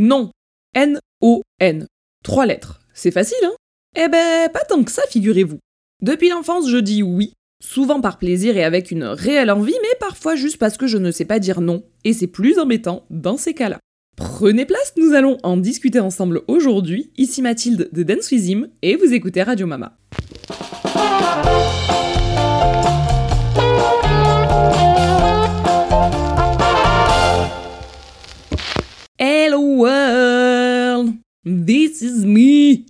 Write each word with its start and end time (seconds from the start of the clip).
Non. 0.00 0.30
N-O-N. 0.74 1.86
Trois 2.24 2.46
lettres. 2.46 2.80
C'est 2.94 3.10
facile, 3.10 3.36
hein? 3.44 3.52
Eh 3.96 4.08
ben, 4.08 4.48
pas 4.50 4.64
tant 4.66 4.82
que 4.82 4.90
ça, 4.90 5.02
figurez-vous. 5.10 5.58
Depuis 6.00 6.30
l'enfance, 6.30 6.70
je 6.70 6.78
dis 6.78 7.02
oui, 7.02 7.34
souvent 7.62 8.00
par 8.00 8.16
plaisir 8.16 8.56
et 8.56 8.64
avec 8.64 8.90
une 8.90 9.04
réelle 9.04 9.50
envie, 9.50 9.76
mais 9.82 9.98
parfois 10.00 10.36
juste 10.36 10.56
parce 10.56 10.78
que 10.78 10.86
je 10.86 10.96
ne 10.96 11.10
sais 11.10 11.26
pas 11.26 11.38
dire 11.38 11.60
non, 11.60 11.84
et 12.04 12.14
c'est 12.14 12.28
plus 12.28 12.58
embêtant 12.58 13.04
dans 13.10 13.36
ces 13.36 13.52
cas-là. 13.52 13.78
Prenez 14.16 14.64
place, 14.64 14.94
nous 14.96 15.12
allons 15.12 15.36
en 15.42 15.58
discuter 15.58 16.00
ensemble 16.00 16.44
aujourd'hui. 16.48 17.12
Ici 17.18 17.42
Mathilde 17.42 17.90
de 17.92 18.02
Dance 18.02 18.30
With 18.30 18.70
et 18.80 18.96
vous 18.96 19.12
écoutez 19.12 19.42
Radio 19.42 19.66
Mama. 19.66 19.98
World, 29.80 31.14
this 31.46 32.02
is 32.02 32.26
me. 32.26 32.84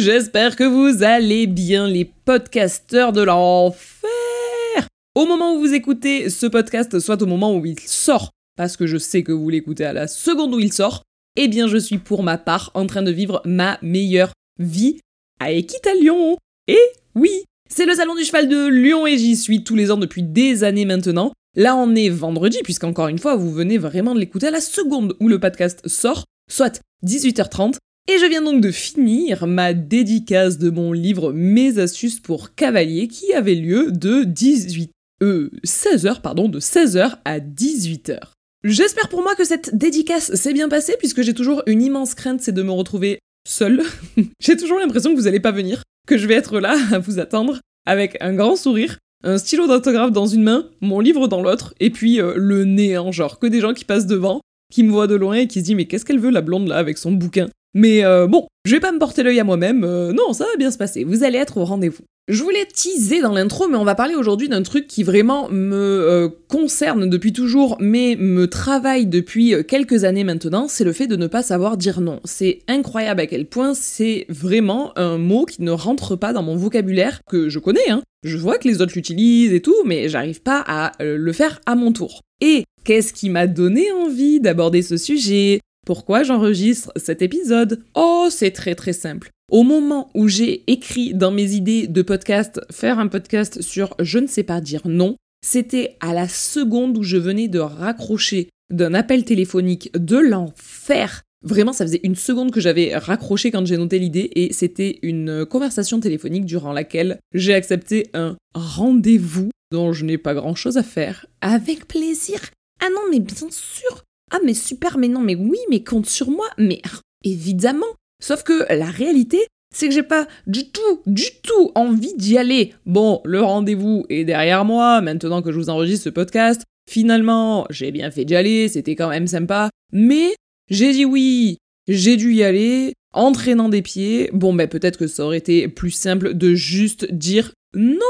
J'espère 0.00 0.56
que 0.56 0.64
vous 0.64 1.02
allez 1.02 1.46
bien, 1.46 1.86
les 1.86 2.06
podcasteurs 2.06 3.12
de 3.12 3.20
l'enfer. 3.20 4.88
Au 5.14 5.26
moment 5.26 5.54
où 5.54 5.58
vous 5.58 5.74
écoutez 5.74 6.30
ce 6.30 6.46
podcast, 6.46 6.98
soit 6.98 7.20
au 7.20 7.26
moment 7.26 7.54
où 7.54 7.66
il 7.66 7.78
sort, 7.80 8.30
parce 8.56 8.78
que 8.78 8.86
je 8.86 8.96
sais 8.96 9.22
que 9.22 9.32
vous 9.32 9.50
l'écoutez 9.50 9.84
à 9.84 9.92
la 9.92 10.08
seconde 10.08 10.54
où 10.54 10.58
il 10.58 10.72
sort, 10.72 11.02
eh 11.36 11.46
bien 11.46 11.68
je 11.68 11.76
suis 11.76 11.98
pour 11.98 12.22
ma 12.22 12.38
part 12.38 12.70
en 12.72 12.86
train 12.86 13.02
de 13.02 13.10
vivre 13.10 13.42
ma 13.44 13.78
meilleure 13.82 14.32
vie 14.58 15.00
à 15.40 15.52
Équitalion. 15.52 16.38
Et 16.68 16.80
oui, 17.14 17.42
c'est 17.68 17.84
le 17.84 17.92
salon 17.94 18.14
du 18.14 18.24
cheval 18.24 18.48
de 18.48 18.66
Lyon 18.66 19.06
et 19.06 19.18
j'y 19.18 19.36
suis 19.36 19.62
tous 19.62 19.76
les 19.76 19.90
ans 19.90 19.98
depuis 19.98 20.22
des 20.22 20.64
années 20.64 20.86
maintenant. 20.86 21.32
Là, 21.58 21.74
on 21.74 21.96
est 21.96 22.08
vendredi, 22.08 22.58
puisqu'encore 22.62 23.08
une 23.08 23.18
fois, 23.18 23.34
vous 23.34 23.50
venez 23.50 23.78
vraiment 23.78 24.14
de 24.14 24.20
l'écouter 24.20 24.46
à 24.46 24.52
la 24.52 24.60
seconde 24.60 25.16
où 25.18 25.26
le 25.26 25.40
podcast 25.40 25.88
sort, 25.88 26.22
soit 26.48 26.80
18h30. 27.04 27.78
Et 28.06 28.18
je 28.20 28.26
viens 28.26 28.42
donc 28.42 28.60
de 28.60 28.70
finir 28.70 29.48
ma 29.48 29.74
dédicace 29.74 30.58
de 30.58 30.70
mon 30.70 30.92
livre 30.92 31.32
Mes 31.32 31.80
astuces 31.80 32.20
pour 32.20 32.54
cavalier 32.54 33.08
qui 33.08 33.32
avait 33.32 33.56
lieu 33.56 33.90
de 33.90 34.22
18 34.22 34.92
euh, 35.20 35.50
16h, 35.66 36.20
pardon, 36.20 36.48
de 36.48 36.60
16h 36.60 37.16
à 37.24 37.40
18h. 37.40 38.20
J'espère 38.62 39.08
pour 39.08 39.24
moi 39.24 39.34
que 39.34 39.44
cette 39.44 39.76
dédicace 39.76 40.32
s'est 40.36 40.52
bien 40.52 40.68
passée 40.68 40.94
puisque 40.96 41.22
j'ai 41.22 41.34
toujours 41.34 41.64
une 41.66 41.82
immense 41.82 42.14
crainte, 42.14 42.40
c'est 42.40 42.52
de 42.52 42.62
me 42.62 42.70
retrouver 42.70 43.18
seule. 43.48 43.82
j'ai 44.40 44.56
toujours 44.56 44.78
l'impression 44.78 45.10
que 45.12 45.18
vous 45.18 45.26
allez 45.26 45.40
pas 45.40 45.50
venir, 45.50 45.82
que 46.06 46.18
je 46.18 46.28
vais 46.28 46.34
être 46.34 46.60
là 46.60 46.78
à 46.92 47.00
vous 47.00 47.18
attendre 47.18 47.58
avec 47.84 48.16
un 48.20 48.34
grand 48.34 48.54
sourire 48.54 48.98
un 49.24 49.38
stylo 49.38 49.66
d'autographe 49.66 50.12
dans 50.12 50.26
une 50.26 50.42
main, 50.42 50.68
mon 50.80 51.00
livre 51.00 51.28
dans 51.28 51.42
l'autre, 51.42 51.74
et 51.80 51.90
puis 51.90 52.20
euh, 52.20 52.34
le 52.36 52.64
néant, 52.64 53.12
genre 53.12 53.38
que 53.38 53.46
des 53.46 53.60
gens 53.60 53.74
qui 53.74 53.84
passent 53.84 54.06
devant, 54.06 54.40
qui 54.72 54.82
me 54.82 54.90
voient 54.90 55.06
de 55.06 55.16
loin 55.16 55.34
et 55.34 55.46
qui 55.46 55.60
se 55.60 55.64
disent 55.64 55.76
mais 55.76 55.86
qu'est-ce 55.86 56.04
qu'elle 56.04 56.20
veut 56.20 56.30
la 56.30 56.42
blonde 56.42 56.68
là 56.68 56.76
avec 56.76 56.98
son 56.98 57.12
bouquin? 57.12 57.48
Mais 57.74 58.04
euh, 58.04 58.26
bon, 58.26 58.46
je 58.64 58.74
vais 58.74 58.80
pas 58.80 58.92
me 58.92 58.98
porter 58.98 59.22
l'œil 59.22 59.40
à 59.40 59.44
moi-même, 59.44 59.84
euh, 59.84 60.12
non, 60.12 60.32
ça 60.32 60.44
va 60.44 60.56
bien 60.58 60.70
se 60.70 60.78
passer, 60.78 61.04
vous 61.04 61.24
allez 61.24 61.38
être 61.38 61.58
au 61.58 61.64
rendez-vous. 61.64 62.02
Je 62.28 62.42
voulais 62.42 62.66
teaser 62.66 63.22
dans 63.22 63.32
l'intro, 63.32 63.68
mais 63.68 63.78
on 63.78 63.84
va 63.84 63.94
parler 63.94 64.14
aujourd'hui 64.14 64.50
d'un 64.50 64.62
truc 64.62 64.86
qui 64.86 65.02
vraiment 65.02 65.48
me 65.48 66.30
concerne 66.48 67.08
depuis 67.08 67.32
toujours, 67.32 67.78
mais 67.80 68.16
me 68.20 68.46
travaille 68.46 69.06
depuis 69.06 69.54
quelques 69.66 70.04
années 70.04 70.24
maintenant, 70.24 70.68
c'est 70.68 70.84
le 70.84 70.92
fait 70.92 71.06
de 71.06 71.16
ne 71.16 71.26
pas 71.26 71.42
savoir 71.42 71.78
dire 71.78 72.02
non. 72.02 72.20
C'est 72.24 72.58
incroyable 72.68 73.20
à 73.22 73.26
quel 73.26 73.46
point 73.46 73.72
c'est 73.72 74.26
vraiment 74.28 74.92
un 74.98 75.16
mot 75.16 75.46
qui 75.46 75.62
ne 75.62 75.70
rentre 75.70 76.16
pas 76.16 76.34
dans 76.34 76.42
mon 76.42 76.54
vocabulaire, 76.54 77.22
que 77.30 77.48
je 77.48 77.58
connais, 77.58 77.88
hein, 77.88 78.02
je 78.24 78.36
vois 78.36 78.58
que 78.58 78.66
les 78.66 78.82
autres 78.82 78.94
l'utilisent 78.94 79.52
et 79.52 79.62
tout, 79.62 79.76
mais 79.84 80.08
j'arrive 80.08 80.42
pas 80.42 80.64
à 80.66 80.92
euh, 81.02 81.16
le 81.16 81.32
faire 81.32 81.60
à 81.66 81.76
mon 81.76 81.92
tour. 81.92 82.22
Et 82.40 82.64
qu'est-ce 82.84 83.12
qui 83.12 83.30
m'a 83.30 83.46
donné 83.46 83.92
envie 83.92 84.40
d'aborder 84.40 84.82
ce 84.82 84.96
sujet? 84.96 85.60
Pourquoi 85.88 86.22
j'enregistre 86.22 86.92
cet 86.96 87.22
épisode? 87.22 87.82
Oh, 87.94 88.28
c'est 88.30 88.50
très 88.50 88.74
très 88.74 88.92
simple. 88.92 89.30
Au 89.50 89.62
moment 89.62 90.10
où 90.12 90.28
j'ai 90.28 90.70
écrit 90.70 91.14
dans 91.14 91.30
mes 91.30 91.52
idées 91.52 91.86
de 91.86 92.02
podcast 92.02 92.60
faire 92.70 92.98
un 92.98 93.08
podcast 93.08 93.62
sur 93.62 93.94
je 93.98 94.18
ne 94.18 94.26
sais 94.26 94.42
pas 94.42 94.60
dire 94.60 94.82
non, 94.84 95.16
c'était 95.42 95.96
à 96.00 96.12
la 96.12 96.28
seconde 96.28 96.98
où 96.98 97.02
je 97.02 97.16
venais 97.16 97.48
de 97.48 97.58
raccrocher 97.58 98.50
d'un 98.70 98.92
appel 98.92 99.24
téléphonique 99.24 99.90
de 99.94 100.18
l'enfer 100.18 101.22
Vraiment, 101.42 101.72
ça 101.72 101.86
faisait 101.86 102.00
une 102.02 102.16
seconde 102.16 102.50
que 102.50 102.60
j'avais 102.60 102.94
raccroché 102.94 103.50
quand 103.50 103.64
j'ai 103.64 103.78
noté 103.78 103.98
l'idée 103.98 104.30
et 104.34 104.52
c'était 104.52 104.98
une 105.00 105.46
conversation 105.46 106.00
téléphonique 106.00 106.44
durant 106.44 106.74
laquelle 106.74 107.18
j'ai 107.32 107.54
accepté 107.54 108.10
un 108.12 108.36
rendez-vous 108.54 109.48
dont 109.72 109.94
je 109.94 110.04
n'ai 110.04 110.18
pas 110.18 110.34
grand-chose 110.34 110.76
à 110.76 110.82
faire. 110.82 111.24
Avec 111.40 111.88
plaisir. 111.88 112.40
Ah 112.82 112.88
non, 112.92 113.02
mais 113.10 113.20
bien 113.20 113.48
sûr. 113.50 114.04
Ah 114.30 114.38
mais 114.44 114.54
super, 114.54 114.98
mais 114.98 115.08
non, 115.08 115.20
mais 115.20 115.34
oui, 115.34 115.58
mais 115.70 115.82
compte 115.82 116.06
sur 116.06 116.30
moi. 116.30 116.46
Mais 116.58 116.80
évidemment. 117.24 117.86
Sauf 118.22 118.42
que 118.42 118.72
la 118.72 118.90
réalité, 118.90 119.46
c'est 119.74 119.88
que 119.88 119.94
j'ai 119.94 120.02
pas 120.02 120.26
du 120.46 120.70
tout, 120.70 121.02
du 121.06 121.26
tout 121.42 121.70
envie 121.74 122.14
d'y 122.16 122.38
aller. 122.38 122.74
Bon, 122.86 123.20
le 123.24 123.42
rendez-vous 123.42 124.04
est 124.08 124.24
derrière 124.24 124.64
moi, 124.64 125.00
maintenant 125.00 125.42
que 125.42 125.52
je 125.52 125.58
vous 125.58 125.70
enregistre 125.70 126.04
ce 126.04 126.10
podcast. 126.10 126.62
Finalement, 126.90 127.66
j'ai 127.70 127.92
bien 127.92 128.10
fait 128.10 128.24
d'y 128.24 128.34
aller, 128.34 128.68
c'était 128.68 128.96
quand 128.96 129.10
même 129.10 129.26
sympa. 129.26 129.70
Mais 129.92 130.34
j'ai 130.70 130.92
dit 130.92 131.04
oui, 131.04 131.58
j'ai 131.86 132.16
dû 132.16 132.34
y 132.34 132.42
aller, 132.42 132.94
entraînant 133.12 133.68
des 133.68 133.82
pieds. 133.82 134.30
Bon, 134.32 134.54
ben 134.54 134.68
peut-être 134.68 134.98
que 134.98 135.06
ça 135.06 135.24
aurait 135.24 135.38
été 135.38 135.68
plus 135.68 135.90
simple 135.90 136.34
de 136.34 136.54
juste 136.54 137.12
dire 137.12 137.52
non. 137.74 138.00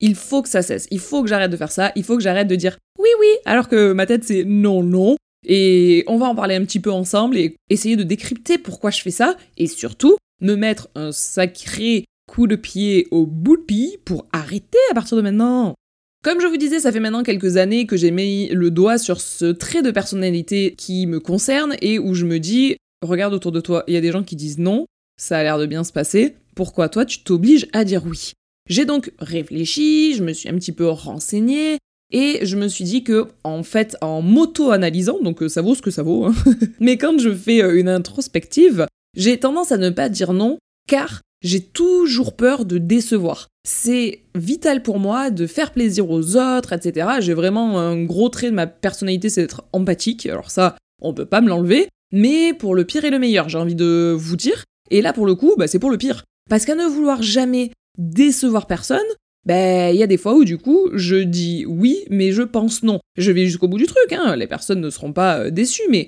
Il 0.00 0.16
faut 0.16 0.42
que 0.42 0.48
ça 0.48 0.62
cesse, 0.62 0.88
il 0.90 0.98
faut 0.98 1.22
que 1.22 1.28
j'arrête 1.28 1.52
de 1.52 1.56
faire 1.56 1.70
ça, 1.70 1.92
il 1.94 2.02
faut 2.02 2.16
que 2.16 2.22
j'arrête 2.22 2.48
de 2.48 2.56
dire 2.56 2.76
oui, 2.98 3.08
oui, 3.20 3.28
alors 3.44 3.68
que 3.68 3.92
ma 3.92 4.06
tête 4.06 4.24
c'est 4.24 4.44
non, 4.44 4.82
non. 4.82 5.16
Et 5.46 6.04
on 6.06 6.18
va 6.18 6.26
en 6.26 6.34
parler 6.34 6.54
un 6.54 6.64
petit 6.64 6.80
peu 6.80 6.90
ensemble 6.90 7.36
et 7.36 7.56
essayer 7.68 7.96
de 7.96 8.02
décrypter 8.02 8.58
pourquoi 8.58 8.90
je 8.90 9.02
fais 9.02 9.10
ça 9.10 9.36
et 9.56 9.66
surtout 9.66 10.16
me 10.40 10.54
mettre 10.54 10.88
un 10.94 11.12
sacré 11.12 12.04
coup 12.26 12.46
de 12.46 12.56
pied 12.56 13.08
au 13.10 13.26
bout 13.26 13.56
de 13.56 13.96
pour 14.04 14.26
arrêter 14.32 14.78
à 14.90 14.94
partir 14.94 15.16
de 15.16 15.22
maintenant. 15.22 15.74
Comme 16.22 16.40
je 16.40 16.46
vous 16.46 16.56
disais, 16.56 16.78
ça 16.78 16.92
fait 16.92 17.00
maintenant 17.00 17.24
quelques 17.24 17.56
années 17.56 17.86
que 17.86 17.96
j'ai 17.96 18.12
mis 18.12 18.48
le 18.48 18.70
doigt 18.70 18.96
sur 18.96 19.20
ce 19.20 19.46
trait 19.46 19.82
de 19.82 19.90
personnalité 19.90 20.74
qui 20.76 21.06
me 21.06 21.18
concerne 21.18 21.74
et 21.82 21.98
où 21.98 22.14
je 22.14 22.26
me 22.26 22.38
dis, 22.38 22.76
regarde 23.02 23.34
autour 23.34 23.50
de 23.50 23.60
toi, 23.60 23.82
il 23.88 23.94
y 23.94 23.96
a 23.96 24.00
des 24.00 24.12
gens 24.12 24.22
qui 24.22 24.36
disent 24.36 24.58
non, 24.58 24.86
ça 25.20 25.38
a 25.38 25.42
l'air 25.42 25.58
de 25.58 25.66
bien 25.66 25.82
se 25.82 25.92
passer, 25.92 26.36
pourquoi 26.54 26.88
toi 26.88 27.04
tu 27.04 27.24
t'obliges 27.24 27.66
à 27.72 27.84
dire 27.84 28.06
oui? 28.06 28.32
J'ai 28.68 28.84
donc 28.84 29.12
réfléchi, 29.18 30.14
je 30.14 30.22
me 30.22 30.32
suis 30.32 30.48
un 30.48 30.54
petit 30.54 30.70
peu 30.70 30.88
renseignée, 30.88 31.78
et 32.12 32.44
je 32.44 32.56
me 32.56 32.68
suis 32.68 32.84
dit 32.84 33.04
que, 33.04 33.28
en 33.42 33.62
fait, 33.62 33.96
en 34.02 34.22
m'auto-analysant, 34.22 35.20
donc 35.22 35.42
euh, 35.42 35.48
ça 35.48 35.62
vaut 35.62 35.74
ce 35.74 35.82
que 35.82 35.90
ça 35.90 36.02
vaut, 36.02 36.26
hein, 36.26 36.34
mais 36.80 36.98
quand 36.98 37.18
je 37.18 37.34
fais 37.34 37.62
euh, 37.62 37.78
une 37.78 37.88
introspective, 37.88 38.86
j'ai 39.16 39.38
tendance 39.38 39.72
à 39.72 39.78
ne 39.78 39.90
pas 39.90 40.08
dire 40.08 40.32
non, 40.32 40.58
car 40.86 41.22
j'ai 41.42 41.60
toujours 41.60 42.36
peur 42.36 42.64
de 42.64 42.78
décevoir. 42.78 43.48
C'est 43.66 44.20
vital 44.34 44.82
pour 44.82 44.98
moi 44.98 45.30
de 45.30 45.46
faire 45.46 45.72
plaisir 45.72 46.10
aux 46.10 46.36
autres, 46.36 46.72
etc. 46.72 47.08
J'ai 47.20 47.34
vraiment 47.34 47.80
un 47.80 48.04
gros 48.04 48.28
trait 48.28 48.50
de 48.50 48.54
ma 48.54 48.66
personnalité, 48.66 49.28
c'est 49.28 49.42
d'être 49.42 49.64
empathique. 49.72 50.26
Alors 50.26 50.50
ça, 50.50 50.76
on 51.00 51.14
peut 51.14 51.26
pas 51.26 51.40
me 51.40 51.48
l'enlever. 51.48 51.88
Mais 52.12 52.52
pour 52.54 52.74
le 52.74 52.84
pire 52.84 53.04
et 53.04 53.10
le 53.10 53.18
meilleur, 53.18 53.48
j'ai 53.48 53.58
envie 53.58 53.74
de 53.74 54.14
vous 54.16 54.36
dire. 54.36 54.64
Et 54.90 55.02
là, 55.02 55.12
pour 55.12 55.26
le 55.26 55.34
coup, 55.34 55.54
bah, 55.56 55.66
c'est 55.66 55.78
pour 55.78 55.90
le 55.90 55.98
pire. 55.98 56.24
Parce 56.50 56.64
qu'à 56.64 56.74
ne 56.74 56.84
vouloir 56.84 57.22
jamais 57.22 57.72
décevoir 57.98 58.66
personne, 58.66 58.98
ben, 59.44 59.92
il 59.92 59.98
y 59.98 60.02
a 60.02 60.06
des 60.06 60.16
fois 60.16 60.34
où 60.34 60.44
du 60.44 60.58
coup, 60.58 60.90
je 60.94 61.16
dis 61.16 61.64
oui, 61.66 62.04
mais 62.10 62.32
je 62.32 62.42
pense 62.42 62.82
non. 62.82 63.00
Je 63.16 63.32
vais 63.32 63.46
jusqu'au 63.46 63.68
bout 63.68 63.78
du 63.78 63.86
truc, 63.86 64.12
hein. 64.12 64.36
Les 64.36 64.46
personnes 64.46 64.80
ne 64.80 64.90
seront 64.90 65.12
pas 65.12 65.38
euh, 65.38 65.50
déçues, 65.50 65.88
mais 65.90 66.06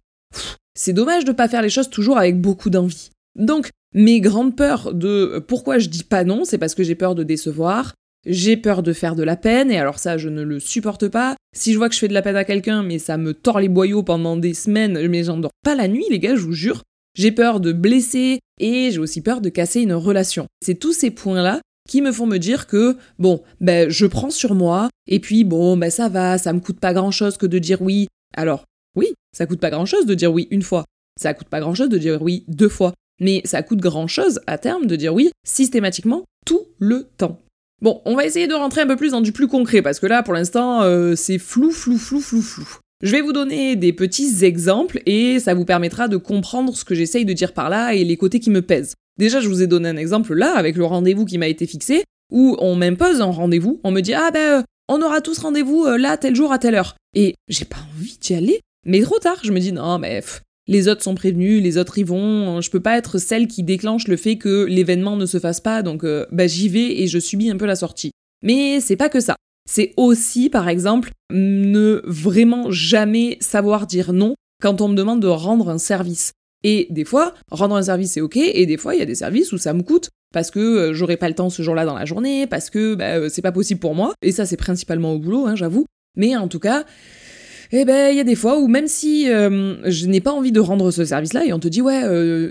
c'est 0.75 0.93
dommage 0.93 1.25
de 1.25 1.33
pas 1.33 1.49
faire 1.49 1.63
les 1.63 1.71
choses 1.71 1.91
toujours 1.91 2.19
avec 2.19 2.41
beaucoup 2.41 2.71
d'envie. 2.71 3.11
Donc, 3.37 3.71
mes 3.93 4.21
grandes 4.21 4.57
peurs 4.57 4.95
de 4.95 5.09
euh, 5.09 5.41
pourquoi 5.41 5.79
je 5.79 5.89
dis 5.89 6.05
pas 6.05 6.25
non, 6.25 6.45
c'est 6.45 6.59
parce 6.59 6.75
que 6.75 6.85
j'ai 6.85 6.95
peur 6.95 7.15
de 7.15 7.25
décevoir, 7.25 7.95
j'ai 8.27 8.57
peur 8.57 8.83
de 8.83 8.93
faire 8.93 9.17
de 9.17 9.23
la 9.23 9.37
peine, 9.37 9.71
et 9.71 9.79
alors 9.79 9.99
ça, 9.99 10.17
je 10.17 10.29
ne 10.29 10.43
le 10.43 10.61
supporte 10.61 11.09
pas. 11.09 11.37
Si 11.55 11.73
je 11.73 11.79
vois 11.79 11.89
que 11.89 11.95
je 11.95 12.01
fais 12.01 12.09
de 12.09 12.15
la 12.15 12.23
peine 12.23 12.37
à 12.37 12.45
quelqu'un, 12.45 12.83
mais 12.83 12.99
ça 12.99 13.17
me 13.17 13.35
tord 13.35 13.61
les 13.61 13.69
boyaux 13.69 14.03
pendant 14.03 14.37
des 14.37 14.55
semaines, 14.55 15.09
mais 15.09 15.25
j'endors 15.25 15.51
pas 15.65 15.75
la 15.75 15.89
nuit, 15.89 16.07
les 16.11 16.19
gars, 16.19 16.37
je 16.37 16.43
vous 16.43 16.53
jure. 16.53 16.83
J'ai 17.17 17.33
peur 17.33 17.61
de 17.61 17.73
blesser, 17.73 18.41
et 18.61 18.91
j'ai 18.91 18.99
aussi 18.99 19.21
peur 19.21 19.41
de 19.41 19.49
casser 19.49 19.81
une 19.81 19.93
relation. 19.93 20.47
C'est 20.65 20.79
tous 20.79 20.93
ces 20.93 21.11
points-là 21.11 21.61
qui 21.89 22.03
me 22.03 22.13
font 22.13 22.27
me 22.27 22.39
dire 22.39 22.67
que, 22.67 22.97
bon, 23.19 23.43
ben, 23.61 23.91
je 23.91 24.07
prends 24.07 24.31
sur 24.31 24.55
moi, 24.55 24.89
et 25.07 25.21
puis, 25.21 25.45
bon, 25.45 25.77
ben, 25.77 25.91
ça 25.91 26.09
va, 26.09 26.39
ça 26.39 26.53
me 26.53 26.61
coûte 26.61 26.81
pas 26.81 26.93
grand-chose 26.93 27.37
que 27.37 27.47
de 27.47 27.59
dire 27.59 27.83
oui. 27.83 28.09
Alors, 28.37 28.65
oui, 28.97 29.15
ça 29.37 29.47
coûte 29.47 29.61
pas 29.61 29.71
grand-chose 29.71 30.07
de 30.07 30.15
dire 30.15 30.33
oui 30.33 30.49
une 30.51 30.63
fois. 30.63 30.85
Ça 31.21 31.35
coûte 31.35 31.49
pas 31.49 31.61
grand-chose 31.61 31.89
de 31.89 31.99
dire 31.99 32.23
oui 32.23 32.45
deux 32.49 32.69
fois. 32.69 32.93
Mais 33.21 33.43
ça 33.45 33.63
coûte 33.63 33.79
grand-chose 33.79 34.41
à 34.47 34.59
terme 34.59 34.87
de 34.87 34.97
dire 34.97 35.15
oui 35.15 35.31
systématiquement 35.47 36.25
tout 36.47 36.63
le 36.79 37.05
temps. 37.17 37.41
Bon, 37.81 38.01
on 38.05 38.17
va 38.17 38.25
essayer 38.25 38.47
de 38.47 38.55
rentrer 38.55 38.81
un 38.81 38.87
peu 38.87 38.97
plus 38.97 39.13
dans 39.13 39.21
du 39.21 39.33
plus 39.33 39.47
concret, 39.47 39.83
parce 39.83 40.01
que 40.01 40.07
là, 40.07 40.23
pour 40.23 40.35
l'instant, 40.35 40.83
euh, 40.83 41.15
c'est 41.17 41.39
flou, 41.39 41.71
flou, 41.71 41.99
flou, 41.99 42.21
flou, 42.21 42.41
flou. 42.41 42.67
Je 43.03 43.11
vais 43.11 43.21
vous 43.21 43.33
donner 43.33 43.77
des 43.77 43.93
petits 43.93 44.45
exemples 44.45 45.03
et 45.05 45.39
ça 45.39 45.53
vous 45.53 45.67
permettra 45.67 46.09
de 46.09 46.17
comprendre 46.17 46.75
ce 46.75 46.85
que 46.85 46.95
j'essaye 46.95 47.27
de 47.27 47.35
dire 47.35 47.53
par 47.53 47.69
là 47.69 47.93
et 47.93 48.05
les 48.05 48.17
côtés 48.17 48.41
qui 48.41 48.51
me 48.51 48.63
pèsent. 48.63 48.95
Déjà, 49.19 49.41
je 49.41 49.49
vous 49.49 49.63
ai 49.63 49.67
donné 49.67 49.89
un 49.89 49.97
exemple 49.97 50.35
là, 50.35 50.55
avec 50.57 50.77
le 50.77 50.85
rendez-vous 50.85 51.25
qui 51.25 51.39
m'a 51.39 51.49
été 51.49 51.67
fixé, 51.67 52.05
où 52.33 52.57
on 52.59 52.75
m'impose 52.75 53.21
un 53.21 53.27
rendez-vous, 53.27 53.81
on 53.85 53.91
me 53.91 54.01
dit 54.01 54.15
Ah 54.15 54.31
ben, 54.33 54.61
euh, 54.61 54.63
on 54.89 55.03
aura 55.03 55.21
tous 55.21 55.39
rendez-vous 55.39 55.85
euh, 55.85 55.97
là, 55.97 56.17
tel 56.17 56.35
jour, 56.35 56.53
à 56.53 56.59
telle 56.59 56.75
heure. 56.75 56.97
Et 57.15 57.35
j'ai 57.49 57.65
pas 57.65 57.79
envie 57.97 58.19
d'y 58.21 58.35
aller, 58.35 58.61
mais 58.85 59.01
trop 59.03 59.19
tard, 59.19 59.39
je 59.43 59.53
me 59.53 59.61
dis 59.61 59.73
Non, 59.73 59.99
mais 59.99 60.23
les 60.67 60.89
autres 60.89 61.03
sont 61.03 61.15
prévenus, 61.15 61.63
les 61.63 61.79
autres 61.79 61.99
y 61.99 62.03
vont. 62.03 62.61
Je 62.61 62.71
peux 62.71 62.81
pas 62.81 62.97
être 62.97 63.19
celle 63.19 63.47
qui 63.47 63.63
déclenche 63.63 64.09
le 64.09 64.17
fait 64.17 64.37
que 64.37 64.65
l'événement 64.65 65.17
ne 65.17 65.27
se 65.27 65.39
fasse 65.39 65.61
pas, 65.61 65.83
donc 65.83 66.05
euh, 66.05 66.27
bah, 66.33 66.47
j'y 66.47 66.69
vais 66.69 67.01
et 67.01 67.07
je 67.07 67.19
subis 67.19 67.51
un 67.51 67.57
peu 67.57 67.67
la 67.67 67.77
sortie. 67.77 68.11
Mais 68.43 68.81
c'est 68.81 68.97
pas 68.97 69.09
que 69.09 69.21
ça. 69.21 69.37
C'est 69.69 69.95
aussi, 69.97 70.51
par 70.51 70.69
exemple, 70.69 71.13
ne 71.31 72.03
vraiment 72.05 72.71
jamais 72.71 73.39
savoir 73.41 73.87
dire 73.87 74.13
non 74.13 74.35
quand 74.63 74.81
on 74.81 74.89
me 74.89 74.97
demande 74.97 75.21
de 75.21 75.29
rendre 75.29 75.71
un 75.71 75.79
service. 75.79 76.33
Et 76.65 76.89
des 76.91 77.05
fois, 77.05 77.35
rendre 77.51 77.77
un 77.77 77.83
service 77.83 78.13
c'est 78.13 78.21
ok, 78.21 78.37
et 78.37 78.67
des 78.67 78.77
fois 78.77 78.95
il 78.95 78.99
y 78.99 79.03
a 79.03 79.07
des 79.07 79.15
services 79.15 79.53
où 79.53 79.59
ça 79.59 79.73
me 79.73 79.83
coûte 79.83 80.11
parce 80.35 80.51
que 80.51 80.59
euh, 80.59 80.95
j'aurai 80.95 81.17
pas 81.17 81.29
le 81.29 81.35
temps 81.35 81.49
ce 81.49 81.63
jour-là 81.63 81.87
dans 81.87 81.95
la 81.95 82.05
journée, 82.05 82.47
parce 82.47 82.69
que 82.69 82.97
bah, 82.97 83.19
euh, 83.19 83.29
c'est 83.31 83.41
pas 83.41 83.53
possible 83.53 83.81
pour 83.81 83.95
moi. 83.95 84.13
Et 84.21 84.33
ça 84.33 84.45
c'est 84.45 84.57
principalement 84.57 85.15
au 85.15 85.19
boulot, 85.19 85.47
hein, 85.47 85.55
j'avoue. 85.55 85.87
Mais 86.17 86.37
en 86.37 86.49
tout 86.49 86.59
cas, 86.59 86.85
eh 87.73 87.85
ben, 87.85 88.11
il 88.11 88.17
y 88.17 88.21
a 88.21 88.25
des 88.25 88.35
fois 88.35 88.59
où 88.59 88.67
même 88.67 88.89
si 88.89 89.31
euh, 89.31 89.77
je 89.89 90.07
n'ai 90.07 90.21
pas 90.21 90.33
envie 90.33 90.53
de 90.53 90.61
rendre 90.61 90.91
ce 90.91 91.05
service-là, 91.05 91.47
et 91.47 91.53
on 91.53 91.61
te 91.61 91.69
dit, 91.69 91.81
ouais, 91.81 92.03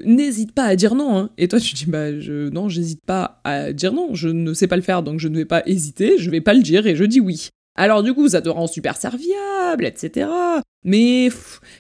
n'hésite 0.06 0.54
pas 0.54 0.64
à 0.64 0.76
dire 0.76 0.96
non. 0.96 1.18
Hein. 1.18 1.30
Et 1.38 1.48
toi, 1.48 1.60
tu 1.60 1.76
dis, 1.76 1.86
bah, 1.86 2.12
non, 2.12 2.70
j'hésite 2.70 3.02
pas 3.06 3.42
à 3.44 3.74
dire 3.74 3.94
non, 3.94 4.16
je 4.16 4.30
ne 4.30 4.54
sais 4.54 4.68
pas 4.68 4.78
le 4.78 4.82
faire, 4.82 5.04
donc 5.04 5.20
je 5.20 5.28
ne 5.28 5.36
vais 5.36 5.46
pas 5.46 5.62
hésiter, 5.66 6.18
je 6.18 6.30
vais 6.30 6.42
pas 6.42 6.54
le 6.54 6.62
dire, 6.62 6.88
et 6.88 6.96
je 6.96 7.04
dis 7.04 7.20
oui. 7.20 7.50
Alors 7.76 8.04
du 8.04 8.14
coup, 8.14 8.30
ça 8.30 8.42
te 8.42 8.50
rend 8.50 8.68
super 8.68 8.96
serviable, 8.96 9.86
etc. 9.86 10.30
Mais 10.84 11.30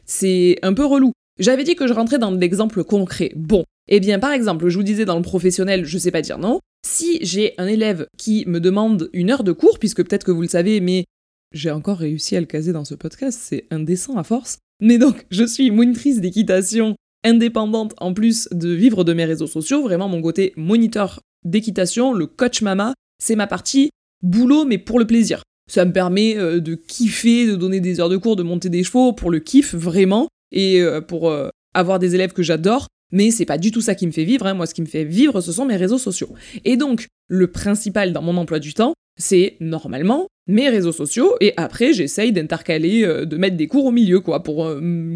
c'est 0.05 0.57
un 0.63 0.73
peu 0.73 0.85
relou. 0.85 1.13
J'avais 1.39 1.63
dit 1.63 1.75
que 1.75 1.87
je 1.87 1.93
rentrais 1.93 2.19
dans 2.19 2.31
l'exemple 2.31 2.83
concret. 2.83 3.31
Bon, 3.35 3.63
eh 3.87 3.99
bien 3.99 4.19
par 4.19 4.31
exemple, 4.31 4.69
je 4.69 4.77
vous 4.77 4.83
disais 4.83 5.05
dans 5.05 5.15
le 5.15 5.23
professionnel, 5.23 5.85
je 5.85 5.97
sais 5.97 6.11
pas 6.11 6.21
dire 6.21 6.37
non. 6.37 6.59
Si 6.85 7.19
j'ai 7.21 7.53
un 7.57 7.67
élève 7.67 8.07
qui 8.17 8.45
me 8.47 8.59
demande 8.59 9.09
une 9.13 9.31
heure 9.31 9.43
de 9.43 9.51
cours, 9.51 9.79
puisque 9.79 10.03
peut-être 10.03 10.25
que 10.25 10.31
vous 10.31 10.41
le 10.41 10.47
savez, 10.47 10.79
mais 10.79 11.05
j'ai 11.53 11.71
encore 11.71 11.97
réussi 11.97 12.35
à 12.35 12.39
le 12.39 12.45
caser 12.45 12.73
dans 12.73 12.85
ce 12.85 12.95
podcast, 12.95 13.39
c'est 13.41 13.65
indécent 13.71 14.17
à 14.17 14.23
force. 14.23 14.57
Mais 14.81 14.97
donc, 14.97 15.25
je 15.31 15.43
suis 15.43 15.71
monitrice 15.71 16.19
d'équitation 16.19 16.95
indépendante 17.23 17.93
en 17.99 18.13
plus 18.13 18.49
de 18.51 18.69
vivre 18.69 19.03
de 19.03 19.13
mes 19.13 19.25
réseaux 19.25 19.47
sociaux, 19.47 19.81
vraiment 19.81 20.09
mon 20.09 20.21
côté 20.21 20.53
moniteur 20.57 21.21
d'équitation, 21.45 22.13
le 22.13 22.27
coach 22.27 22.61
mama, 22.61 22.93
c'est 23.21 23.35
ma 23.35 23.47
partie 23.47 23.91
boulot 24.21 24.65
mais 24.65 24.77
pour 24.77 24.99
le 24.99 25.07
plaisir. 25.07 25.41
Ça 25.71 25.85
me 25.85 25.93
permet 25.93 26.35
euh, 26.37 26.59
de 26.59 26.75
kiffer, 26.75 27.47
de 27.47 27.55
donner 27.55 27.79
des 27.79 28.01
heures 28.01 28.09
de 28.09 28.17
cours, 28.17 28.35
de 28.35 28.43
monter 28.43 28.69
des 28.69 28.83
chevaux 28.83 29.13
pour 29.13 29.31
le 29.31 29.39
kiff 29.39 29.73
vraiment 29.73 30.27
et 30.53 30.79
euh, 30.79 31.01
pour 31.01 31.29
euh, 31.29 31.49
avoir 31.73 31.99
des 31.99 32.15
élèves 32.15 32.31
que 32.31 32.43
j'adore, 32.43 32.87
mais 33.11 33.31
c'est 33.31 33.45
pas 33.45 33.57
du 33.57 33.71
tout 33.71 33.81
ça 33.81 33.95
qui 33.95 34.07
me 34.07 34.11
fait 34.11 34.23
vivre. 34.23 34.45
Hein. 34.45 34.53
Moi, 34.53 34.65
ce 34.65 34.73
qui 34.73 34.81
me 34.81 34.87
fait 34.87 35.03
vivre, 35.03 35.41
ce 35.41 35.51
sont 35.51 35.65
mes 35.65 35.75
réseaux 35.75 35.97
sociaux. 35.97 36.29
Et 36.63 36.77
donc, 36.77 37.07
le 37.27 37.47
principal 37.47 38.13
dans 38.13 38.21
mon 38.21 38.37
emploi 38.37 38.59
du 38.59 38.73
temps, 38.73 38.93
c'est 39.19 39.57
normalement 39.59 40.27
mes 40.47 40.69
réseaux 40.69 40.91
sociaux, 40.91 41.35
et 41.39 41.53
après, 41.57 41.93
j'essaye 41.93 42.31
d'intercaler, 42.31 43.03
euh, 43.03 43.25
de 43.25 43.37
mettre 43.37 43.57
des 43.57 43.67
cours 43.67 43.85
au 43.85 43.91
milieu, 43.91 44.19
quoi, 44.19 44.43
pour 44.43 44.69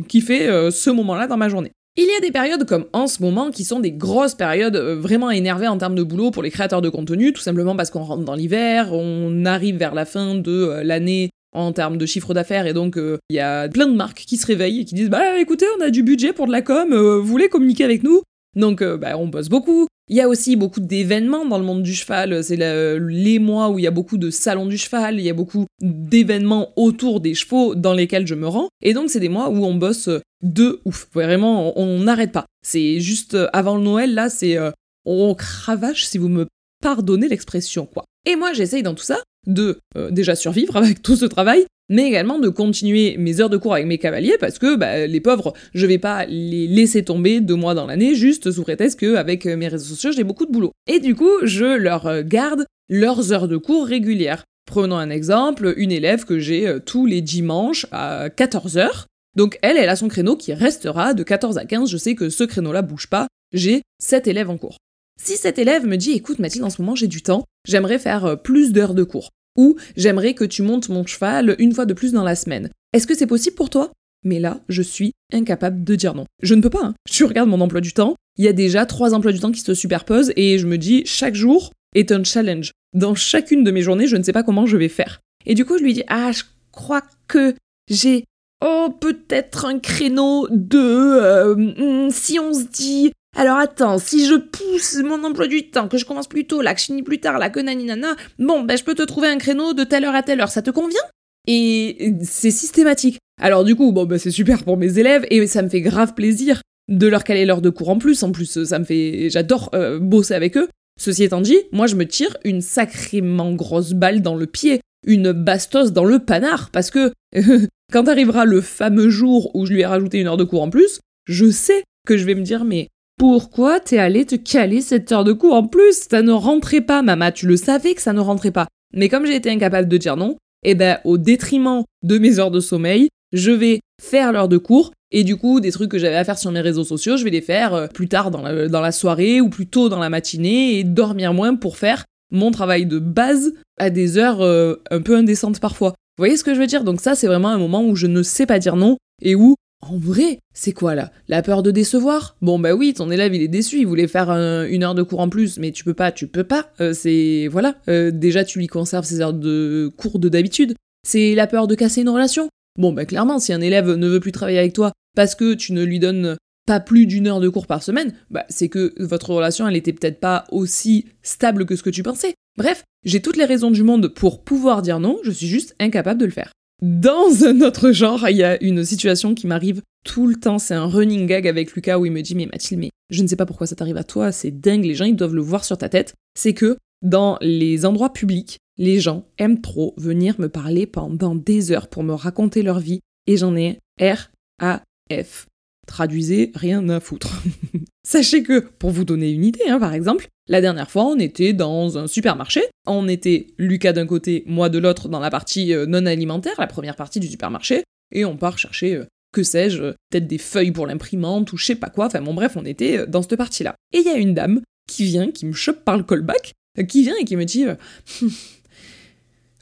kiffer 0.08 0.70
ce 0.72 0.90
moment-là 0.90 1.28
dans 1.28 1.38
ma 1.38 1.50
journée. 1.50 1.72
Il 2.00 2.06
y 2.06 2.16
a 2.16 2.22
des 2.22 2.32
périodes 2.32 2.66
comme 2.66 2.86
en 2.94 3.08
ce 3.08 3.24
moment 3.24 3.50
qui 3.50 3.64
sont 3.64 3.80
des 3.80 3.92
grosses 3.92 4.36
périodes 4.36 4.78
vraiment 4.78 5.32
énervées 5.32 5.68
en 5.68 5.80
termes 5.80 5.96
de 5.96 6.04
boulot 6.04 6.30
pour 6.30 6.44
les 6.44 6.52
créateurs 6.52 6.82
de 6.82 6.90
contenu, 6.90 7.34
tout 7.34 7.42
simplement 7.42 7.76
parce 7.76 7.90
qu'on 7.90 8.04
rentre 8.04 8.24
dans 8.24 8.36
l'hiver, 8.36 8.94
on 8.94 9.46
arrive 9.46 9.78
vers 9.78 9.96
la 9.96 10.06
fin 10.06 10.36
de 10.36 10.82
l'année 10.84 11.32
en 11.54 11.72
termes 11.72 11.98
de 11.98 12.06
chiffre 12.06 12.34
d'affaires. 12.34 12.68
Et 12.68 12.74
donc 12.74 12.98
euh, 12.98 13.18
il 13.30 13.36
y 13.36 13.40
a 13.40 13.68
plein 13.70 13.88
de 13.88 13.96
marques 13.96 14.24
qui 14.28 14.38
se 14.38 14.46
réveillent 14.46 14.82
et 14.82 14.86
qui 14.86 14.96
disent 14.96 15.10
bah 15.10 15.40
écoutez 15.40 15.66
on 15.78 15.82
a 15.82 15.90
du 15.90 16.04
budget 16.04 16.34
pour 16.34 16.48
de 16.48 16.52
la 16.52 16.62
com, 16.62 16.94
euh, 16.94 17.18
vous 17.18 17.28
voulez 17.28 17.50
communiquer 17.50 17.84
avec 17.84 18.04
nous? 18.04 18.22
Donc 18.56 18.82
euh, 18.82 18.98
bah, 18.98 19.18
on 19.18 19.28
bosse 19.28 19.50
beaucoup. 19.50 19.88
Il 20.10 20.16
y 20.16 20.22
a 20.22 20.30
aussi 20.30 20.56
beaucoup 20.56 20.80
d'événements 20.80 21.46
dans 21.46 21.58
le 21.58 21.66
monde 21.66 21.84
du 21.84 21.94
cheval, 21.94 22.42
c'est 22.42 22.56
les 22.56 23.40
mois 23.40 23.70
où 23.70 23.78
il 23.78 23.82
y 23.82 23.88
a 23.88 23.92
beaucoup 23.92 24.18
de 24.18 24.30
salons 24.30 24.66
du 24.66 24.78
cheval, 24.78 25.20
il 25.20 25.26
y 25.26 25.30
a 25.30 25.34
beaucoup 25.34 25.66
d'événements 25.82 26.72
autour 26.78 27.20
des 27.20 27.34
chevaux 27.34 27.76
dans 27.76 27.94
lesquels 27.94 28.26
je 28.26 28.36
me 28.36 28.48
rends. 28.48 28.70
Et 28.82 28.94
donc 28.94 29.10
c'est 29.10 29.20
des 29.20 29.28
mois 29.28 29.50
où 29.50 29.66
on 29.66 29.76
bosse 29.76 30.10
de 30.42 30.80
ouf, 30.86 31.10
vraiment 31.14 31.78
on 31.78 32.00
n'arrête 32.00 32.32
pas. 32.32 32.46
C'est 32.66 33.02
juste 33.02 33.36
avant 33.52 33.76
le 33.76 33.84
Noël 33.84 34.14
là, 34.14 34.30
c'est 34.30 34.58
on 35.04 35.36
cravache 35.36 36.06
si 36.06 36.18
vous 36.18 36.30
me 36.30 36.48
pardonnez 36.82 37.28
l'expression 37.28 37.86
quoi. 37.86 38.06
Et 38.26 38.38
moi 38.38 38.54
j'essaye 38.54 38.84
dans 38.84 38.96
tout 38.96 39.04
ça 39.04 39.20
de 39.48 39.80
euh, 39.96 40.12
déjà 40.12 40.36
survivre 40.36 40.76
avec 40.76 41.02
tout 41.02 41.16
ce 41.16 41.26
travail, 41.26 41.66
mais 41.90 42.06
également 42.06 42.38
de 42.38 42.50
continuer 42.50 43.16
mes 43.18 43.40
heures 43.40 43.50
de 43.50 43.58
cours 43.58 43.74
avec 43.74 43.88
mes 43.88 43.98
cavaliers 43.98 44.38
parce 44.40 44.60
que 44.60 44.76
bah, 44.76 45.08
les 45.08 45.22
pauvres, 45.22 45.54
je 45.74 45.86
vais 45.88 45.98
pas 45.98 46.26
les 46.26 46.68
laisser 46.68 47.04
tomber 47.04 47.40
deux 47.40 47.56
mois 47.56 47.74
dans 47.74 47.88
l'année 47.88 48.14
juste 48.14 48.52
sous 48.52 48.64
prétexte 48.64 49.00
qu'avec 49.00 49.46
euh, 49.46 49.56
mes 49.56 49.70
réseaux 49.70 49.96
sociaux 49.96 50.12
j'ai 50.12 50.24
beaucoup 50.24 50.46
de 50.46 50.52
boulot. 50.52 50.72
Et 50.88 51.00
du 51.00 51.16
coup, 51.16 51.32
je 51.44 51.66
leur 51.66 52.06
euh, 52.06 52.22
garde 52.24 52.66
leurs 52.90 53.32
heures 53.32 53.48
de 53.48 53.58
cours 53.58 53.88
régulières. 53.88 54.44
Prenons 54.66 54.98
un 54.98 55.10
exemple, 55.10 55.74
une 55.78 55.94
élève 55.94 56.26
que 56.26 56.40
j'ai 56.40 56.78
tous 56.86 57.06
les 57.06 57.22
dimanches 57.22 57.86
à 57.92 58.28
14h. 58.28 59.06
Donc 59.38 59.58
elle, 59.62 59.78
elle 59.78 59.88
a 59.88 59.96
son 59.96 60.10
créneau 60.10 60.36
qui 60.36 60.54
restera 60.54 61.14
de 61.14 61.24
14 61.24 61.58
à 61.58 61.64
15. 61.64 61.90
Je 61.90 61.96
sais 61.96 62.16
que 62.16 62.28
ce 62.30 62.44
créneau-là 62.44 62.82
bouge 62.82 63.08
pas. 63.08 63.28
J'ai 63.54 63.82
7 64.00 64.28
élèves 64.28 64.50
en 64.50 64.58
cours. 64.58 64.78
Si 65.22 65.38
cet 65.38 65.58
élève 65.58 65.86
me 65.86 65.96
dit 65.96 66.12
écoute 66.12 66.40
Mathilde, 66.40 66.66
en 66.66 66.70
ce 66.70 66.82
moment 66.82 66.96
j'ai 66.96 67.08
du 67.08 67.22
temps, 67.22 67.46
j'aimerais 67.66 67.98
faire 67.98 68.38
plus 68.42 68.74
d'heures 68.74 68.94
de 68.94 69.04
cours 69.04 69.30
ou 69.58 69.76
j'aimerais 69.96 70.34
que 70.34 70.46
tu 70.46 70.62
montes 70.62 70.90
mon 70.90 71.06
cheval 71.06 71.56
une 71.60 71.74
fois 71.74 71.86
de 71.86 71.94
plus 71.94 72.14
dans 72.14 72.24
la 72.24 72.36
semaine. 72.36 72.70
Est-ce 72.94 73.08
que 73.08 73.16
c'est 73.16 73.28
possible 73.28 73.56
pour 73.56 73.70
toi? 73.70 73.92
Mais 74.24 74.40
là, 74.40 74.62
je 74.70 74.82
suis 74.82 75.14
incapable 75.34 75.84
de 75.84 75.96
dire 75.96 76.16
non. 76.16 76.26
Je 76.42 76.56
ne 76.56 76.62
peux 76.62 76.70
pas. 76.70 76.84
Hein. 76.84 76.94
Je 77.12 77.24
regarde 77.24 77.50
mon 77.50 77.62
emploi 77.62 77.82
du 77.82 77.94
temps, 77.94 78.16
il 78.38 78.46
y 78.46 78.48
a 78.48 78.54
déjà 78.54 78.86
trois 78.86 79.14
emplois 79.14 79.32
du 79.32 79.40
temps 79.40 79.52
qui 79.52 79.62
se 79.62 79.74
superposent 79.74 80.32
et 80.36 80.60
je 80.60 80.68
me 80.68 80.78
dis 80.78 81.04
chaque 81.06 81.36
jour 81.36 81.72
est 81.96 82.12
un 82.12 82.24
challenge. 82.24 82.72
Dans 82.94 83.16
chacune 83.16 83.64
de 83.64 83.72
mes 83.72 83.82
journées, 83.82 84.08
je 84.08 84.16
ne 84.16 84.24
sais 84.24 84.34
pas 84.34 84.44
comment 84.44 84.66
je 84.66 84.78
vais 84.78 84.90
faire. 84.90 85.20
Et 85.46 85.56
du 85.56 85.66
coup, 85.66 85.78
je 85.78 85.84
lui 85.84 85.94
dis 85.94 86.04
ah, 86.08 86.32
je 86.32 86.44
crois 86.72 87.02
que 87.28 87.56
j'ai 87.90 88.26
oh 88.64 88.90
peut-être 89.00 89.66
un 89.66 89.80
créneau 89.80 90.48
de 90.52 90.78
euh, 90.78 91.56
hmm, 91.56 92.10
si 92.12 92.40
on 92.40 92.54
se 92.54 92.66
dit 92.66 93.12
alors 93.38 93.58
attends, 93.58 94.00
si 94.00 94.26
je 94.26 94.34
pousse 94.34 94.98
mon 95.04 95.24
emploi 95.24 95.46
du 95.46 95.70
temps, 95.70 95.88
que 95.88 96.00
je 96.00 96.06
commence 96.06 96.28
plus 96.28 96.46
tôt, 96.48 96.64
là, 96.64 96.74
que 96.74 96.82
je 96.82 97.04
plus 97.04 97.20
tard, 97.20 97.38
là, 97.38 97.52
que 97.52 97.60
nana, 97.60 98.16
bon, 98.40 98.64
ben 98.64 98.76
je 98.76 98.84
peux 98.84 98.96
te 98.96 99.04
trouver 99.04 99.28
un 99.28 99.38
créneau 99.38 99.74
de 99.74 99.84
telle 99.84 100.06
heure 100.06 100.16
à 100.16 100.24
telle 100.24 100.42
heure, 100.42 100.50
ça 100.50 100.64
te 100.64 100.72
convient? 100.72 101.00
Et 101.46 102.16
c'est 102.24 102.50
systématique. 102.50 103.20
Alors 103.40 103.64
du 103.64 103.76
coup, 103.76 103.92
bon, 103.92 104.06
ben 104.06 104.18
c'est 104.18 104.32
super 104.32 104.64
pour 104.64 104.76
mes 104.76 104.98
élèves, 104.98 105.28
et 105.30 105.46
ça 105.46 105.62
me 105.62 105.70
fait 105.70 105.82
grave 105.82 106.16
plaisir 106.16 106.62
de 106.88 107.06
leur 107.06 107.24
caler 107.24 107.46
l'heure 107.46 107.62
de 107.62 107.70
cours 107.70 107.90
en 107.90 108.00
plus. 108.00 108.24
En 108.24 108.32
plus, 108.32 108.64
ça 108.64 108.80
me 108.80 108.86
fait... 108.86 109.30
J'adore 109.30 109.70
euh, 109.76 110.00
bosser 110.00 110.34
avec 110.34 110.58
eux. 110.58 110.68
Ceci 111.00 111.24
étant 111.24 111.42
dit, 111.42 111.58
moi 111.72 111.86
je 111.86 111.96
me 111.96 112.08
tire 112.08 112.36
une 112.44 112.62
sacrément 112.62 113.54
grosse 113.54 113.94
balle 113.94 114.24
dans 114.24 114.36
le 114.36 114.48
pied, 114.48 114.82
une 115.06 115.32
bastos 115.32 115.92
dans 115.92 116.06
le 116.06 116.18
panard, 116.18 116.72
parce 116.72 116.90
que 116.90 117.14
quand 117.94 118.08
arrivera 118.08 118.46
le 118.46 118.62
fameux 118.62 119.10
jour 119.10 119.56
où 119.56 119.68
je 119.68 119.74
lui 119.74 119.82
ai 119.82 119.86
rajouté 119.86 120.20
une 120.20 120.26
heure 120.26 120.38
de 120.38 120.44
cours 120.44 120.64
en 120.64 120.72
plus, 120.72 121.02
je 121.28 121.52
sais 121.52 121.84
que 122.08 122.18
je 122.18 122.26
vais 122.26 122.34
me 122.34 122.42
dire 122.42 122.66
mais 122.66 122.88
pourquoi 123.18 123.80
t'es 123.80 123.98
allé 123.98 124.26
te 124.26 124.36
caler 124.36 124.82
cette 124.82 125.12
heure 125.12 125.24
de 125.24 125.34
cours 125.34 125.54
en 125.54 125.68
plus 125.68 126.08
Ça 126.10 126.22
ne 126.22 126.32
rentrait 126.32 126.82
pas, 126.82 127.02
maman, 127.02 127.32
tu 127.32 127.48
le 127.48 127.58
savais 127.58 127.96
que 127.96 128.02
ça 128.02 128.14
ne 128.14 128.20
rentrait 128.20 128.52
pas. 128.52 128.68
Mais 128.94 129.10
comme 129.10 129.26
j'ai 129.26 129.36
été 129.36 129.50
incapable 129.50 129.88
de 129.88 129.98
dire 129.98 130.18
non, 130.18 130.38
eh 130.64 130.76
ben, 130.76 131.00
au 131.04 131.18
détriment 131.18 131.84
de 132.04 132.18
mes 132.18 132.40
heures 132.40 132.52
de 132.52 132.60
sommeil, 132.60 133.10
je 133.34 133.52
vais 133.52 133.80
faire 134.02 134.32
l'heure 134.32 134.48
de 134.48 134.58
cours 134.58 134.92
et 135.12 135.24
du 135.24 135.38
coup, 135.38 135.60
des 135.60 135.72
trucs 135.72 135.90
que 135.90 135.98
j'avais 135.98 136.16
à 136.16 136.24
faire 136.24 136.38
sur 136.38 136.52
mes 136.52 136.62
réseaux 136.62 136.84
sociaux, 136.84 137.18
je 137.18 137.24
vais 137.24 137.30
les 137.30 137.42
faire 137.42 137.74
euh, 137.74 137.88
plus 137.88 138.08
tard 138.08 138.30
dans 138.30 138.42
la, 138.42 138.92
soirée 138.92 139.42
ou 139.42 139.50
plus 139.50 139.68
tôt 139.68 139.90
dans 139.90 140.00
la 140.00 140.10
matinée 140.10 140.78
et 140.78 140.84
dormir 140.84 141.34
moins 141.34 141.56
pour 141.56 141.78
faire 141.78 142.06
mon 142.32 142.52
travail 142.52 142.86
de 142.86 143.00
base 143.00 143.54
à 143.80 143.90
des 143.90 144.18
heures 144.18 144.42
euh, 144.42 144.76
un 144.92 145.02
peu 145.02 145.16
indécentes 145.16 145.60
parfois. 145.60 145.92
Vous 146.18 146.22
voyez 146.22 146.36
ce 146.36 146.44
que 146.44 146.54
je 146.54 146.60
veux 146.60 146.68
dire? 146.68 146.84
Donc 146.84 147.00
ça, 147.00 147.16
c'est 147.16 147.28
vraiment 147.28 147.50
un 147.50 147.58
moment 147.58 147.84
où 147.84 147.96
je 147.96 148.08
ne 148.08 148.22
sais 148.22 148.46
pas 148.46 148.60
dire 148.60 148.76
non 148.76 148.98
et 149.22 149.36
où 149.36 149.56
en 149.82 149.98
vrai, 149.98 150.40
c'est 150.54 150.74
quoi 150.74 150.96
là? 150.96 151.12
La 151.28 151.42
peur 151.42 151.64
de 151.64 151.72
décevoir? 151.72 152.36
Bon 152.42 152.60
bah 152.60 152.74
oui, 152.74 152.94
ton 152.94 153.12
élève 153.12 153.34
il 153.34 153.42
est 153.42 153.48
déçu, 153.48 153.80
il 153.80 153.88
voulait 153.88 154.08
faire 154.08 154.30
une 154.32 154.84
heure 154.84 154.96
de 154.96 155.04
cours 155.04 155.20
en 155.20 155.30
plus, 155.30 155.60
mais 155.60 155.72
tu 155.72 155.84
peux 155.84 155.94
pas, 155.94 156.12
tu 156.12 156.28
peux 156.28 156.44
pas. 156.44 156.72
Euh, 156.82 156.94
c'est 156.94 157.48
voilà, 157.50 157.76
euh, 157.88 158.12
déjà 158.12 158.44
tu 158.44 158.60
lui 158.60 158.68
conserves 158.68 159.06
ses 159.06 159.22
heures 159.22 159.34
de 159.34 159.92
cours 159.96 160.20
de 160.20 160.30
d'habitude. 160.30 160.74
C'est 161.08 161.36
la 161.36 161.48
peur 161.48 161.68
de 161.68 161.76
casser 161.76 162.02
une 162.02 162.10
relation? 162.10 162.50
Bon 162.78 162.92
bah 162.92 163.06
clairement, 163.06 163.40
si 163.40 163.54
un 163.54 163.62
élève 163.62 163.90
ne 163.92 164.08
veut 164.08 164.20
plus 164.20 164.32
travailler 164.32 164.60
avec 164.60 164.74
toi 164.74 164.92
parce 165.16 165.36
que 165.36 165.54
tu 165.54 165.74
ne 165.74 165.84
lui 165.84 166.00
donnes 166.00 166.38
pas 166.66 166.80
plus 166.80 167.06
d'une 167.06 167.28
heure 167.28 167.40
de 167.40 167.50
cours 167.50 167.68
par 167.68 167.82
semaine, 167.82 168.14
bah 168.30 168.46
c'est 168.50 168.70
que 168.70 168.94
votre 169.00 169.30
relation 169.30 169.68
elle 169.68 169.76
était 169.76 169.94
peut-être 169.94 170.20
pas 170.20 170.46
aussi 170.52 171.06
stable 171.22 171.66
que 171.66 171.76
ce 171.76 171.84
que 171.84 171.90
tu 171.90 172.04
pensais. 172.04 172.34
Bref, 172.58 172.84
j'ai 173.06 173.22
toutes 173.22 173.38
les 173.38 173.46
raisons 173.46 173.72
du 173.72 173.84
monde 173.84 174.08
pour 174.10 174.44
pouvoir 174.44 174.82
dire 174.82 175.00
non, 175.00 175.20
je 175.24 175.32
suis 175.32 175.48
juste 175.48 175.76
incapable 175.80 176.20
de 176.20 176.26
le 176.26 176.32
faire. 176.32 176.52
Dans 176.82 177.44
un 177.44 177.62
autre 177.62 177.92
genre, 177.92 178.30
il 178.30 178.38
y 178.38 178.44
a 178.44 178.62
une 178.64 178.86
situation 178.86 179.34
qui 179.34 179.48
m'arrive 179.48 179.82
tout 180.06 180.28
le 180.28 180.36
temps. 180.36 180.60
C'est 180.60 180.76
un 180.76 180.86
running 180.86 181.26
gag 181.26 181.48
avec 181.48 181.74
Lucas 181.74 181.98
où 181.98 182.06
il 182.06 182.12
me 182.12 182.22
dit 182.22 182.36
Mais 182.36 182.46
Mathilde, 182.46 182.82
mais 182.82 182.92
je 183.10 183.24
ne 183.24 183.28
sais 183.28 183.36
pas 183.36 183.48
pourquoi 183.48 183.66
ça 183.66 183.76
t'arrive 183.76 183.98
à 183.98 184.04
toi, 184.04 184.32
c'est 184.32 184.52
dingue, 184.52 184.86
les 184.86 184.94
gens 184.94 185.06
ils 185.06 185.16
doivent 185.16 185.34
le 185.34 185.42
voir 185.42 185.66
sur 185.66 185.78
ta 185.78 185.90
tête. 185.90 186.14
C'est 186.36 186.54
que 186.54 186.78
dans 187.02 187.38
les 187.42 187.86
endroits 187.86 188.14
publics, 188.14 188.60
les 188.78 189.00
gens 189.00 189.26
aiment 189.38 189.62
trop 189.62 189.96
venir 189.98 190.40
me 190.40 190.50
parler 190.50 190.86
pendant 190.86 191.36
des 191.36 191.72
heures 191.72 191.88
pour 191.88 192.04
me 192.04 192.14
raconter 192.14 192.62
leur 192.62 192.80
vie 192.80 193.00
et 193.26 193.38
j'en 193.38 193.56
ai 193.56 193.80
R, 194.00 194.30
A, 194.62 194.84
F. 195.12 195.48
Traduisez, 195.88 196.52
rien 196.54 196.88
à 196.90 197.00
foutre. 197.00 197.42
Sachez 198.04 198.44
que, 198.44 198.60
pour 198.60 198.92
vous 198.92 199.06
donner 199.06 199.32
une 199.32 199.46
idée, 199.46 199.68
hein, 199.68 199.80
par 199.80 199.94
exemple, 199.94 200.28
la 200.48 200.62
dernière 200.62 200.92
fois, 200.92 201.06
on 201.06 201.18
était 201.18 201.54
dans 201.54 201.98
un 201.98 202.08
supermarché. 202.08 202.62
On 202.86 203.08
était 203.08 203.48
Lucas 203.58 203.94
d'un 203.94 204.06
côté, 204.06 204.44
moi 204.48 204.70
de 204.70 204.80
l'autre, 204.80 205.10
dans 205.10 205.20
la 205.20 205.30
partie 205.30 205.74
euh, 205.74 205.86
non 205.86 206.06
alimentaire, 206.06 206.56
la 206.60 206.68
première 206.68 206.96
partie 206.96 207.20
du 207.20 207.28
supermarché. 207.28 207.84
Et 208.14 208.26
on 208.26 208.38
part 208.38 208.58
chercher 208.58 208.96
euh, 208.96 209.06
que 209.34 209.44
sais-je, 209.44 209.94
peut-être 210.10 210.28
des 210.28 210.38
feuilles 210.38 210.72
pour 210.72 210.88
l'imprimante 210.88 211.52
ou 211.54 211.58
je 211.58 211.66
sais 211.66 211.76
pas 211.76 211.90
quoi. 211.90 212.08
Enfin 212.08 212.22
bon, 212.22 212.34
bref, 212.34 212.54
on 212.56 212.66
était 212.66 213.08
dans 213.08 213.22
cette 213.22 213.36
partie-là. 213.36 213.76
Et 213.94 214.00
il 214.00 214.06
y 214.06 214.10
a 214.10 214.18
une 214.18 214.34
dame 214.34 214.62
qui 214.90 215.06
vient, 215.06 215.32
qui 215.32 215.46
me 215.46 215.54
chope 215.54 215.84
par 215.84 215.98
le 215.98 216.04
callback, 216.04 216.54
qui 216.88 217.04
vient 217.04 217.16
et 217.20 217.26
qui 217.26 217.36
me 217.36 217.46
dit 217.46 217.66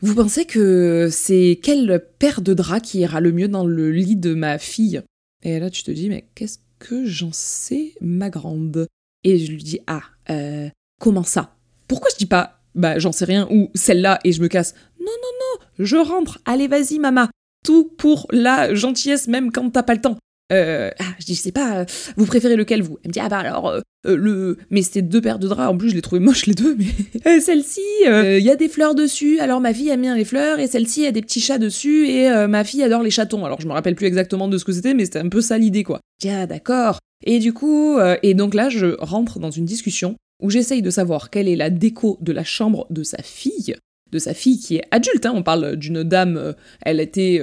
Vous 0.01 0.15
pensez 0.15 0.45
que 0.45 1.09
c'est 1.11 1.59
quelle 1.63 2.03
paire 2.19 2.41
de 2.41 2.53
draps 2.53 2.91
qui 2.91 2.99
ira 2.99 3.21
le 3.21 3.31
mieux 3.31 3.47
dans 3.47 3.65
le 3.65 3.91
lit 3.91 4.17
de 4.17 4.33
ma 4.33 4.57
fille? 4.57 5.01
Et 5.45 5.59
là, 5.59 5.69
tu 5.69 5.83
te 5.83 5.91
dis 5.91 6.09
Mais 6.09 6.25
qu'est-ce 6.35 6.59
que 6.79 7.05
j'en 7.05 7.31
sais, 7.31 7.93
ma 8.01 8.29
grande? 8.29 8.87
Et 9.23 9.39
je 9.39 9.51
lui 9.51 9.63
dis 9.63 9.79
Ah, 9.87 10.01
euh, 10.29 10.69
comment 10.99 11.23
ça? 11.23 11.55
Pourquoi 11.87 12.09
je 12.11 12.17
dis 12.17 12.25
pas 12.25 12.59
Bah, 12.73 12.99
j'en 12.99 13.13
sais 13.13 13.25
rien, 13.25 13.47
ou 13.49 13.69
celle-là, 13.75 14.19
et 14.25 14.33
je 14.33 14.41
me 14.41 14.49
casse? 14.49 14.73
Non, 14.99 15.05
non, 15.05 15.11
non, 15.39 15.85
je 15.85 15.95
rentre, 15.95 16.39
allez, 16.45 16.67
vas-y, 16.67 16.99
maman 16.99 17.27
tout 17.65 17.91
pour 17.97 18.27
la 18.31 18.73
gentillesse, 18.75 19.27
même 19.27 19.51
quand 19.51 19.69
t'as 19.71 19.83
pas 19.83 19.95
le 19.95 20.01
temps. 20.01 20.17
Euh, 20.51 20.91
ah, 20.99 21.03
je 21.19 21.25
dis, 21.25 21.35
je 21.35 21.41
sais 21.41 21.51
pas, 21.51 21.79
euh, 21.79 21.85
vous 22.17 22.25
préférez 22.25 22.55
lequel 22.55 22.83
vous? 22.83 22.99
Elle 23.03 23.09
me 23.09 23.13
dit, 23.13 23.19
ah 23.19 23.29
bah 23.29 23.39
alors, 23.39 23.69
euh, 23.69 23.81
le. 24.05 24.57
Mais 24.69 24.83
c'était 24.83 25.01
deux 25.01 25.21
paires 25.21 25.39
de 25.39 25.47
draps, 25.47 25.73
en 25.73 25.77
plus 25.77 25.89
je 25.89 25.95
les 25.95 26.01
trouvais 26.01 26.21
moches 26.21 26.45
les 26.45 26.53
deux, 26.53 26.75
mais. 26.75 27.39
celle-ci, 27.41 27.81
il 28.05 28.43
y 28.43 28.49
a 28.51 28.55
des 28.55 28.69
fleurs 28.69 28.95
dessus, 28.95 29.39
alors 29.39 29.59
ma 29.59 29.73
fille 29.73 29.89
aime 29.89 30.01
bien 30.01 30.15
les 30.15 30.25
fleurs, 30.25 30.59
et 30.59 30.67
celle-ci, 30.67 31.05
a 31.05 31.11
des 31.11 31.21
petits 31.21 31.41
chats 31.41 31.57
dessus, 31.57 32.07
et 32.07 32.29
ma 32.47 32.63
fille 32.63 32.83
adore 32.83 33.01
les 33.01 33.11
chatons. 33.11 33.45
Alors 33.45 33.59
je 33.61 33.67
me 33.67 33.73
rappelle 33.73 33.95
plus 33.95 34.05
exactement 34.05 34.47
de 34.47 34.57
ce 34.57 34.65
que 34.65 34.71
c'était, 34.71 34.93
mais 34.93 35.05
c'était 35.05 35.19
un 35.19 35.29
peu 35.29 35.41
ça 35.41 35.57
l'idée, 35.57 35.83
quoi. 35.83 35.99
Je 36.21 36.27
dis, 36.27 36.33
ah 36.33 36.45
d'accord. 36.45 36.99
Et 37.25 37.39
du 37.39 37.53
coup, 37.53 37.97
et 38.21 38.33
donc 38.35 38.53
là, 38.53 38.69
je 38.69 38.95
rentre 38.99 39.39
dans 39.39 39.51
une 39.51 39.65
discussion 39.65 40.15
où 40.41 40.49
j'essaye 40.49 40.81
de 40.81 40.89
savoir 40.89 41.29
quelle 41.29 41.47
est 41.47 41.55
la 41.55 41.69
déco 41.69 42.17
de 42.21 42.31
la 42.31 42.43
chambre 42.43 42.85
de 42.89 43.03
sa 43.03 43.21
fille, 43.23 43.75
de 44.11 44.19
sa 44.19 44.33
fille 44.33 44.59
qui 44.59 44.77
est 44.77 44.83
adulte, 44.91 45.25
hein. 45.25 45.33
on 45.35 45.43
parle 45.43 45.75
d'une 45.75 46.03
dame, 46.03 46.53
elle 46.81 46.99
était 46.99 47.41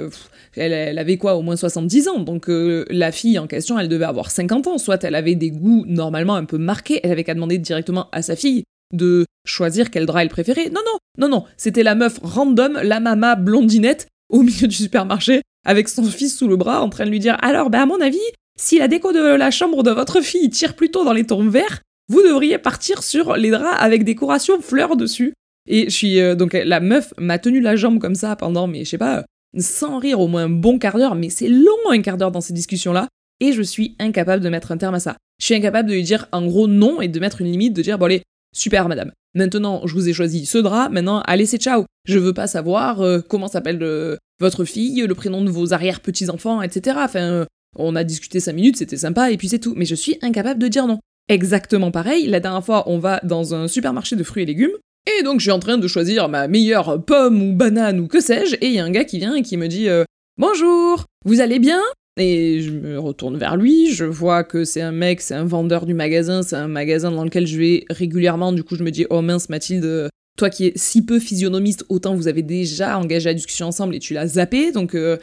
elle, 0.55 0.97
avait 0.97 1.17
quoi, 1.17 1.35
au 1.35 1.41
moins 1.41 1.55
70 1.55 2.07
ans, 2.07 2.19
donc 2.19 2.49
euh, 2.49 2.85
la 2.89 3.11
fille 3.11 3.39
en 3.39 3.47
question, 3.47 3.77
elle 3.79 3.89
devait 3.89 4.05
avoir 4.05 4.31
50 4.31 4.67
ans, 4.67 4.77
soit 4.77 5.03
elle 5.03 5.15
avait 5.15 5.35
des 5.35 5.51
goûts 5.51 5.85
normalement 5.87 6.35
un 6.35 6.45
peu 6.45 6.57
marqués, 6.57 6.99
elle 7.03 7.11
avait 7.11 7.23
qu'à 7.23 7.33
demander 7.33 7.57
directement 7.57 8.07
à 8.11 8.21
sa 8.21 8.35
fille 8.35 8.63
de 8.93 9.25
choisir 9.45 9.89
quel 9.91 10.05
drap 10.05 10.21
elle 10.21 10.29
préférait. 10.29 10.69
Non, 10.69 10.81
non, 10.85 10.97
non, 11.17 11.29
non, 11.29 11.45
c'était 11.57 11.83
la 11.83 11.95
meuf 11.95 12.19
random, 12.21 12.79
la 12.83 12.99
mama 12.99 13.35
blondinette, 13.35 14.07
au 14.29 14.43
milieu 14.43 14.67
du 14.67 14.75
supermarché, 14.75 15.41
avec 15.65 15.89
son 15.89 16.03
fils 16.05 16.37
sous 16.37 16.47
le 16.47 16.55
bras, 16.55 16.81
en 16.81 16.89
train 16.89 17.05
de 17.05 17.09
lui 17.09 17.19
dire 17.19 17.37
Alors, 17.41 17.69
ben 17.69 17.81
à 17.81 17.85
mon 17.85 18.01
avis, 18.01 18.19
si 18.59 18.77
la 18.77 18.87
déco 18.87 19.11
de 19.11 19.35
la 19.35 19.51
chambre 19.51 19.83
de 19.83 19.91
votre 19.91 20.21
fille 20.21 20.49
tire 20.49 20.75
plutôt 20.75 21.03
dans 21.03 21.13
les 21.13 21.25
tons 21.25 21.47
verts, 21.49 21.81
vous 22.09 22.21
devriez 22.21 22.57
partir 22.57 23.01
sur 23.01 23.35
les 23.35 23.49
draps 23.49 23.77
avec 23.79 24.03
décoration 24.03 24.61
fleurs 24.61 24.95
dessus. 24.95 25.33
Et 25.67 25.85
je 25.85 25.95
suis 25.95 26.19
euh, 26.19 26.35
donc 26.35 26.53
la 26.53 26.79
meuf 26.79 27.13
m'a 27.17 27.39
tenu 27.39 27.61
la 27.61 27.75
jambe 27.75 27.99
comme 27.99 28.15
ça 28.15 28.35
pendant 28.35 28.67
mais 28.67 28.83
je 28.83 28.89
sais 28.89 28.97
pas 28.97 29.23
sans 29.57 29.99
rire 29.99 30.19
au 30.19 30.27
moins 30.27 30.45
un 30.45 30.49
bon 30.49 30.79
quart 30.79 30.97
d'heure, 30.97 31.15
mais 31.15 31.29
c'est 31.29 31.47
long 31.47 31.89
un 31.89 32.01
quart 32.01 32.17
d'heure 32.17 32.31
dans 32.31 32.41
ces 32.41 32.53
discussions-là, 32.53 33.07
et 33.39 33.53
je 33.53 33.61
suis 33.61 33.95
incapable 33.99 34.43
de 34.43 34.49
mettre 34.49 34.71
un 34.71 34.77
terme 34.77 34.95
à 34.95 34.99
ça. 34.99 35.17
Je 35.39 35.45
suis 35.45 35.55
incapable 35.55 35.89
de 35.89 35.93
lui 35.93 36.03
dire 36.03 36.27
en 36.31 36.45
gros 36.45 36.67
non 36.67 37.01
et 37.01 37.07
de 37.07 37.19
mettre 37.19 37.41
une 37.41 37.51
limite, 37.51 37.73
de 37.73 37.81
dire 37.81 37.97
bon 37.97 38.05
allez, 38.05 38.23
super 38.55 38.87
madame, 38.87 39.11
maintenant 39.35 39.85
je 39.85 39.93
vous 39.93 40.09
ai 40.09 40.13
choisi 40.13 40.45
ce 40.45 40.57
drap, 40.57 40.89
maintenant 40.89 41.21
allez 41.21 41.45
c'est 41.45 41.61
ciao. 41.61 41.85
Je 42.05 42.19
veux 42.19 42.33
pas 42.33 42.47
savoir 42.47 43.01
euh, 43.01 43.21
comment 43.21 43.47
s'appelle 43.47 43.81
euh, 43.81 44.17
votre 44.39 44.65
fille, 44.65 45.05
le 45.07 45.15
prénom 45.15 45.43
de 45.43 45.49
vos 45.49 45.73
arrière-petits-enfants, 45.73 46.61
etc. 46.61 46.97
Enfin, 46.99 47.45
on 47.77 47.95
a 47.95 48.03
discuté 48.03 48.39
cinq 48.39 48.53
minutes, 48.53 48.77
c'était 48.77 48.97
sympa, 48.97 49.31
et 49.31 49.37
puis 49.37 49.47
c'est 49.47 49.59
tout. 49.59 49.73
Mais 49.77 49.85
je 49.85 49.95
suis 49.95 50.17
incapable 50.21 50.59
de 50.59 50.67
dire 50.67 50.87
non. 50.87 50.99
Exactement 51.29 51.91
pareil, 51.91 52.27
la 52.27 52.41
dernière 52.41 52.65
fois 52.65 52.83
on 52.89 52.99
va 52.99 53.21
dans 53.23 53.55
un 53.55 53.69
supermarché 53.69 54.17
de 54.17 54.23
fruits 54.23 54.43
et 54.43 54.45
légumes, 54.45 54.73
et 55.07 55.23
donc 55.23 55.39
je 55.39 55.45
suis 55.45 55.51
en 55.51 55.59
train 55.59 55.77
de 55.77 55.87
choisir 55.87 56.29
ma 56.29 56.47
meilleure 56.47 57.03
pomme 57.03 57.41
ou 57.41 57.53
banane 57.53 57.99
ou 57.99 58.07
que 58.07 58.19
sais-je, 58.21 58.55
et 58.55 58.67
il 58.67 58.73
y 58.73 58.79
a 58.79 58.85
un 58.85 58.91
gars 58.91 59.03
qui 59.03 59.19
vient 59.19 59.35
et 59.35 59.41
qui 59.41 59.57
me 59.57 59.67
dit 59.67 59.89
euh, 59.89 60.03
Bonjour, 60.37 61.05
vous 61.25 61.41
allez 61.41 61.59
bien? 61.59 61.81
Et 62.17 62.61
je 62.61 62.71
me 62.71 62.99
retourne 62.99 63.37
vers 63.37 63.57
lui, 63.57 63.91
je 63.91 64.05
vois 64.05 64.43
que 64.43 64.65
c'est 64.65 64.81
un 64.81 64.91
mec, 64.91 65.19
c'est 65.21 65.33
un 65.33 65.45
vendeur 65.45 65.85
du 65.85 65.95
magasin, 65.95 66.43
c'est 66.43 66.55
un 66.55 66.67
magasin 66.67 67.11
dans 67.11 67.23
lequel 67.23 67.47
je 67.47 67.57
vais 67.57 67.85
régulièrement, 67.89 68.51
du 68.51 68.63
coup 68.63 68.75
je 68.75 68.83
me 68.83 68.91
dis 68.91 69.07
Oh 69.09 69.21
mince 69.21 69.49
Mathilde, 69.49 70.09
toi 70.37 70.49
qui 70.49 70.67
es 70.67 70.73
si 70.75 71.05
peu 71.05 71.19
physionomiste, 71.19 71.85
autant 71.89 72.15
vous 72.15 72.27
avez 72.27 72.41
déjà 72.41 72.97
engagé 72.97 73.29
la 73.29 73.33
discussion 73.33 73.67
ensemble 73.67 73.95
et 73.95 73.99
tu 73.99 74.13
l'as 74.13 74.27
zappé, 74.27 74.71
donc 74.71 74.95
euh, 74.95 75.17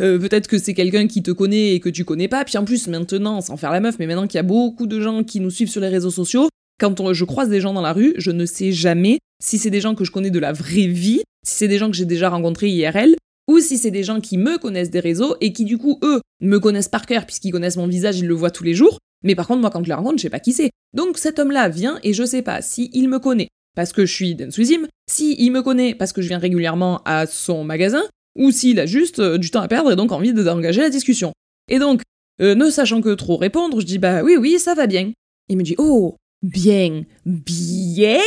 euh, 0.00 0.18
peut-être 0.18 0.48
que 0.48 0.58
c'est 0.58 0.74
quelqu'un 0.74 1.06
qui 1.06 1.22
te 1.22 1.30
connaît 1.30 1.74
et 1.74 1.80
que 1.80 1.88
tu 1.88 2.04
connais 2.04 2.28
pas. 2.28 2.44
Puis 2.44 2.58
en 2.58 2.64
plus, 2.64 2.86
maintenant, 2.88 3.40
sans 3.40 3.56
faire 3.56 3.70
la 3.70 3.80
meuf, 3.80 3.96
mais 3.98 4.06
maintenant 4.06 4.26
qu'il 4.26 4.36
y 4.36 4.40
a 4.40 4.44
beaucoup 4.44 4.86
de 4.86 5.00
gens 5.00 5.24
qui 5.24 5.40
nous 5.40 5.50
suivent 5.50 5.70
sur 5.70 5.80
les 5.80 5.88
réseaux 5.88 6.10
sociaux, 6.10 6.48
quand 6.80 7.12
je 7.12 7.24
croise 7.24 7.48
des 7.48 7.60
gens 7.60 7.74
dans 7.74 7.82
la 7.82 7.92
rue, 7.92 8.14
je 8.16 8.30
ne 8.30 8.46
sais 8.46 8.72
jamais 8.72 9.18
si 9.42 9.58
c'est 9.58 9.70
des 9.70 9.80
gens 9.80 9.94
que 9.94 10.04
je 10.04 10.10
connais 10.10 10.30
de 10.30 10.38
la 10.38 10.52
vraie 10.52 10.86
vie, 10.86 11.22
si 11.46 11.56
c'est 11.56 11.68
des 11.68 11.78
gens 11.78 11.90
que 11.90 11.96
j'ai 11.96 12.06
déjà 12.06 12.30
rencontrés 12.30 12.70
IRL, 12.70 13.14
ou 13.48 13.60
si 13.60 13.78
c'est 13.78 13.90
des 13.90 14.02
gens 14.02 14.20
qui 14.20 14.38
me 14.38 14.58
connaissent 14.58 14.90
des 14.90 15.00
réseaux 15.00 15.36
et 15.40 15.52
qui 15.52 15.64
du 15.64 15.76
coup, 15.76 15.98
eux, 16.02 16.20
me 16.40 16.58
connaissent 16.58 16.88
par 16.88 17.06
cœur 17.06 17.26
puisqu'ils 17.26 17.52
connaissent 17.52 17.76
mon 17.76 17.86
visage, 17.86 18.18
ils 18.18 18.26
le 18.26 18.34
voient 18.34 18.50
tous 18.50 18.64
les 18.64 18.74
jours. 18.74 18.98
Mais 19.22 19.34
par 19.34 19.46
contre, 19.46 19.60
moi, 19.60 19.70
quand 19.70 19.82
je 19.82 19.88
les 19.88 19.94
rencontre, 19.94 20.16
je 20.16 20.22
sais 20.22 20.30
pas 20.30 20.40
qui 20.40 20.52
c'est. 20.52 20.70
Donc 20.94 21.18
cet 21.18 21.38
homme-là 21.38 21.68
vient 21.68 21.98
et 22.02 22.12
je 22.12 22.24
sais 22.24 22.42
pas 22.42 22.62
si 22.62 22.90
il 22.94 23.08
me 23.08 23.18
connaît 23.18 23.48
parce 23.76 23.92
que 23.92 24.06
je 24.06 24.12
suis 24.12 24.34
Denswizim, 24.34 24.86
si 25.08 25.36
il 25.38 25.50
me 25.50 25.62
connaît 25.62 25.94
parce 25.94 26.12
que 26.12 26.22
je 26.22 26.28
viens 26.28 26.38
régulièrement 26.38 27.02
à 27.04 27.26
son 27.26 27.64
magasin, 27.64 28.02
ou 28.38 28.50
s'il 28.50 28.80
a 28.80 28.86
juste 28.86 29.18
euh, 29.18 29.38
du 29.38 29.50
temps 29.50 29.60
à 29.60 29.68
perdre 29.68 29.92
et 29.92 29.96
donc 29.96 30.12
envie 30.12 30.32
d'engager 30.32 30.80
la 30.80 30.90
discussion. 30.90 31.32
Et 31.68 31.78
donc, 31.78 32.02
euh, 32.40 32.54
ne 32.54 32.70
sachant 32.70 33.00
que 33.00 33.14
trop 33.14 33.36
répondre, 33.36 33.80
je 33.80 33.86
dis 33.86 33.98
bah 33.98 34.22
oui, 34.22 34.36
oui, 34.36 34.58
ça 34.58 34.74
va 34.74 34.86
bien. 34.86 35.12
Il 35.48 35.56
me 35.56 35.62
dit 35.62 35.74
oh, 35.78 36.16
Bien. 36.42 37.04
Bien? 37.26 38.20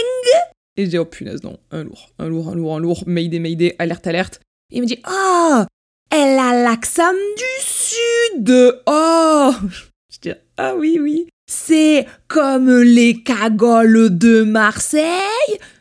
Et 0.77 0.85
je 0.85 0.89
dis, 0.89 0.97
oh 0.99 1.05
punaise, 1.05 1.41
non, 1.43 1.57
un 1.71 1.83
lourd, 1.83 2.11
un 2.19 2.27
lourd, 2.27 2.49
un 2.49 2.55
lourd, 2.55 2.75
un 2.75 2.79
lourd, 2.79 3.03
Mayday, 3.07 3.39
Mayday, 3.39 3.75
alerte, 3.79 4.05
alerte. 4.05 4.39
Et 4.71 4.77
il 4.77 4.81
me 4.81 4.87
dit, 4.87 4.99
oh 5.07 5.63
Elle 6.11 6.37
a 6.37 6.63
l'accent 6.63 7.11
du 7.11 7.43
Sud! 7.61 8.81
Oh 8.85 9.51
Je 10.09 10.19
dis, 10.21 10.31
ah 10.57 10.75
oui, 10.75 10.99
oui. 11.01 11.27
C'est 11.51 12.05
comme 12.27 12.81
les 12.81 13.23
cagoles 13.23 14.15
de 14.17 14.43
Marseille 14.43 15.09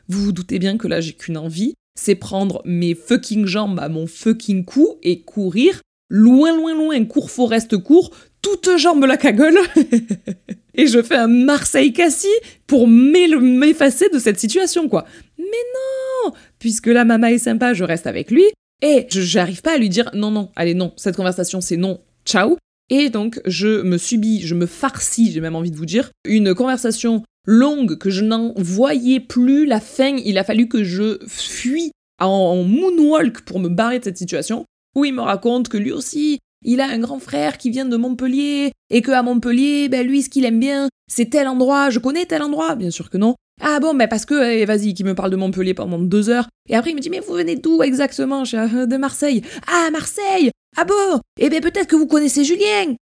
Vous 0.08 0.24
vous 0.24 0.32
doutez 0.32 0.58
bien 0.58 0.78
que 0.78 0.88
là, 0.88 1.02
j'ai 1.02 1.12
qu'une 1.12 1.36
envie, 1.36 1.74
c'est 1.98 2.14
prendre 2.14 2.62
mes 2.64 2.94
fucking 2.94 3.44
jambes 3.44 3.78
à 3.78 3.90
mon 3.90 4.06
fucking 4.06 4.64
cou 4.64 4.96
et 5.02 5.20
courir 5.20 5.82
loin, 6.08 6.56
loin, 6.56 6.74
loin, 6.74 7.04
court 7.04 7.30
forest 7.30 7.76
court, 7.76 8.10
toute 8.40 8.76
jambe 8.78 9.04
la 9.04 9.18
cagole. 9.18 9.58
et 10.74 10.86
je 10.86 11.02
fais 11.02 11.16
un 11.16 11.28
Marseille-Cassis 11.28 12.28
pour 12.66 12.88
m'effacer 12.88 14.08
de 14.08 14.18
cette 14.18 14.38
situation, 14.38 14.88
quoi. 14.88 15.04
Mais 15.38 15.44
non 15.44 16.32
Puisque 16.58 16.86
la 16.86 17.04
maman 17.04 17.26
est 17.28 17.38
sympa, 17.38 17.74
je 17.74 17.84
reste 17.84 18.06
avec 18.06 18.30
lui. 18.30 18.44
Et 18.82 19.06
je 19.08 19.38
n'arrive 19.38 19.62
pas 19.62 19.74
à 19.74 19.78
lui 19.78 19.88
dire 19.88 20.10
non, 20.14 20.30
non, 20.30 20.50
allez, 20.56 20.74
non, 20.74 20.92
cette 20.96 21.16
conversation, 21.16 21.60
c'est 21.60 21.76
non, 21.76 22.00
ciao. 22.24 22.56
Et 22.90 23.10
donc, 23.10 23.40
je 23.46 23.82
me 23.82 23.96
subis, 23.96 24.40
je 24.42 24.54
me 24.54 24.66
farcis, 24.66 25.30
j'ai 25.30 25.40
même 25.40 25.56
envie 25.56 25.70
de 25.70 25.76
vous 25.76 25.86
dire, 25.86 26.10
une 26.26 26.54
conversation 26.54 27.22
longue 27.46 27.96
que 27.96 28.10
je 28.10 28.24
n'en 28.24 28.52
voyais 28.56 29.20
plus 29.20 29.66
la 29.66 29.80
fin. 29.80 30.16
Il 30.24 30.36
a 30.36 30.44
fallu 30.44 30.68
que 30.68 30.84
je 30.84 31.18
fuis 31.26 31.92
en 32.20 32.62
moonwalk 32.64 33.42
pour 33.42 33.60
me 33.60 33.68
barrer 33.68 33.98
de 33.98 34.04
cette 34.04 34.18
situation, 34.18 34.64
où 34.96 35.04
il 35.04 35.14
me 35.14 35.22
raconte 35.22 35.68
que 35.68 35.76
lui 35.76 35.92
aussi, 35.92 36.38
il 36.64 36.80
a 36.80 36.86
un 36.86 36.98
grand 36.98 37.18
frère 37.18 37.58
qui 37.58 37.70
vient 37.70 37.84
de 37.84 37.96
Montpellier, 37.96 38.72
et 38.92 39.02
que 39.02 39.10
à 39.10 39.22
Montpellier, 39.22 39.88
ben 39.88 40.06
lui, 40.06 40.22
ce 40.22 40.28
qu'il 40.28 40.44
aime 40.44 40.60
bien, 40.60 40.88
c'est 41.10 41.30
tel 41.30 41.48
endroit, 41.48 41.90
je 41.90 41.98
connais 41.98 42.26
tel 42.26 42.42
endroit, 42.42 42.76
bien 42.76 42.90
sûr 42.90 43.10
que 43.10 43.16
non. 43.16 43.34
Ah 43.60 43.80
bon, 43.80 43.94
ben 43.94 44.06
parce 44.06 44.24
que, 44.24 44.34
eh, 44.34 44.64
vas-y, 44.64 44.94
qui 44.94 45.02
me 45.02 45.14
parle 45.14 45.30
de 45.30 45.36
Montpellier 45.36 45.74
pendant 45.74 45.98
deux 45.98 46.28
heures, 46.28 46.48
et 46.68 46.76
après 46.76 46.90
il 46.90 46.94
me 46.94 47.00
dit, 47.00 47.10
mais 47.10 47.20
vous 47.20 47.34
venez 47.34 47.56
d'où 47.56 47.82
exactement 47.82 48.44
euh, 48.54 48.86
De 48.86 48.96
Marseille? 48.96 49.42
Ah, 49.66 49.90
Marseille 49.90 50.50
Ah 50.76 50.84
bon? 50.84 51.20
Eh 51.40 51.48
ben 51.48 51.60
peut-être 51.60 51.88
que 51.88 51.96
vous 51.96 52.06
connaissez 52.06 52.44
Julien 52.44 52.94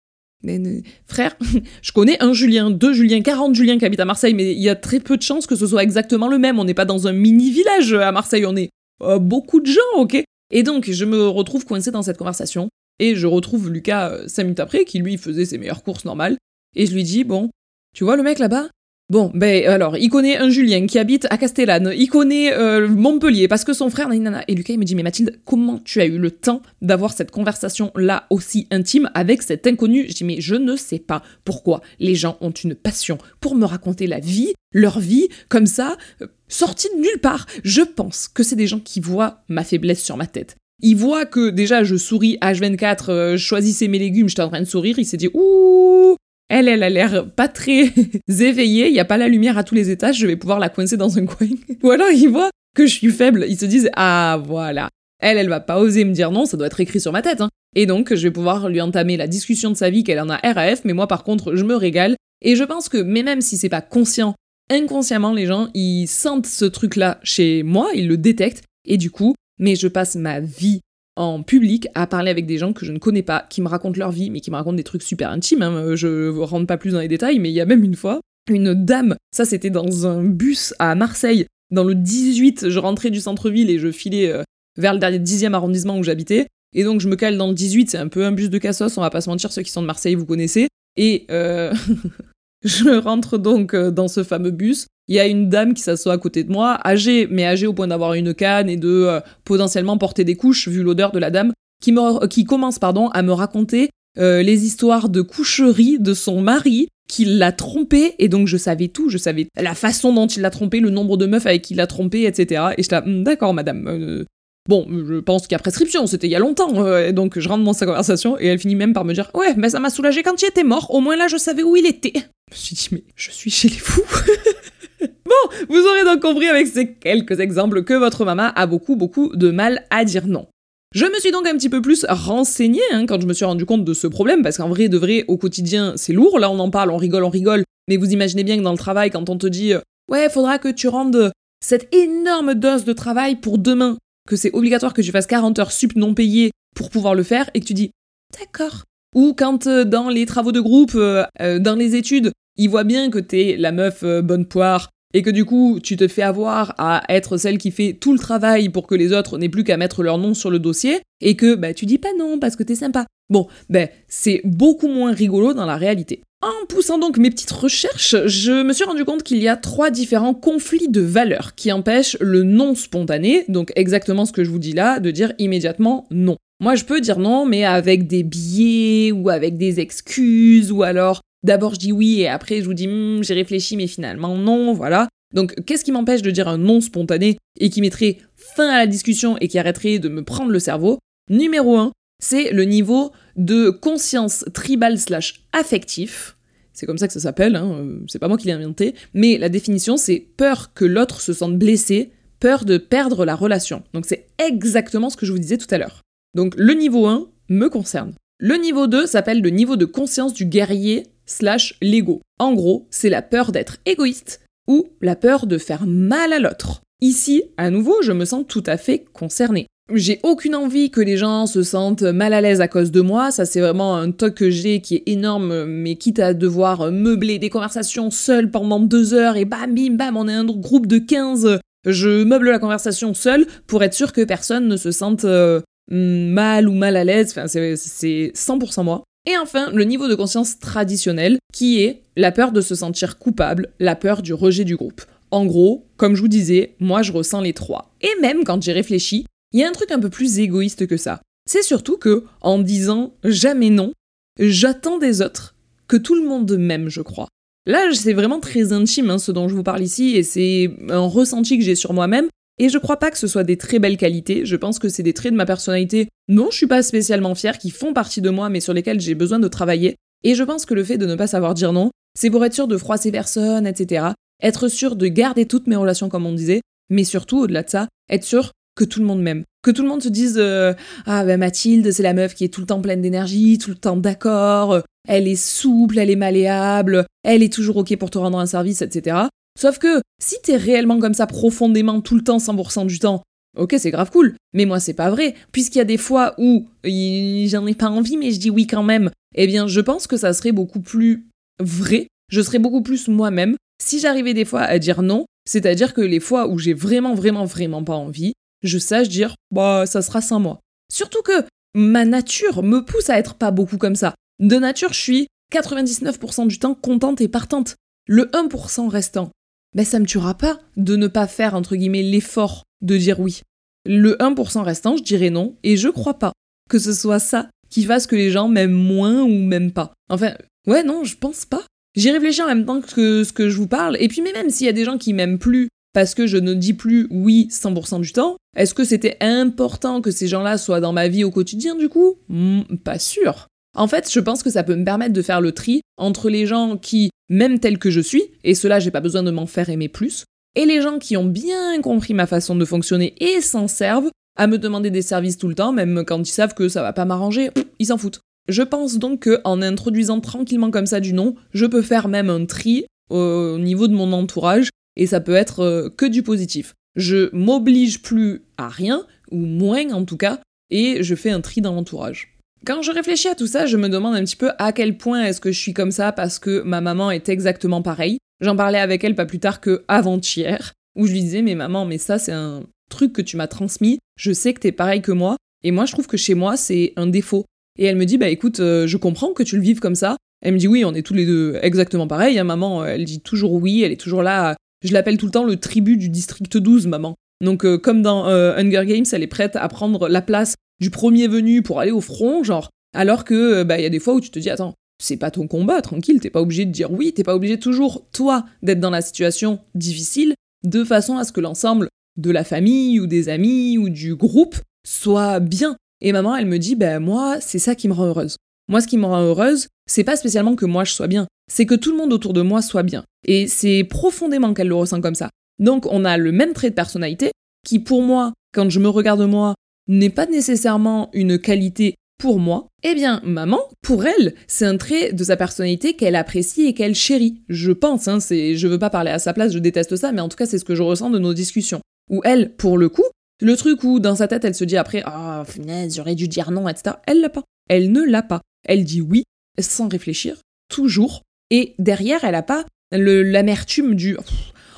mais, 0.42 0.58
frère, 1.06 1.36
je 1.82 1.92
connais 1.92 2.22
un 2.22 2.32
Julien, 2.32 2.70
deux 2.70 2.94
Julien, 2.94 3.20
40 3.20 3.54
Julien 3.54 3.76
qui 3.76 3.84
habitent 3.84 4.00
à 4.00 4.06
Marseille, 4.06 4.32
mais 4.32 4.52
il 4.52 4.62
y 4.62 4.70
a 4.70 4.76
très 4.76 4.98
peu 4.98 5.18
de 5.18 5.22
chances 5.22 5.46
que 5.46 5.54
ce 5.54 5.66
soit 5.66 5.82
exactement 5.82 6.28
le 6.28 6.38
même. 6.38 6.58
On 6.58 6.64
n'est 6.64 6.72
pas 6.72 6.86
dans 6.86 7.06
un 7.06 7.12
mini-village 7.12 7.92
à 7.92 8.10
Marseille, 8.10 8.46
on 8.46 8.56
est 8.56 8.70
euh, 9.02 9.18
beaucoup 9.18 9.60
de 9.60 9.66
gens, 9.66 9.80
ok? 9.96 10.22
Et 10.50 10.62
donc, 10.62 10.90
je 10.90 11.04
me 11.04 11.28
retrouve 11.28 11.66
coincé 11.66 11.90
dans 11.90 12.02
cette 12.02 12.16
conversation. 12.16 12.70
Et 13.00 13.16
je 13.16 13.26
retrouve 13.26 13.70
Lucas 13.70 14.10
euh, 14.10 14.28
cinq 14.28 14.44
minutes 14.44 14.60
après, 14.60 14.84
qui 14.84 15.00
lui 15.00 15.16
faisait 15.16 15.46
ses 15.46 15.58
meilleures 15.58 15.82
courses 15.82 16.04
normales. 16.04 16.36
Et 16.76 16.86
je 16.86 16.94
lui 16.94 17.02
dis, 17.02 17.24
bon, 17.24 17.50
tu 17.96 18.04
vois 18.04 18.14
le 18.14 18.22
mec 18.22 18.38
là-bas? 18.38 18.68
Bon, 19.08 19.32
ben 19.34 19.66
alors, 19.66 19.96
il 19.96 20.08
connaît 20.08 20.36
un 20.36 20.50
Julien 20.50 20.86
qui 20.86 20.96
habite 20.96 21.26
à 21.30 21.36
Castellane, 21.36 21.92
il 21.96 22.06
connaît 22.06 22.52
euh, 22.52 22.86
Montpellier 22.86 23.48
parce 23.48 23.64
que 23.64 23.72
son 23.72 23.90
frère, 23.90 24.08
nanana. 24.08 24.44
Et 24.46 24.54
Lucas, 24.54 24.74
il 24.74 24.78
me 24.78 24.84
dit, 24.84 24.94
mais 24.94 25.02
Mathilde, 25.02 25.40
comment 25.44 25.80
tu 25.80 26.00
as 26.00 26.04
eu 26.04 26.16
le 26.16 26.30
temps 26.30 26.62
d'avoir 26.80 27.12
cette 27.12 27.32
conversation-là 27.32 28.26
aussi 28.30 28.68
intime 28.70 29.10
avec 29.14 29.42
cet 29.42 29.66
inconnu? 29.66 30.06
Je 30.08 30.14
dis, 30.14 30.22
mais 30.22 30.40
je 30.40 30.54
ne 30.54 30.76
sais 30.76 31.00
pas 31.00 31.22
pourquoi 31.44 31.80
les 31.98 32.14
gens 32.14 32.36
ont 32.40 32.52
une 32.52 32.76
passion 32.76 33.18
pour 33.40 33.56
me 33.56 33.64
raconter 33.64 34.06
la 34.06 34.20
vie, 34.20 34.52
leur 34.72 35.00
vie, 35.00 35.28
comme 35.48 35.66
ça, 35.66 35.96
euh, 36.22 36.28
sortie 36.46 36.88
de 36.94 37.00
nulle 37.00 37.20
part. 37.20 37.46
Je 37.64 37.82
pense 37.82 38.28
que 38.28 38.44
c'est 38.44 38.54
des 38.54 38.68
gens 38.68 38.78
qui 38.78 39.00
voient 39.00 39.42
ma 39.48 39.64
faiblesse 39.64 40.04
sur 40.04 40.16
ma 40.16 40.26
tête. 40.26 40.56
Il 40.82 40.94
voit 40.94 41.26
que 41.26 41.50
déjà 41.50 41.84
je 41.84 41.96
souris 41.96 42.38
H24, 42.42 43.10
euh, 43.10 43.36
choisissez 43.36 43.88
mes 43.88 43.98
légumes, 43.98 44.28
j'étais 44.28 44.42
en 44.42 44.48
train 44.48 44.60
de 44.60 44.66
sourire, 44.66 44.98
il 44.98 45.04
s'est 45.04 45.16
dit 45.16 45.28
ouh, 45.34 46.16
elle, 46.48 46.68
elle 46.68 46.82
a 46.82 46.90
l'air 46.90 47.30
pas 47.30 47.48
très 47.48 47.92
éveillée, 48.28 48.88
il 48.88 48.92
n'y 48.92 49.00
a 49.00 49.04
pas 49.04 49.16
la 49.16 49.28
lumière 49.28 49.58
à 49.58 49.64
tous 49.64 49.74
les 49.74 49.90
étages, 49.90 50.18
je 50.18 50.26
vais 50.26 50.36
pouvoir 50.36 50.58
la 50.58 50.68
coincer 50.68 50.96
dans 50.96 51.18
un 51.18 51.26
coin. 51.26 51.48
Ou 51.82 51.90
alors 51.90 52.10
il 52.10 52.28
voit 52.28 52.50
que 52.74 52.86
je 52.86 52.94
suis 52.94 53.10
faible, 53.10 53.46
ils 53.48 53.58
se 53.58 53.66
disent 53.66 53.90
ah 53.94 54.40
voilà. 54.44 54.88
Elle, 55.22 55.36
elle 55.36 55.48
va 55.48 55.60
pas 55.60 55.78
oser 55.78 56.04
me 56.04 56.12
dire 56.12 56.30
non, 56.30 56.46
ça 56.46 56.56
doit 56.56 56.66
être 56.66 56.80
écrit 56.80 57.00
sur 57.00 57.12
ma 57.12 57.22
tête. 57.22 57.40
Hein. 57.40 57.50
Et 57.76 57.86
donc, 57.86 58.14
je 58.14 58.22
vais 58.22 58.30
pouvoir 58.30 58.68
lui 58.68 58.80
entamer 58.80 59.16
la 59.16 59.26
discussion 59.26 59.70
de 59.70 59.76
sa 59.76 59.90
vie 59.90 60.02
qu'elle 60.02 60.20
en 60.20 60.30
a 60.30 60.38
RAF, 60.38 60.84
mais 60.84 60.92
moi, 60.92 61.06
par 61.06 61.24
contre, 61.24 61.54
je 61.54 61.64
me 61.64 61.76
régale. 61.76 62.16
Et 62.42 62.56
je 62.56 62.64
pense 62.64 62.88
que, 62.88 62.98
mais 62.98 63.22
même 63.22 63.42
si 63.42 63.56
c'est 63.56 63.68
pas 63.68 63.82
conscient, 63.82 64.34
inconsciemment, 64.70 65.32
les 65.32 65.46
gens, 65.46 65.68
ils 65.74 66.06
sentent 66.06 66.46
ce 66.46 66.64
truc-là 66.64 67.20
chez 67.22 67.62
moi, 67.62 67.90
ils 67.94 68.08
le 68.08 68.16
détectent. 68.16 68.62
Et 68.86 68.96
du 68.96 69.10
coup, 69.10 69.34
mais 69.60 69.76
je 69.76 69.86
passe 69.86 70.16
ma 70.16 70.40
vie 70.40 70.80
en 71.16 71.42
public 71.42 71.86
à 71.94 72.06
parler 72.06 72.30
avec 72.30 72.46
des 72.46 72.58
gens 72.58 72.72
que 72.72 72.84
je 72.84 72.92
ne 72.92 72.98
connais 72.98 73.22
pas, 73.22 73.46
qui 73.48 73.60
me 73.60 73.68
racontent 73.68 73.98
leur 73.98 74.10
vie, 74.10 74.30
mais 74.30 74.40
qui 74.40 74.50
me 74.50 74.56
racontent 74.56 74.76
des 74.76 74.84
trucs 74.84 75.02
super 75.02 75.30
intimes. 75.30 75.62
Hein. 75.62 75.94
Je 75.94 76.28
rentre 76.40 76.66
pas 76.66 76.78
plus 76.78 76.92
dans 76.92 77.00
les 77.00 77.08
détails, 77.08 77.38
mais 77.38 77.50
il 77.50 77.54
y 77.54 77.60
a 77.60 77.66
même 77.66 77.84
une 77.84 77.94
fois, 77.94 78.20
une 78.48 78.74
dame, 78.74 79.16
ça 79.30 79.44
c'était 79.44 79.70
dans 79.70 80.06
un 80.06 80.24
bus 80.24 80.74
à 80.78 80.94
Marseille, 80.94 81.46
dans 81.70 81.84
le 81.84 81.94
18, 81.94 82.68
je 82.68 82.78
rentrais 82.78 83.10
du 83.10 83.20
centre-ville 83.20 83.70
et 83.70 83.78
je 83.78 83.92
filais 83.92 84.32
euh, 84.32 84.42
vers 84.76 84.92
le 84.92 84.98
dernier 84.98 85.18
10e 85.18 85.52
arrondissement 85.52 85.98
où 85.98 86.02
j'habitais. 86.02 86.46
Et 86.72 86.84
donc 86.84 87.00
je 87.00 87.08
me 87.08 87.16
cale 87.16 87.36
dans 87.36 87.48
le 87.48 87.54
18, 87.54 87.90
c'est 87.90 87.98
un 87.98 88.08
peu 88.08 88.24
un 88.24 88.32
bus 88.32 88.50
de 88.50 88.58
cassos, 88.58 88.96
on 88.96 89.00
va 89.00 89.10
pas 89.10 89.20
se 89.20 89.28
mentir, 89.28 89.52
ceux 89.52 89.62
qui 89.62 89.70
sont 89.70 89.82
de 89.82 89.86
Marseille, 89.86 90.14
vous 90.14 90.26
connaissez. 90.26 90.68
Et 90.96 91.26
euh, 91.30 91.72
je 92.64 92.98
rentre 92.98 93.38
donc 93.38 93.74
euh, 93.74 93.90
dans 93.90 94.08
ce 94.08 94.24
fameux 94.24 94.50
bus. 94.50 94.86
Il 95.10 95.16
y 95.16 95.20
a 95.20 95.26
une 95.26 95.50
dame 95.50 95.74
qui 95.74 95.82
s'assoit 95.82 96.14
à 96.14 96.18
côté 96.18 96.42
de 96.42 96.50
moi, 96.50 96.78
âgée, 96.86 97.26
mais 97.30 97.44
âgée 97.44 97.66
au 97.66 97.74
point 97.74 97.88
d'avoir 97.88 98.14
une 98.14 98.32
canne 98.32 98.70
et 98.70 98.78
de 98.78 99.20
potentiellement 99.44 99.98
porter 99.98 100.24
des 100.24 100.36
couches, 100.36 100.68
vu 100.68 100.82
l'odeur 100.82 101.12
de 101.12 101.18
la 101.18 101.30
dame, 101.30 101.52
qui, 101.82 101.94
qui 102.30 102.44
commence 102.44 102.78
pardon, 102.78 103.08
à 103.08 103.22
me 103.22 103.32
raconter 103.32 103.90
les 104.16 104.64
histoires 104.64 105.08
de 105.08 105.20
coucherie 105.20 105.98
de 105.98 106.14
son 106.14 106.40
mari 106.40 106.88
qu'il 107.10 107.38
l'a 107.38 107.52
trompé 107.52 108.14
et 108.18 108.28
donc 108.28 108.46
je 108.46 108.56
savais 108.56 108.88
tout, 108.88 109.10
je 109.10 109.18
savais 109.18 109.48
la 109.56 109.74
façon 109.74 110.12
dont 110.12 110.28
il 110.28 110.42
l'a 110.42 110.50
trompé, 110.50 110.80
le 110.80 110.90
nombre 110.90 111.16
de 111.16 111.26
meufs 111.26 111.44
avec 111.44 111.62
qui 111.62 111.74
il 111.74 111.76
l'a 111.76 111.88
trompé, 111.88 112.22
etc. 112.22 112.68
Et 112.78 112.82
je 112.82 112.90
là, 112.90 113.02
hmm, 113.04 113.24
d'accord 113.24 113.52
madame. 113.52 113.86
Euh, 113.88 114.24
bon, 114.68 114.86
je 114.88 115.18
pense 115.18 115.42
qu'il 115.42 115.52
y 115.52 115.56
a 115.56 115.58
prescription, 115.58 116.06
c'était 116.06 116.28
il 116.28 116.30
y 116.30 116.36
a 116.36 116.38
longtemps, 116.38 116.84
euh, 116.84 117.10
donc 117.10 117.38
je 117.38 117.48
rentre 117.48 117.64
dans 117.64 117.72
sa 117.72 117.84
conversation 117.84 118.38
et 118.38 118.46
elle 118.46 118.58
finit 118.58 118.76
même 118.76 118.92
par 118.92 119.04
me 119.04 119.12
dire 119.12 119.30
ouais, 119.34 119.54
mais 119.56 119.70
ça 119.70 119.80
m'a 119.80 119.90
soulagé 119.90 120.22
quand 120.22 120.40
il 120.40 120.46
était 120.46 120.64
mort, 120.64 120.94
au 120.94 121.00
moins 121.00 121.16
là 121.16 121.26
je 121.26 121.36
savais 121.36 121.64
où 121.64 121.76
il 121.76 121.86
était. 121.86 122.12
Je 122.14 122.54
me 122.54 122.56
suis 122.56 122.76
dit 122.76 122.88
mais 122.92 123.02
je 123.16 123.30
suis 123.32 123.50
chez 123.50 123.68
les 123.68 123.76
fous. 123.76 124.02
bon, 125.00 125.56
vous 125.68 125.86
aurez 125.86 126.04
donc 126.04 126.20
compris 126.20 126.46
avec 126.46 126.66
ces 126.66 126.94
quelques 126.94 127.40
exemples 127.40 127.84
que 127.84 127.94
votre 127.94 128.24
maman 128.24 128.50
a 128.54 128.66
beaucoup 128.66 128.96
beaucoup 128.96 129.34
de 129.34 129.50
mal 129.50 129.84
à 129.90 130.04
dire 130.04 130.26
non. 130.26 130.46
Je 130.92 131.06
me 131.06 131.20
suis 131.20 131.30
donc 131.30 131.46
un 131.46 131.52
petit 131.52 131.68
peu 131.68 131.80
plus 131.80 132.04
renseignée 132.08 132.80
hein, 132.90 133.06
quand 133.06 133.20
je 133.20 133.26
me 133.26 133.32
suis 133.32 133.44
rendu 133.44 133.64
compte 133.64 133.84
de 133.84 133.94
ce 133.94 134.08
problème, 134.08 134.42
parce 134.42 134.56
qu'en 134.56 134.68
vrai, 134.68 134.88
de 134.88 134.98
vrai, 134.98 135.24
au 135.28 135.36
quotidien, 135.36 135.92
c'est 135.94 136.12
lourd. 136.12 136.40
Là, 136.40 136.50
on 136.50 136.58
en 136.58 136.68
parle, 136.68 136.90
on 136.90 136.96
rigole, 136.96 137.22
on 137.22 137.28
rigole. 137.28 137.62
Mais 137.88 137.96
vous 137.96 138.10
imaginez 138.10 138.42
bien 138.42 138.56
que 138.56 138.62
dans 138.62 138.72
le 138.72 138.78
travail, 138.78 139.10
quand 139.10 139.30
on 139.30 139.38
te 139.38 139.46
dit 139.46 139.72
euh, 139.72 139.80
Ouais, 140.10 140.28
faudra 140.28 140.58
que 140.58 140.68
tu 140.68 140.88
rendes 140.88 141.30
cette 141.64 141.94
énorme 141.94 142.54
dose 142.54 142.84
de 142.84 142.92
travail 142.92 143.36
pour 143.36 143.58
demain, 143.58 143.98
que 144.28 144.34
c'est 144.34 144.52
obligatoire 144.52 144.92
que 144.92 145.02
tu 145.02 145.12
fasses 145.12 145.28
40 145.28 145.60
heures 145.60 145.70
sup 145.70 145.94
non 145.94 146.12
payées 146.12 146.50
pour 146.74 146.90
pouvoir 146.90 147.14
le 147.14 147.22
faire, 147.22 147.48
et 147.54 147.60
que 147.60 147.66
tu 147.66 147.74
dis 147.74 147.92
D'accord. 148.40 148.82
Ou 149.14 149.32
quand 149.36 149.68
euh, 149.68 149.84
dans 149.84 150.08
les 150.08 150.26
travaux 150.26 150.52
de 150.52 150.60
groupe, 150.60 150.94
euh, 150.96 151.24
dans 151.60 151.76
les 151.76 151.94
études, 151.94 152.32
ils 152.60 152.68
voient 152.68 152.84
bien 152.84 153.10
que 153.10 153.18
t'es 153.18 153.56
la 153.58 153.72
meuf 153.72 154.04
bonne 154.22 154.44
poire, 154.44 154.90
et 155.14 155.22
que 155.22 155.30
du 155.30 155.44
coup 155.44 155.80
tu 155.82 155.96
te 155.96 156.06
fais 156.06 156.22
avoir 156.22 156.74
à 156.78 157.02
être 157.08 157.36
celle 157.36 157.58
qui 157.58 157.70
fait 157.70 157.94
tout 157.94 158.12
le 158.12 158.18
travail 158.18 158.68
pour 158.68 158.86
que 158.86 158.94
les 158.94 159.12
autres 159.12 159.38
n'aient 159.38 159.48
plus 159.48 159.64
qu'à 159.64 159.76
mettre 159.76 160.02
leur 160.02 160.18
nom 160.18 160.34
sur 160.34 160.50
le 160.50 160.58
dossier, 160.58 161.00
et 161.20 161.36
que 161.36 161.54
bah, 161.54 161.74
tu 161.74 161.86
dis 161.86 161.98
pas 161.98 162.12
non 162.18 162.38
parce 162.38 162.56
que 162.56 162.62
t'es 162.62 162.74
sympa. 162.74 163.06
Bon, 163.30 163.48
ben 163.70 163.88
c'est 164.08 164.42
beaucoup 164.44 164.88
moins 164.88 165.12
rigolo 165.12 165.54
dans 165.54 165.66
la 165.66 165.76
réalité. 165.76 166.20
En 166.42 166.66
poussant 166.66 166.98
donc 166.98 167.18
mes 167.18 167.30
petites 167.30 167.50
recherches, 167.50 168.16
je 168.26 168.62
me 168.62 168.72
suis 168.72 168.84
rendu 168.84 169.04
compte 169.04 169.22
qu'il 169.22 169.38
y 169.38 169.48
a 169.48 169.56
trois 169.56 169.90
différents 169.90 170.34
conflits 170.34 170.88
de 170.88 171.00
valeurs 171.00 171.54
qui 171.54 171.72
empêchent 171.72 172.16
le 172.20 172.42
non 172.42 172.74
spontané, 172.74 173.44
donc 173.48 173.72
exactement 173.76 174.26
ce 174.26 174.32
que 174.32 174.44
je 174.44 174.50
vous 174.50 174.58
dis 174.58 174.72
là, 174.72 175.00
de 175.00 175.10
dire 175.10 175.32
immédiatement 175.38 176.06
non. 176.10 176.36
Moi 176.60 176.74
je 176.74 176.84
peux 176.84 177.00
dire 177.00 177.18
non, 177.18 177.46
mais 177.46 177.64
avec 177.64 178.06
des 178.06 178.22
biais 178.22 179.12
ou 179.12 179.30
avec 179.30 179.56
des 179.56 179.80
excuses, 179.80 180.72
ou 180.72 180.82
alors 180.82 181.20
D'abord, 181.42 181.74
je 181.74 181.80
dis 181.80 181.92
oui 181.92 182.20
et 182.20 182.28
après, 182.28 182.60
je 182.60 182.66
vous 182.66 182.74
dis 182.74 182.88
hmm, 182.88 183.22
j'ai 183.22 183.34
réfléchi, 183.34 183.76
mais 183.76 183.86
finalement, 183.86 184.36
non, 184.36 184.72
voilà. 184.72 185.08
Donc, 185.34 185.54
qu'est-ce 185.64 185.84
qui 185.84 185.92
m'empêche 185.92 186.22
de 186.22 186.30
dire 186.30 186.48
un 186.48 186.58
non 186.58 186.80
spontané 186.80 187.38
et 187.58 187.70
qui 187.70 187.80
mettrait 187.80 188.18
fin 188.34 188.68
à 188.68 188.78
la 188.78 188.86
discussion 188.86 189.38
et 189.38 189.48
qui 189.48 189.58
arrêterait 189.58 189.98
de 189.98 190.08
me 190.08 190.24
prendre 190.24 190.50
le 190.50 190.58
cerveau? 190.58 190.98
Numéro 191.28 191.76
1, 191.76 191.92
c'est 192.20 192.50
le 192.52 192.64
niveau 192.64 193.12
de 193.36 193.70
conscience 193.70 194.44
tribal 194.52 194.98
slash 194.98 195.42
affectif. 195.52 196.36
C'est 196.72 196.86
comme 196.86 196.98
ça 196.98 197.06
que 197.06 197.12
ça 197.12 197.20
s'appelle, 197.20 197.56
hein, 197.56 197.72
euh, 197.72 198.00
c'est 198.06 198.18
pas 198.18 198.28
moi 198.28 198.36
qui 198.36 198.46
l'ai 198.46 198.52
inventé, 198.52 198.94
mais 199.12 199.38
la 199.38 199.48
définition 199.48 199.96
c'est 199.96 200.18
peur 200.36 200.72
que 200.72 200.84
l'autre 200.84 201.20
se 201.20 201.32
sente 201.32 201.58
blessé, 201.58 202.12
peur 202.38 202.64
de 202.64 202.78
perdre 202.78 203.24
la 203.24 203.34
relation. 203.34 203.82
Donc 203.92 204.06
c'est 204.06 204.28
exactement 204.38 205.10
ce 205.10 205.16
que 205.16 205.26
je 205.26 205.32
vous 205.32 205.38
disais 205.38 205.58
tout 205.58 205.66
à 205.70 205.78
l'heure. 205.78 206.00
Donc 206.34 206.54
le 206.56 206.74
niveau 206.74 207.06
1 207.06 207.28
me 207.48 207.68
concerne. 207.68 208.14
Le 208.38 208.54
niveau 208.54 208.86
2 208.86 209.06
s'appelle 209.06 209.42
le 209.42 209.50
niveau 209.50 209.76
de 209.76 209.84
conscience 209.84 210.32
du 210.32 210.46
guerrier 210.46 211.06
slash 211.30 211.74
l'ego. 211.80 212.20
En 212.38 212.54
gros, 212.54 212.86
c'est 212.90 213.08
la 213.08 213.22
peur 213.22 213.52
d'être 213.52 213.78
égoïste 213.86 214.40
ou 214.68 214.88
la 215.00 215.16
peur 215.16 215.46
de 215.46 215.58
faire 215.58 215.86
mal 215.86 216.32
à 216.32 216.38
l'autre. 216.38 216.82
Ici, 217.00 217.44
à 217.56 217.70
nouveau, 217.70 218.02
je 218.02 218.12
me 218.12 218.24
sens 218.24 218.44
tout 218.46 218.64
à 218.66 218.76
fait 218.76 219.04
concernée. 219.12 219.66
J'ai 219.92 220.20
aucune 220.22 220.54
envie 220.54 220.90
que 220.90 221.00
les 221.00 221.16
gens 221.16 221.46
se 221.46 221.62
sentent 221.62 222.02
mal 222.02 222.32
à 222.32 222.40
l'aise 222.40 222.60
à 222.60 222.68
cause 222.68 222.92
de 222.92 223.00
moi, 223.00 223.32
ça 223.32 223.44
c'est 223.44 223.60
vraiment 223.60 223.96
un 223.96 224.12
toc 224.12 224.34
que 224.34 224.48
j'ai 224.48 224.80
qui 224.80 224.96
est 224.96 225.02
énorme, 225.06 225.64
mais 225.64 225.96
quitte 225.96 226.20
à 226.20 226.32
devoir 226.32 226.92
meubler 226.92 227.40
des 227.40 227.50
conversations 227.50 228.12
seul 228.12 228.52
pendant 228.52 228.78
deux 228.78 229.14
heures 229.14 229.36
et 229.36 229.44
bam 229.44 229.74
bim 229.74 229.96
bam, 229.96 230.16
on 230.16 230.28
est 230.28 230.32
un 230.32 230.44
groupe 230.44 230.86
de 230.86 230.98
15, 230.98 231.58
je 231.86 232.22
meuble 232.22 232.50
la 232.50 232.60
conversation 232.60 233.14
seul 233.14 233.46
pour 233.66 233.82
être 233.82 233.94
sûr 233.94 234.12
que 234.12 234.22
personne 234.22 234.68
ne 234.68 234.76
se 234.76 234.92
sente 234.92 235.24
euh, 235.24 235.60
mal 235.88 236.68
ou 236.68 236.72
mal 236.72 236.94
à 236.94 237.02
l'aise, 237.02 237.30
enfin 237.30 237.48
c'est 237.48 238.32
100% 238.32 238.84
moi. 238.84 239.02
Et 239.26 239.36
enfin, 239.36 239.70
le 239.72 239.84
niveau 239.84 240.08
de 240.08 240.14
conscience 240.14 240.58
traditionnel, 240.58 241.38
qui 241.52 241.82
est 241.82 242.02
la 242.16 242.32
peur 242.32 242.52
de 242.52 242.60
se 242.60 242.74
sentir 242.74 243.18
coupable, 243.18 243.68
la 243.78 243.94
peur 243.96 244.22
du 244.22 244.32
rejet 244.32 244.64
du 244.64 244.76
groupe. 244.76 245.02
En 245.30 245.44
gros, 245.46 245.86
comme 245.96 246.16
je 246.16 246.22
vous 246.22 246.28
disais, 246.28 246.74
moi 246.80 247.02
je 247.02 247.12
ressens 247.12 247.40
les 247.40 247.52
trois. 247.52 247.92
Et 248.00 248.10
même 248.20 248.44
quand 248.44 248.62
j'y 248.62 248.72
réfléchis, 248.72 249.26
il 249.52 249.60
y 249.60 249.64
a 249.64 249.68
un 249.68 249.72
truc 249.72 249.90
un 249.90 250.00
peu 250.00 250.10
plus 250.10 250.38
égoïste 250.38 250.86
que 250.86 250.96
ça. 250.96 251.20
C'est 251.46 251.62
surtout 251.62 251.98
que, 251.98 252.24
en 252.40 252.58
disant 252.58 253.12
jamais 253.24 253.70
non, 253.70 253.92
j'attends 254.38 254.98
des 254.98 255.20
autres 255.22 255.54
que 255.86 255.96
tout 255.96 256.14
le 256.14 256.26
monde 256.26 256.56
m'aime, 256.56 256.88
je 256.88 257.02
crois. 257.02 257.28
Là, 257.66 257.90
c'est 257.92 258.12
vraiment 258.12 258.40
très 258.40 258.72
intime 258.72 259.10
hein, 259.10 259.18
ce 259.18 259.32
dont 259.32 259.48
je 259.48 259.54
vous 259.54 259.62
parle 259.62 259.82
ici, 259.82 260.16
et 260.16 260.22
c'est 260.22 260.72
un 260.88 261.00
ressenti 261.00 261.58
que 261.58 261.64
j'ai 261.64 261.74
sur 261.74 261.92
moi-même, 261.92 262.28
et 262.60 262.68
je 262.68 262.76
crois 262.76 262.98
pas 262.98 263.10
que 263.10 263.16
ce 263.16 263.26
soit 263.26 263.42
des 263.42 263.56
très 263.56 263.78
belles 263.78 263.96
qualités, 263.96 264.44
je 264.44 264.54
pense 264.54 264.78
que 264.78 264.90
c'est 264.90 265.02
des 265.02 265.14
traits 265.14 265.32
de 265.32 265.36
ma 265.36 265.46
personnalité 265.46 266.08
dont 266.28 266.50
je 266.50 266.58
suis 266.58 266.66
pas 266.66 266.82
spécialement 266.82 267.34
fière, 267.34 267.56
qui 267.56 267.70
font 267.70 267.94
partie 267.94 268.20
de 268.20 268.28
moi, 268.28 268.50
mais 268.50 268.60
sur 268.60 268.74
lesquels 268.74 269.00
j'ai 269.00 269.14
besoin 269.14 269.38
de 269.38 269.48
travailler. 269.48 269.96
Et 270.24 270.34
je 270.34 270.44
pense 270.44 270.66
que 270.66 270.74
le 270.74 270.84
fait 270.84 270.98
de 270.98 271.06
ne 271.06 271.14
pas 271.14 271.26
savoir 271.26 271.54
dire 271.54 271.72
non, 271.72 271.90
c'est 272.14 272.28
pour 272.28 272.44
être 272.44 272.52
sûr 272.52 272.68
de 272.68 272.76
froisser 272.76 273.10
personne, 273.10 273.66
etc. 273.66 274.08
Être 274.42 274.68
sûr 274.68 274.94
de 274.94 275.06
garder 275.06 275.46
toutes 275.46 275.68
mes 275.68 275.76
relations 275.76 276.10
comme 276.10 276.26
on 276.26 276.34
disait, 276.34 276.60
mais 276.90 277.04
surtout, 277.04 277.38
au-delà 277.38 277.62
de 277.62 277.70
ça, 277.70 277.88
être 278.10 278.24
sûr 278.24 278.52
que 278.76 278.84
tout 278.84 279.00
le 279.00 279.06
monde 279.06 279.22
m'aime. 279.22 279.44
Que 279.62 279.70
tout 279.70 279.82
le 279.82 279.88
monde 279.88 280.02
se 280.02 280.10
dise 280.10 280.36
euh, 280.36 280.74
Ah 281.06 281.24
ben 281.24 281.40
Mathilde, 281.40 281.90
c'est 281.90 282.02
la 282.02 282.12
meuf 282.12 282.34
qui 282.34 282.44
est 282.44 282.52
tout 282.52 282.60
le 282.60 282.66
temps 282.66 282.82
pleine 282.82 283.00
d'énergie, 283.00 283.56
tout 283.56 283.70
le 283.70 283.76
temps 283.76 283.96
d'accord, 283.96 284.82
elle 285.08 285.28
est 285.28 285.34
souple, 285.34 285.98
elle 285.98 286.10
est 286.10 286.16
malléable, 286.16 287.06
elle 287.24 287.42
est 287.42 287.52
toujours 287.52 287.78
ok 287.78 287.96
pour 287.96 288.10
te 288.10 288.18
rendre 288.18 288.38
un 288.38 288.46
service, 288.46 288.82
etc. 288.82 289.16
Sauf 289.60 289.78
que 289.78 290.00
si 290.22 290.36
t'es 290.42 290.56
réellement 290.56 290.98
comme 290.98 291.12
ça 291.12 291.26
profondément 291.26 292.00
tout 292.00 292.14
le 292.14 292.24
temps, 292.24 292.38
100% 292.38 292.86
du 292.86 292.98
temps, 292.98 293.22
ok, 293.58 293.74
c'est 293.78 293.90
grave 293.90 294.10
cool. 294.10 294.34
Mais 294.54 294.64
moi, 294.64 294.80
c'est 294.80 294.94
pas 294.94 295.10
vrai. 295.10 295.34
Puisqu'il 295.52 295.78
y 295.78 295.82
a 295.82 295.84
des 295.84 295.98
fois 295.98 296.34
où 296.38 296.66
j'en 296.82 297.66
ai 297.66 297.74
pas 297.74 297.90
envie, 297.90 298.16
mais 298.16 298.30
je 298.30 298.40
dis 298.40 298.48
oui 298.48 298.66
quand 298.66 298.82
même, 298.82 299.10
eh 299.34 299.46
bien, 299.46 299.66
je 299.66 299.80
pense 299.80 300.06
que 300.06 300.16
ça 300.16 300.32
serait 300.32 300.52
beaucoup 300.52 300.80
plus 300.80 301.26
vrai. 301.58 302.06
Je 302.30 302.40
serais 302.40 302.58
beaucoup 302.58 302.82
plus 302.82 303.08
moi-même 303.08 303.56
si 303.82 303.98
j'arrivais 303.98 304.32
des 304.34 304.46
fois 304.46 304.62
à 304.62 304.78
dire 304.78 305.02
non. 305.02 305.26
C'est-à-dire 305.46 305.92
que 305.92 306.00
les 306.00 306.20
fois 306.20 306.48
où 306.48 306.58
j'ai 306.58 306.74
vraiment, 306.74 307.14
vraiment, 307.14 307.44
vraiment 307.44 307.84
pas 307.84 307.96
envie, 307.96 308.32
je 308.62 308.78
sache 308.78 309.08
dire, 309.08 309.34
bah, 309.50 309.84
ça 309.86 310.00
sera 310.00 310.22
sans 310.22 310.40
moi. 310.40 310.60
Surtout 310.90 311.22
que 311.22 311.44
ma 311.74 312.06
nature 312.06 312.62
me 312.62 312.80
pousse 312.80 313.10
à 313.10 313.18
être 313.18 313.34
pas 313.34 313.50
beaucoup 313.50 313.78
comme 313.78 313.96
ça. 313.96 314.14
De 314.38 314.56
nature, 314.56 314.94
je 314.94 315.00
suis 315.00 315.26
99% 315.52 316.46
du 316.46 316.58
temps 316.58 316.74
contente 316.74 317.20
et 317.20 317.28
partante. 317.28 317.76
Le 318.06 318.24
1% 318.24 318.88
restant, 318.88 319.30
ben 319.74 319.84
ça 319.84 319.98
me 319.98 320.06
tuera 320.06 320.34
pas 320.34 320.58
de 320.76 320.96
ne 320.96 321.06
pas 321.06 321.26
faire 321.26 321.54
entre 321.54 321.76
guillemets 321.76 322.02
l'effort 322.02 322.64
de 322.82 322.96
dire 322.96 323.20
oui. 323.20 323.42
Le 323.86 324.16
1% 324.16 324.62
restant, 324.62 324.96
je 324.96 325.02
dirais 325.02 325.30
non, 325.30 325.56
et 325.62 325.76
je 325.76 325.88
crois 325.88 326.18
pas 326.18 326.32
que 326.68 326.78
ce 326.78 326.92
soit 326.92 327.18
ça 327.18 327.48
qui 327.68 327.84
fasse 327.84 328.06
que 328.06 328.16
les 328.16 328.30
gens 328.30 328.48
m'aiment 328.48 328.72
moins 328.72 329.22
ou 329.22 329.28
même 329.28 329.72
pas. 329.72 329.92
Enfin, 330.08 330.34
ouais, 330.66 330.82
non, 330.82 331.04
je 331.04 331.16
pense 331.16 331.44
pas. 331.44 331.62
J'y 331.96 332.10
réfléchis 332.10 332.42
en 332.42 332.46
même 332.46 332.64
temps 332.64 332.80
que 332.80 333.24
ce 333.24 333.32
que 333.32 333.48
je 333.48 333.56
vous 333.56 333.66
parle, 333.66 333.96
et 334.00 334.08
puis 334.08 334.22
même 334.22 334.50
s'il 334.50 334.66
y 334.66 334.70
a 334.70 334.72
des 334.74 334.84
gens 334.84 334.98
qui 334.98 335.12
m'aiment 335.12 335.38
plus 335.38 335.68
parce 335.92 336.14
que 336.14 336.26
je 336.26 336.36
ne 336.36 336.54
dis 336.54 336.74
plus 336.74 337.08
oui 337.10 337.48
100% 337.50 338.00
du 338.00 338.12
temps, 338.12 338.36
est-ce 338.56 338.74
que 338.74 338.84
c'était 338.84 339.16
important 339.20 340.00
que 340.00 340.10
ces 340.10 340.28
gens-là 340.28 340.56
soient 340.58 340.80
dans 340.80 340.92
ma 340.92 341.08
vie 341.08 341.24
au 341.24 341.30
quotidien 341.30 341.74
du 341.74 341.88
coup? 341.88 342.16
Hmm, 342.28 342.62
Pas 342.84 342.98
sûr. 342.98 343.48
En 343.76 343.86
fait, 343.86 344.10
je 344.12 344.20
pense 344.20 344.42
que 344.42 344.50
ça 344.50 344.64
peut 344.64 344.74
me 344.74 344.84
permettre 344.84 345.12
de 345.12 345.22
faire 345.22 345.40
le 345.40 345.52
tri 345.52 345.82
entre 345.96 346.28
les 346.28 346.46
gens 346.46 346.76
qui 346.76 347.10
m'aiment 347.28 347.60
tel 347.60 347.78
que 347.78 347.90
je 347.90 348.00
suis, 348.00 348.24
et 348.42 348.54
cela 348.54 348.80
j'ai 348.80 348.90
pas 348.90 349.00
besoin 349.00 349.22
de 349.22 349.30
m'en 349.30 349.46
faire 349.46 349.68
aimer 349.68 349.88
plus, 349.88 350.24
et 350.56 350.66
les 350.66 350.82
gens 350.82 350.98
qui 350.98 351.16
ont 351.16 351.24
bien 351.24 351.80
compris 351.80 352.14
ma 352.14 352.26
façon 352.26 352.56
de 352.56 352.64
fonctionner 352.64 353.14
et 353.20 353.40
s'en 353.40 353.68
servent 353.68 354.10
à 354.36 354.46
me 354.46 354.58
demander 354.58 354.90
des 354.90 355.02
services 355.02 355.38
tout 355.38 355.48
le 355.48 355.54
temps, 355.54 355.72
même 355.72 356.04
quand 356.04 356.28
ils 356.28 356.32
savent 356.32 356.54
que 356.54 356.68
ça 356.68 356.82
va 356.82 356.92
pas 356.92 357.04
m'arranger, 357.04 357.50
ils 357.78 357.86
s'en 357.86 357.98
foutent. 357.98 358.20
Je 358.48 358.62
pense 358.62 358.98
donc 358.98 359.28
qu'en 359.28 359.62
introduisant 359.62 360.20
tranquillement 360.20 360.70
comme 360.70 360.86
ça 360.86 360.98
du 360.98 361.12
nom, 361.12 361.36
je 361.52 361.66
peux 361.66 361.82
faire 361.82 362.08
même 362.08 362.30
un 362.30 362.46
tri 362.46 362.86
au 363.10 363.58
niveau 363.58 363.86
de 363.86 363.94
mon 363.94 364.12
entourage 364.12 364.70
et 364.96 365.06
ça 365.06 365.20
peut 365.20 365.34
être 365.34 365.60
euh, 365.60 365.90
que 365.90 366.06
du 366.06 366.22
positif. 366.22 366.74
Je 366.96 367.34
m'oblige 367.34 368.02
plus 368.02 368.42
à 368.56 368.68
rien, 368.68 369.06
ou 369.30 369.38
moins 369.38 369.92
en 369.92 370.04
tout 370.04 370.16
cas, 370.16 370.40
et 370.70 371.02
je 371.02 371.14
fais 371.14 371.30
un 371.30 371.40
tri 371.40 371.60
dans 371.60 371.74
l'entourage. 371.74 372.39
Quand 372.66 372.82
je 372.82 372.92
réfléchis 372.92 373.28
à 373.28 373.34
tout 373.34 373.46
ça, 373.46 373.64
je 373.64 373.78
me 373.78 373.88
demande 373.88 374.14
un 374.14 374.24
petit 374.24 374.36
peu 374.36 374.50
à 374.58 374.72
quel 374.72 374.98
point 374.98 375.24
est-ce 375.24 375.40
que 375.40 375.50
je 375.50 375.58
suis 375.58 375.72
comme 375.72 375.90
ça 375.90 376.12
parce 376.12 376.38
que 376.38 376.60
ma 376.60 376.82
maman 376.82 377.10
est 377.10 377.30
exactement 377.30 377.80
pareille. 377.80 378.18
J'en 378.40 378.54
parlais 378.54 378.78
avec 378.78 379.02
elle 379.02 379.14
pas 379.14 379.24
plus 379.24 379.38
tard 379.38 379.60
que 379.60 379.82
avant-hier, 379.88 380.72
où 380.94 381.06
je 381.06 381.12
lui 381.12 381.20
disais 381.22 381.40
mais 381.40 381.54
maman, 381.54 381.86
mais 381.86 381.96
ça 381.96 382.18
c'est 382.18 382.32
un 382.32 382.64
truc 382.90 383.14
que 383.14 383.22
tu 383.22 383.38
m'as 383.38 383.46
transmis, 383.46 383.98
je 384.16 384.32
sais 384.32 384.52
que 384.52 384.60
t'es 384.60 384.72
pareil 384.72 385.00
que 385.00 385.12
moi, 385.12 385.36
et 385.62 385.70
moi 385.70 385.86
je 385.86 385.92
trouve 385.92 386.06
que 386.06 386.18
chez 386.18 386.34
moi 386.34 386.58
c'est 386.58 386.92
un 386.96 387.06
défaut. 387.06 387.46
Et 387.78 387.86
elle 387.86 387.96
me 387.96 388.04
dit 388.04 388.18
bah 388.18 388.28
écoute, 388.28 388.60
euh, 388.60 388.86
je 388.86 388.96
comprends 388.98 389.32
que 389.32 389.42
tu 389.42 389.56
le 389.56 389.62
vives 389.62 389.80
comme 389.80 389.94
ça. 389.94 390.16
Elle 390.42 390.54
me 390.54 390.58
dit 390.58 390.68
oui, 390.68 390.84
on 390.84 390.94
est 390.94 391.02
tous 391.02 391.14
les 391.14 391.24
deux 391.24 391.58
exactement 391.62 392.06
pareil. 392.06 392.38
Hein, 392.38 392.44
maman, 392.44 392.84
elle 392.84 393.04
dit 393.04 393.20
toujours 393.20 393.54
oui, 393.54 393.82
elle 393.82 393.92
est 393.92 394.00
toujours 394.00 394.22
là. 394.22 394.54
Je 394.84 394.92
l'appelle 394.92 395.16
tout 395.16 395.26
le 395.26 395.32
temps 395.32 395.44
le 395.44 395.56
tribut 395.56 395.96
du 395.96 396.10
district 396.10 396.58
12, 396.58 396.88
maman. 396.88 397.14
Donc 397.42 397.64
euh, 397.64 397.78
comme 397.78 398.02
dans 398.02 398.28
euh, 398.28 398.54
Hunger 398.56 398.84
Games, 398.84 399.06
elle 399.12 399.22
est 399.22 399.28
prête 399.28 399.56
à 399.56 399.66
prendre 399.68 400.08
la 400.08 400.20
place 400.20 400.56
du 400.80 400.90
premier 400.90 401.28
venu 401.28 401.62
pour 401.62 401.80
aller 401.80 401.90
au 401.90 402.00
front, 402.00 402.42
genre, 402.42 402.70
alors 402.94 403.24
que 403.24 403.62
bah 403.62 403.78
il 403.78 403.82
y 403.82 403.86
a 403.86 403.90
des 403.90 404.00
fois 404.00 404.14
où 404.14 404.20
tu 404.20 404.30
te 404.30 404.38
dis 404.38 404.50
attends, 404.50 404.74
c'est 405.00 405.16
pas 405.16 405.30
ton 405.30 405.46
combat, 405.46 405.80
tranquille, 405.82 406.20
t'es 406.20 406.30
pas 406.30 406.42
obligé 406.42 406.64
de 406.64 406.70
dire 406.70 406.92
oui, 406.92 407.12
t'es 407.12 407.24
pas 407.24 407.34
obligé 407.34 407.58
toujours 407.58 408.06
toi 408.12 408.44
d'être 408.62 408.80
dans 408.80 408.90
la 408.90 409.02
situation 409.02 409.60
difficile 409.74 410.34
de 410.64 410.84
façon 410.84 411.16
à 411.16 411.24
ce 411.24 411.32
que 411.32 411.40
l'ensemble 411.40 411.88
de 412.16 412.30
la 412.30 412.44
famille 412.44 413.00
ou 413.00 413.06
des 413.06 413.28
amis 413.28 413.78
ou 413.78 413.88
du 413.88 414.14
groupe 414.14 414.56
soit 414.86 415.40
bien. 415.40 415.76
Et 416.02 416.12
maman, 416.12 416.36
elle 416.36 416.46
me 416.46 416.58
dit 416.58 416.74
ben 416.74 416.98
moi, 417.00 417.38
c'est 417.40 417.58
ça 417.58 417.74
qui 417.74 417.88
me 417.88 417.94
rend 417.94 418.06
heureuse. 418.06 418.36
Moi, 418.68 418.80
ce 418.80 418.86
qui 418.86 418.98
me 418.98 419.06
rend 419.06 419.22
heureuse, 419.22 419.68
c'est 419.86 420.04
pas 420.04 420.16
spécialement 420.16 420.54
que 420.54 420.66
moi 420.66 420.84
je 420.84 420.92
sois 420.92 421.08
bien, 421.08 421.26
c'est 421.50 421.66
que 421.66 421.74
tout 421.74 421.90
le 421.90 421.96
monde 421.96 422.12
autour 422.12 422.32
de 422.32 422.42
moi 422.42 422.62
soit 422.62 422.82
bien. 422.82 423.04
Et 423.26 423.48
c'est 423.48 423.84
profondément 423.84 424.54
qu'elle 424.54 424.68
le 424.68 424.74
ressent 424.74 425.00
comme 425.00 425.14
ça. 425.14 425.30
Donc 425.58 425.86
on 425.86 426.04
a 426.04 426.16
le 426.16 426.32
même 426.32 426.52
trait 426.52 426.70
de 426.70 426.74
personnalité 426.74 427.32
qui 427.66 427.78
pour 427.78 428.02
moi, 428.02 428.32
quand 428.54 428.70
je 428.70 428.80
me 428.80 428.88
regarde 428.88 429.22
moi, 429.22 429.54
n'est 429.90 430.10
pas 430.10 430.26
nécessairement 430.26 431.10
une 431.12 431.38
qualité 431.38 431.96
pour 432.20 432.38
moi, 432.38 432.68
eh 432.82 432.94
bien, 432.94 433.20
maman, 433.24 433.60
pour 433.80 434.04
elle, 434.06 434.34
c'est 434.46 434.66
un 434.66 434.76
trait 434.76 435.12
de 435.12 435.24
sa 435.24 435.36
personnalité 435.36 435.94
qu'elle 435.94 436.16
apprécie 436.16 436.66
et 436.66 436.74
qu'elle 436.74 436.94
chérit. 436.94 437.40
Je 437.48 437.72
pense, 437.72 438.08
hein, 438.08 438.20
c'est, 438.20 438.56
je 438.56 438.68
veux 438.68 438.78
pas 438.78 438.90
parler 438.90 439.10
à 439.10 439.18
sa 439.18 439.32
place, 439.32 439.52
je 439.52 439.58
déteste 439.58 439.96
ça, 439.96 440.12
mais 440.12 440.20
en 440.20 440.28
tout 440.28 440.36
cas, 440.36 440.44
c'est 440.44 440.58
ce 440.58 440.64
que 440.64 440.74
je 440.74 440.82
ressens 440.82 441.08
de 441.08 441.18
nos 441.18 441.32
discussions. 441.32 441.80
Où 442.10 442.20
elle, 442.24 442.54
pour 442.56 442.76
le 442.76 442.90
coup, 442.90 443.04
le 443.40 443.56
truc 443.56 443.82
où 443.84 444.00
dans 444.00 444.16
sa 444.16 444.28
tête, 444.28 444.44
elle 444.44 444.54
se 444.54 444.64
dit 444.64 444.76
après, 444.76 445.02
ah, 445.06 445.44
oh, 445.48 445.62
j'aurais 445.94 446.14
dû 446.14 446.28
dire 446.28 446.50
non, 446.50 446.68
etc. 446.68 446.96
Elle 447.06 447.20
l'a 447.22 447.30
pas. 447.30 447.42
Elle 447.68 447.90
ne 447.90 448.02
l'a 448.02 448.22
pas. 448.22 448.42
Elle 448.68 448.84
dit 448.84 449.00
oui, 449.00 449.22
sans 449.58 449.88
réfléchir, 449.88 450.36
toujours. 450.68 451.22
Et 451.50 451.74
derrière, 451.78 452.24
elle 452.24 452.34
a 452.34 452.42
pas 452.42 452.66
l'amertume 452.92 453.94
du, 453.94 454.18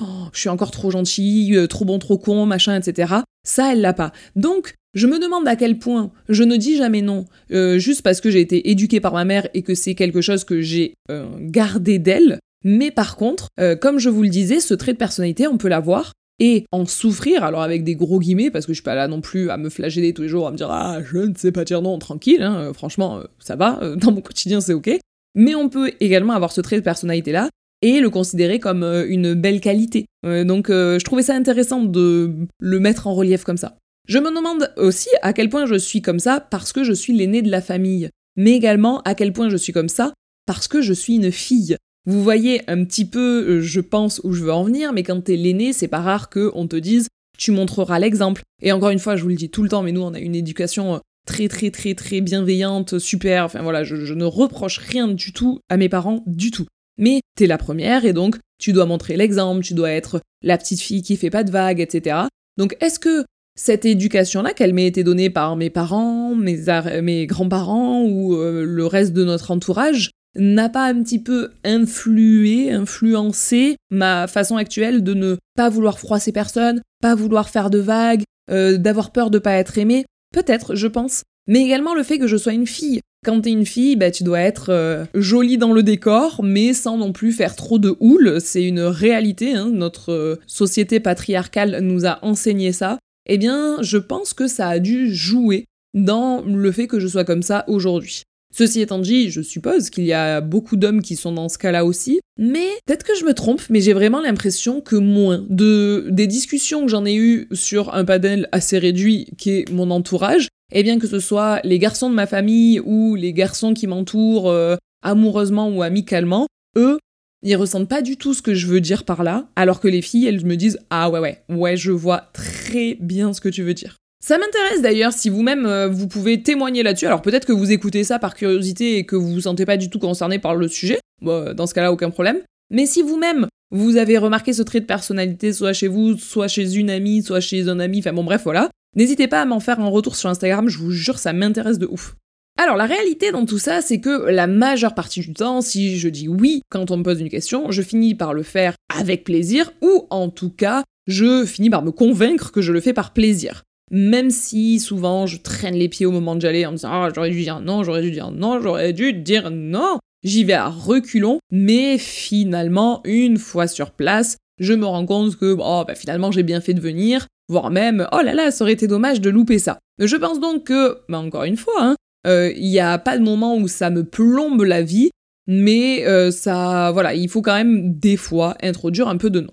oh, 0.00 0.04
je 0.32 0.38
suis 0.38 0.48
encore 0.48 0.70
trop 0.70 0.92
gentille, 0.92 1.56
euh, 1.56 1.66
trop 1.66 1.84
bon, 1.84 1.98
trop 1.98 2.18
con, 2.18 2.46
machin, 2.46 2.76
etc. 2.76 3.14
Ça, 3.44 3.72
elle 3.72 3.80
l'a 3.80 3.94
pas. 3.94 4.12
Donc, 4.36 4.74
je 4.94 5.06
me 5.06 5.18
demande 5.18 5.48
à 5.48 5.56
quel 5.56 5.78
point 5.78 6.10
je 6.28 6.42
ne 6.42 6.56
dis 6.56 6.76
jamais 6.76 7.02
non, 7.02 7.24
euh, 7.50 7.78
juste 7.78 8.02
parce 8.02 8.20
que 8.20 8.30
j'ai 8.30 8.40
été 8.40 8.70
éduquée 8.70 9.00
par 9.00 9.12
ma 9.14 9.24
mère 9.24 9.48
et 9.54 9.62
que 9.62 9.74
c'est 9.74 9.94
quelque 9.94 10.20
chose 10.20 10.44
que 10.44 10.60
j'ai 10.60 10.94
euh, 11.10 11.26
gardé 11.40 11.98
d'elle. 11.98 12.38
Mais 12.64 12.90
par 12.90 13.16
contre, 13.16 13.48
euh, 13.58 13.74
comme 13.74 13.98
je 13.98 14.08
vous 14.08 14.22
le 14.22 14.28
disais, 14.28 14.60
ce 14.60 14.74
trait 14.74 14.92
de 14.92 14.98
personnalité, 14.98 15.46
on 15.46 15.56
peut 15.56 15.68
l'avoir 15.68 16.12
et 16.38 16.64
en 16.72 16.86
souffrir, 16.86 17.44
alors 17.44 17.62
avec 17.62 17.84
des 17.84 17.94
gros 17.94 18.18
guillemets, 18.18 18.50
parce 18.50 18.66
que 18.66 18.72
je 18.72 18.76
suis 18.76 18.84
pas 18.84 18.94
là 18.94 19.08
non 19.08 19.20
plus 19.20 19.50
à 19.50 19.56
me 19.56 19.68
flageller 19.68 20.12
tous 20.12 20.22
les 20.22 20.28
jours, 20.28 20.46
à 20.46 20.50
me 20.50 20.56
dire 20.56 20.70
ah 20.70 20.98
je 21.02 21.18
ne 21.18 21.34
sais 21.36 21.52
pas 21.52 21.64
dire 21.64 21.82
non, 21.82 21.98
tranquille, 21.98 22.42
hein, 22.42 22.72
franchement 22.72 23.20
ça 23.38 23.54
va, 23.56 23.80
dans 23.96 24.12
mon 24.12 24.20
quotidien 24.20 24.60
c'est 24.60 24.72
ok. 24.72 24.90
Mais 25.34 25.54
on 25.54 25.68
peut 25.68 25.92
également 26.00 26.32
avoir 26.32 26.52
ce 26.52 26.60
trait 26.60 26.76
de 26.76 26.82
personnalité 26.82 27.32
là 27.32 27.48
et 27.80 28.00
le 28.00 28.10
considérer 28.10 28.60
comme 28.60 28.82
une 28.82 29.34
belle 29.34 29.60
qualité. 29.60 30.06
donc 30.24 30.68
je 30.68 31.04
trouvais 31.04 31.22
ça 31.22 31.34
intéressant 31.34 31.82
de 31.82 32.32
le 32.58 32.80
mettre 32.80 33.06
en 33.06 33.14
relief 33.14 33.44
comme 33.44 33.56
ça. 33.56 33.76
Je 34.08 34.18
me 34.18 34.34
demande 34.34 34.72
aussi 34.76 35.08
à 35.22 35.32
quel 35.32 35.48
point 35.48 35.66
je 35.66 35.76
suis 35.76 36.02
comme 36.02 36.18
ça 36.18 36.40
parce 36.40 36.72
que 36.72 36.84
je 36.84 36.92
suis 36.92 37.12
l'aîné 37.12 37.42
de 37.42 37.50
la 37.50 37.62
famille, 37.62 38.10
mais 38.36 38.52
également 38.52 39.00
à 39.02 39.14
quel 39.14 39.32
point 39.32 39.48
je 39.48 39.56
suis 39.56 39.72
comme 39.72 39.88
ça 39.88 40.12
parce 40.46 40.68
que 40.68 40.82
je 40.82 40.92
suis 40.92 41.14
une 41.14 41.30
fille. 41.30 41.76
Vous 42.04 42.22
voyez 42.22 42.68
un 42.68 42.84
petit 42.84 43.04
peu, 43.04 43.44
euh, 43.48 43.60
je 43.60 43.80
pense, 43.80 44.20
où 44.24 44.32
je 44.32 44.42
veux 44.42 44.52
en 44.52 44.64
venir, 44.64 44.92
mais 44.92 45.04
quand 45.04 45.20
t'es 45.22 45.36
l'aîné, 45.36 45.72
c'est 45.72 45.86
pas 45.86 46.00
rare 46.00 46.30
qu'on 46.30 46.66
te 46.66 46.76
dise 46.76 47.06
tu 47.38 47.52
montreras 47.52 47.98
l'exemple. 47.98 48.42
Et 48.60 48.72
encore 48.72 48.90
une 48.90 48.98
fois, 48.98 49.16
je 49.16 49.22
vous 49.22 49.28
le 49.28 49.36
dis 49.36 49.50
tout 49.50 49.62
le 49.62 49.68
temps, 49.68 49.82
mais 49.82 49.92
nous, 49.92 50.02
on 50.02 50.14
a 50.14 50.18
une 50.18 50.34
éducation 50.34 50.96
euh, 50.96 50.98
très 51.26 51.48
très 51.48 51.70
très 51.70 51.94
très 51.94 52.20
bienveillante, 52.20 52.98
super, 52.98 53.44
enfin 53.44 53.62
voilà, 53.62 53.84
je, 53.84 53.96
je 53.96 54.14
ne 54.14 54.24
reproche 54.24 54.78
rien 54.78 55.08
du 55.08 55.32
tout 55.32 55.60
à 55.68 55.76
mes 55.76 55.88
parents, 55.88 56.24
du 56.26 56.50
tout. 56.50 56.66
Mais 56.98 57.20
t'es 57.36 57.46
la 57.46 57.58
première 57.58 58.04
et 58.04 58.12
donc 58.12 58.36
tu 58.58 58.72
dois 58.72 58.86
montrer 58.86 59.16
l'exemple, 59.16 59.62
tu 59.62 59.74
dois 59.74 59.90
être 59.90 60.20
la 60.42 60.58
petite 60.58 60.80
fille 60.80 61.02
qui 61.02 61.16
fait 61.16 61.30
pas 61.30 61.44
de 61.44 61.50
vagues, 61.50 61.80
etc. 61.80 62.26
Donc 62.58 62.76
est-ce 62.80 62.98
que 62.98 63.24
cette 63.54 63.84
éducation-là, 63.84 64.52
qu'elle 64.52 64.72
m'ait 64.72 64.86
été 64.86 65.04
donnée 65.04 65.30
par 65.30 65.56
mes 65.56 65.70
parents, 65.70 66.34
mes, 66.34 67.26
grands-parents 67.26 68.02
ou 68.02 68.34
euh, 68.34 68.64
le 68.64 68.86
reste 68.86 69.12
de 69.12 69.24
notre 69.24 69.50
entourage, 69.50 70.10
n'a 70.36 70.68
pas 70.68 70.86
un 70.86 71.02
petit 71.02 71.18
peu 71.18 71.50
influé, 71.64 72.72
influencé 72.72 73.76
ma 73.90 74.26
façon 74.26 74.56
actuelle 74.56 75.04
de 75.04 75.14
ne 75.14 75.36
pas 75.56 75.68
vouloir 75.68 75.98
froisser 75.98 76.32
personne, 76.32 76.80
pas 77.02 77.14
vouloir 77.14 77.50
faire 77.50 77.68
de 77.68 77.78
vagues, 77.78 78.22
euh, 78.50 78.78
d'avoir 78.78 79.12
peur 79.12 79.30
de 79.30 79.38
pas 79.38 79.54
être 79.54 79.76
aimée 79.78 80.06
Peut-être, 80.32 80.74
je 80.74 80.86
pense. 80.86 81.22
Mais 81.46 81.62
également 81.62 81.94
le 81.94 82.02
fait 82.02 82.18
que 82.18 82.26
je 82.26 82.36
sois 82.36 82.54
une 82.54 82.66
fille. 82.66 83.00
Quand 83.24 83.42
t'es 83.42 83.50
une 83.50 83.66
fille, 83.66 83.96
bah, 83.96 84.10
tu 84.10 84.24
dois 84.24 84.40
être 84.40 84.70
euh, 84.70 85.04
jolie 85.14 85.58
dans 85.58 85.72
le 85.72 85.82
décor, 85.82 86.40
mais 86.42 86.72
sans 86.72 86.96
non 86.96 87.12
plus 87.12 87.32
faire 87.32 87.54
trop 87.54 87.78
de 87.78 87.94
houle. 88.00 88.40
C'est 88.40 88.64
une 88.64 88.80
réalité. 88.80 89.54
Hein. 89.54 89.70
Notre 89.72 90.40
société 90.46 90.98
patriarcale 90.98 91.80
nous 91.82 92.06
a 92.06 92.18
enseigné 92.22 92.72
ça 92.72 92.98
eh 93.26 93.38
bien, 93.38 93.78
je 93.82 93.98
pense 93.98 94.34
que 94.34 94.48
ça 94.48 94.68
a 94.68 94.78
dû 94.78 95.14
jouer 95.14 95.66
dans 95.94 96.42
le 96.42 96.72
fait 96.72 96.86
que 96.86 97.00
je 97.00 97.06
sois 97.06 97.24
comme 97.24 97.42
ça 97.42 97.64
aujourd'hui. 97.68 98.22
Ceci 98.54 98.82
étant 98.82 98.98
dit, 98.98 99.30
je 99.30 99.40
suppose 99.40 99.88
qu'il 99.88 100.04
y 100.04 100.12
a 100.12 100.42
beaucoup 100.42 100.76
d'hommes 100.76 101.00
qui 101.00 101.16
sont 101.16 101.32
dans 101.32 101.48
ce 101.48 101.56
cas-là 101.56 101.86
aussi, 101.86 102.20
mais 102.38 102.66
peut-être 102.84 103.04
que 103.04 103.14
je 103.14 103.24
me 103.24 103.32
trompe, 103.32 103.62
mais 103.70 103.80
j'ai 103.80 103.94
vraiment 103.94 104.20
l'impression 104.20 104.82
que 104.82 104.96
moins 104.96 105.44
de 105.48 106.06
des 106.10 106.26
discussions 106.26 106.82
que 106.82 106.90
j'en 106.90 107.06
ai 107.06 107.14
eues 107.14 107.48
sur 107.52 107.94
un 107.94 108.04
panel 108.04 108.48
assez 108.52 108.78
réduit 108.78 109.28
qui 109.38 109.50
est 109.50 109.70
mon 109.70 109.90
entourage, 109.90 110.48
eh 110.70 110.82
bien 110.82 110.98
que 110.98 111.06
ce 111.06 111.18
soit 111.18 111.60
les 111.64 111.78
garçons 111.78 112.10
de 112.10 112.14
ma 112.14 112.26
famille 112.26 112.78
ou 112.80 113.14
les 113.14 113.32
garçons 113.32 113.72
qui 113.72 113.86
m'entourent 113.86 114.50
euh, 114.50 114.76
amoureusement 115.02 115.70
ou 115.70 115.82
amicalement, 115.82 116.46
eux 116.76 116.98
ils 117.42 117.56
ressentent 117.56 117.88
pas 117.88 118.02
du 118.02 118.16
tout 118.16 118.34
ce 118.34 118.42
que 118.42 118.54
je 118.54 118.66
veux 118.66 118.80
dire 118.80 119.04
par 119.04 119.22
là, 119.22 119.46
alors 119.56 119.80
que 119.80 119.88
les 119.88 120.02
filles, 120.02 120.26
elles 120.26 120.44
me 120.44 120.56
disent 120.56 120.78
Ah 120.90 121.10
ouais, 121.10 121.18
ouais, 121.18 121.42
ouais, 121.48 121.76
je 121.76 121.92
vois 121.92 122.30
très 122.32 122.96
bien 123.00 123.32
ce 123.32 123.40
que 123.40 123.48
tu 123.48 123.62
veux 123.62 123.74
dire. 123.74 123.96
Ça 124.24 124.38
m'intéresse 124.38 124.82
d'ailleurs 124.82 125.12
si 125.12 125.28
vous-même 125.28 125.66
euh, 125.66 125.88
vous 125.88 126.06
pouvez 126.06 126.42
témoigner 126.42 126.82
là-dessus. 126.84 127.06
Alors 127.06 127.22
peut-être 127.22 127.44
que 127.44 127.52
vous 127.52 127.72
écoutez 127.72 128.04
ça 128.04 128.20
par 128.20 128.34
curiosité 128.34 128.98
et 128.98 129.04
que 129.04 129.16
vous 129.16 129.32
vous 129.32 129.40
sentez 129.40 129.66
pas 129.66 129.76
du 129.76 129.90
tout 129.90 129.98
concerné 129.98 130.38
par 130.38 130.54
le 130.54 130.68
sujet. 130.68 131.00
Bon, 131.20 131.52
dans 131.54 131.66
ce 131.66 131.74
cas-là, 131.74 131.92
aucun 131.92 132.10
problème. 132.10 132.38
Mais 132.70 132.86
si 132.86 133.02
vous-même 133.02 133.48
vous 133.72 133.96
avez 133.96 134.18
remarqué 134.18 134.52
ce 134.52 134.62
trait 134.62 134.80
de 134.80 134.86
personnalité, 134.86 135.52
soit 135.52 135.72
chez 135.72 135.88
vous, 135.88 136.18
soit 136.18 136.46
chez 136.46 136.76
une 136.76 136.90
amie, 136.90 137.22
soit 137.22 137.40
chez 137.40 137.68
un 137.68 137.80
ami, 137.80 138.00
enfin 138.00 138.12
bon 138.12 138.22
bref 138.22 138.42
voilà, 138.44 138.68
n'hésitez 138.94 139.28
pas 139.28 139.40
à 139.40 139.44
m'en 139.46 139.60
faire 139.60 139.80
un 139.80 139.88
retour 139.88 140.14
sur 140.14 140.28
Instagram, 140.28 140.68
je 140.68 140.78
vous 140.78 140.90
jure 140.90 141.18
ça 141.18 141.32
m'intéresse 141.32 141.78
de 141.78 141.86
ouf. 141.86 142.14
Alors 142.58 142.76
la 142.76 142.86
réalité 142.86 143.32
dans 143.32 143.46
tout 143.46 143.58
ça, 143.58 143.80
c'est 143.80 144.00
que 144.00 144.30
la 144.30 144.46
majeure 144.46 144.94
partie 144.94 145.20
du 145.20 145.32
temps, 145.32 145.60
si 145.62 145.98
je 145.98 146.08
dis 146.08 146.28
oui 146.28 146.62
quand 146.68 146.90
on 146.90 146.98
me 146.98 147.02
pose 147.02 147.20
une 147.20 147.28
question, 147.28 147.70
je 147.70 147.82
finis 147.82 148.14
par 148.14 148.34
le 148.34 148.42
faire 148.42 148.74
avec 148.94 149.24
plaisir, 149.24 149.72
ou 149.80 150.06
en 150.10 150.28
tout 150.28 150.50
cas, 150.50 150.84
je 151.06 151.44
finis 151.44 151.70
par 151.70 151.82
me 151.82 151.90
convaincre 151.90 152.52
que 152.52 152.62
je 152.62 152.72
le 152.72 152.80
fais 152.80 152.92
par 152.92 153.12
plaisir. 153.12 153.62
Même 153.90 154.30
si 154.30 154.80
souvent 154.80 155.26
je 155.26 155.38
traîne 155.38 155.74
les 155.74 155.88
pieds 155.88 156.06
au 156.06 156.12
moment 156.12 156.34
de 156.34 156.40
j'allais 156.40 156.64
en 156.64 156.72
me 156.72 156.76
disant 156.76 156.90
ah 156.92 157.08
j'aurais 157.14 157.30
dû 157.30 157.40
dire 157.40 157.60
non, 157.60 157.82
j'aurais 157.82 158.02
dû 158.02 158.10
dire 158.10 158.30
non, 158.30 158.60
j'aurais 158.60 158.92
dû 158.92 159.12
dire 159.12 159.50
non. 159.50 159.98
J'y 160.22 160.44
vais 160.44 160.52
à 160.52 160.68
reculons, 160.68 161.40
mais 161.50 161.98
finalement, 161.98 163.00
une 163.04 163.38
fois 163.38 163.66
sur 163.66 163.90
place, 163.90 164.36
je 164.60 164.72
me 164.72 164.86
rends 164.86 165.04
compte 165.04 165.36
que 165.36 165.56
oh, 165.58 165.84
bah, 165.86 165.96
finalement 165.96 166.30
j'ai 166.30 166.44
bien 166.44 166.60
fait 166.60 166.74
de 166.74 166.80
venir, 166.80 167.26
voire 167.48 167.70
même 167.70 168.06
oh 168.12 168.20
là 168.22 168.34
là, 168.34 168.50
ça 168.52 168.62
aurait 168.62 168.72
été 168.72 168.86
dommage 168.86 169.20
de 169.20 169.30
louper 169.30 169.58
ça. 169.58 169.78
Je 169.98 170.16
pense 170.16 170.38
donc 170.38 170.64
que, 170.64 170.98
bah 171.08 171.18
encore 171.18 171.44
une 171.44 171.56
fois, 171.56 171.74
hein, 171.78 171.96
il 172.24 172.30
euh, 172.30 172.52
n'y 172.54 172.78
a 172.78 172.98
pas 172.98 173.18
de 173.18 173.24
moment 173.24 173.56
où 173.56 173.68
ça 173.68 173.90
me 173.90 174.04
plombe 174.04 174.62
la 174.62 174.82
vie, 174.82 175.10
mais 175.46 176.06
euh, 176.06 176.30
ça, 176.30 176.90
voilà, 176.92 177.14
il 177.14 177.28
faut 177.28 177.42
quand 177.42 177.54
même 177.54 177.98
des 177.98 178.16
fois 178.16 178.56
introduire 178.62 179.08
un 179.08 179.16
peu 179.16 179.30
de 179.30 179.40
nom. 179.40 179.52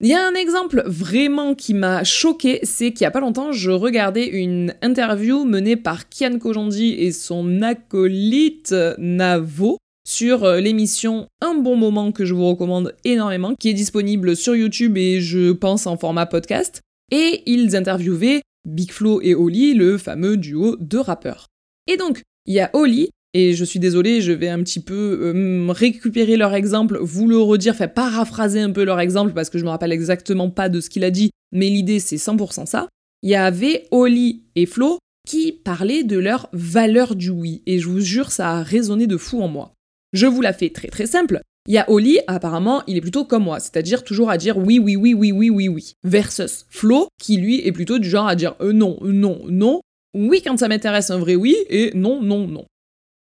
Il 0.00 0.08
y 0.08 0.14
a 0.14 0.24
un 0.24 0.34
exemple 0.34 0.84
vraiment 0.86 1.54
qui 1.54 1.74
m'a 1.74 2.04
choqué, 2.04 2.60
c'est 2.62 2.92
qu'il 2.92 3.02
y 3.02 3.06
a 3.06 3.10
pas 3.10 3.20
longtemps, 3.20 3.50
je 3.50 3.72
regardais 3.72 4.28
une 4.28 4.74
interview 4.80 5.44
menée 5.44 5.76
par 5.76 6.08
Kian 6.08 6.38
Kojandi 6.38 6.92
et 6.92 7.10
son 7.10 7.62
acolyte 7.62 8.74
Navo 8.98 9.78
sur 10.08 10.44
euh, 10.44 10.60
l'émission 10.60 11.26
Un 11.42 11.54
bon 11.54 11.76
moment 11.76 12.12
que 12.12 12.24
je 12.24 12.32
vous 12.32 12.48
recommande 12.48 12.94
énormément, 13.04 13.54
qui 13.54 13.68
est 13.68 13.74
disponible 13.74 14.36
sur 14.36 14.56
YouTube 14.56 14.96
et 14.96 15.20
je 15.20 15.52
pense 15.52 15.86
en 15.86 15.98
format 15.98 16.26
podcast. 16.26 16.80
Et 17.10 17.42
ils 17.46 17.76
interviewaient 17.76 18.40
Big 18.66 18.92
Flo 18.92 19.20
et 19.20 19.34
Oli, 19.34 19.74
le 19.74 19.98
fameux 19.98 20.36
duo 20.36 20.76
de 20.80 20.98
rappeurs. 20.98 21.48
Et 21.88 21.96
donc, 21.96 22.22
il 22.46 22.54
y 22.54 22.60
a 22.60 22.70
Oli, 22.74 23.08
et 23.34 23.54
je 23.54 23.64
suis 23.64 23.78
désolée, 23.78 24.20
je 24.20 24.32
vais 24.32 24.48
un 24.48 24.62
petit 24.62 24.80
peu 24.80 25.18
euh, 25.22 25.72
récupérer 25.72 26.36
leur 26.36 26.54
exemple, 26.54 26.98
vous 27.00 27.26
le 27.26 27.38
redire, 27.38 27.72
enfin 27.72 27.88
paraphraser 27.88 28.60
un 28.60 28.70
peu 28.70 28.84
leur 28.84 29.00
exemple 29.00 29.32
parce 29.32 29.50
que 29.50 29.58
je 29.58 29.64
me 29.64 29.70
rappelle 29.70 29.92
exactement 29.92 30.50
pas 30.50 30.68
de 30.68 30.80
ce 30.80 30.90
qu'il 30.90 31.02
a 31.02 31.10
dit, 31.10 31.30
mais 31.50 31.68
l'idée 31.68 31.98
c'est 31.98 32.16
100% 32.16 32.66
ça. 32.66 32.88
Il 33.22 33.30
y 33.30 33.34
avait 33.34 33.86
Oli 33.90 34.44
et 34.54 34.66
Flo 34.66 34.98
qui 35.26 35.52
parlaient 35.52 36.04
de 36.04 36.18
leur 36.18 36.48
valeur 36.52 37.16
du 37.16 37.30
oui, 37.30 37.62
et 37.66 37.78
je 37.78 37.88
vous 37.88 38.00
jure, 38.00 38.32
ça 38.32 38.50
a 38.50 38.62
résonné 38.62 39.06
de 39.06 39.16
fou 39.16 39.42
en 39.42 39.48
moi. 39.48 39.72
Je 40.12 40.26
vous 40.26 40.40
la 40.40 40.52
fais 40.52 40.70
très 40.70 40.88
très 40.88 41.06
simple. 41.06 41.40
Il 41.66 41.74
y 41.74 41.78
a 41.78 41.90
Oli, 41.90 42.18
apparemment, 42.26 42.82
il 42.86 42.96
est 42.96 43.02
plutôt 43.02 43.26
comme 43.26 43.44
moi, 43.44 43.60
c'est-à-dire 43.60 44.04
toujours 44.04 44.30
à 44.30 44.38
dire 44.38 44.56
oui, 44.56 44.78
oui, 44.78 44.96
oui, 44.96 45.12
oui, 45.12 45.32
oui, 45.32 45.50
oui, 45.50 45.68
oui. 45.68 45.92
Versus 46.02 46.64
Flo, 46.70 47.08
qui 47.20 47.36
lui 47.36 47.66
est 47.66 47.72
plutôt 47.72 47.98
du 47.98 48.08
genre 48.08 48.26
à 48.26 48.34
dire 48.36 48.56
euh, 48.62 48.72
non, 48.72 48.96
non, 49.02 49.42
non, 49.48 49.80
oui 50.14 50.42
quand 50.44 50.58
ça 50.58 50.68
m'intéresse 50.68 51.10
un 51.10 51.18
vrai 51.18 51.34
oui, 51.34 51.56
et 51.68 51.92
non, 51.94 52.20
non, 52.22 52.46
non. 52.46 52.64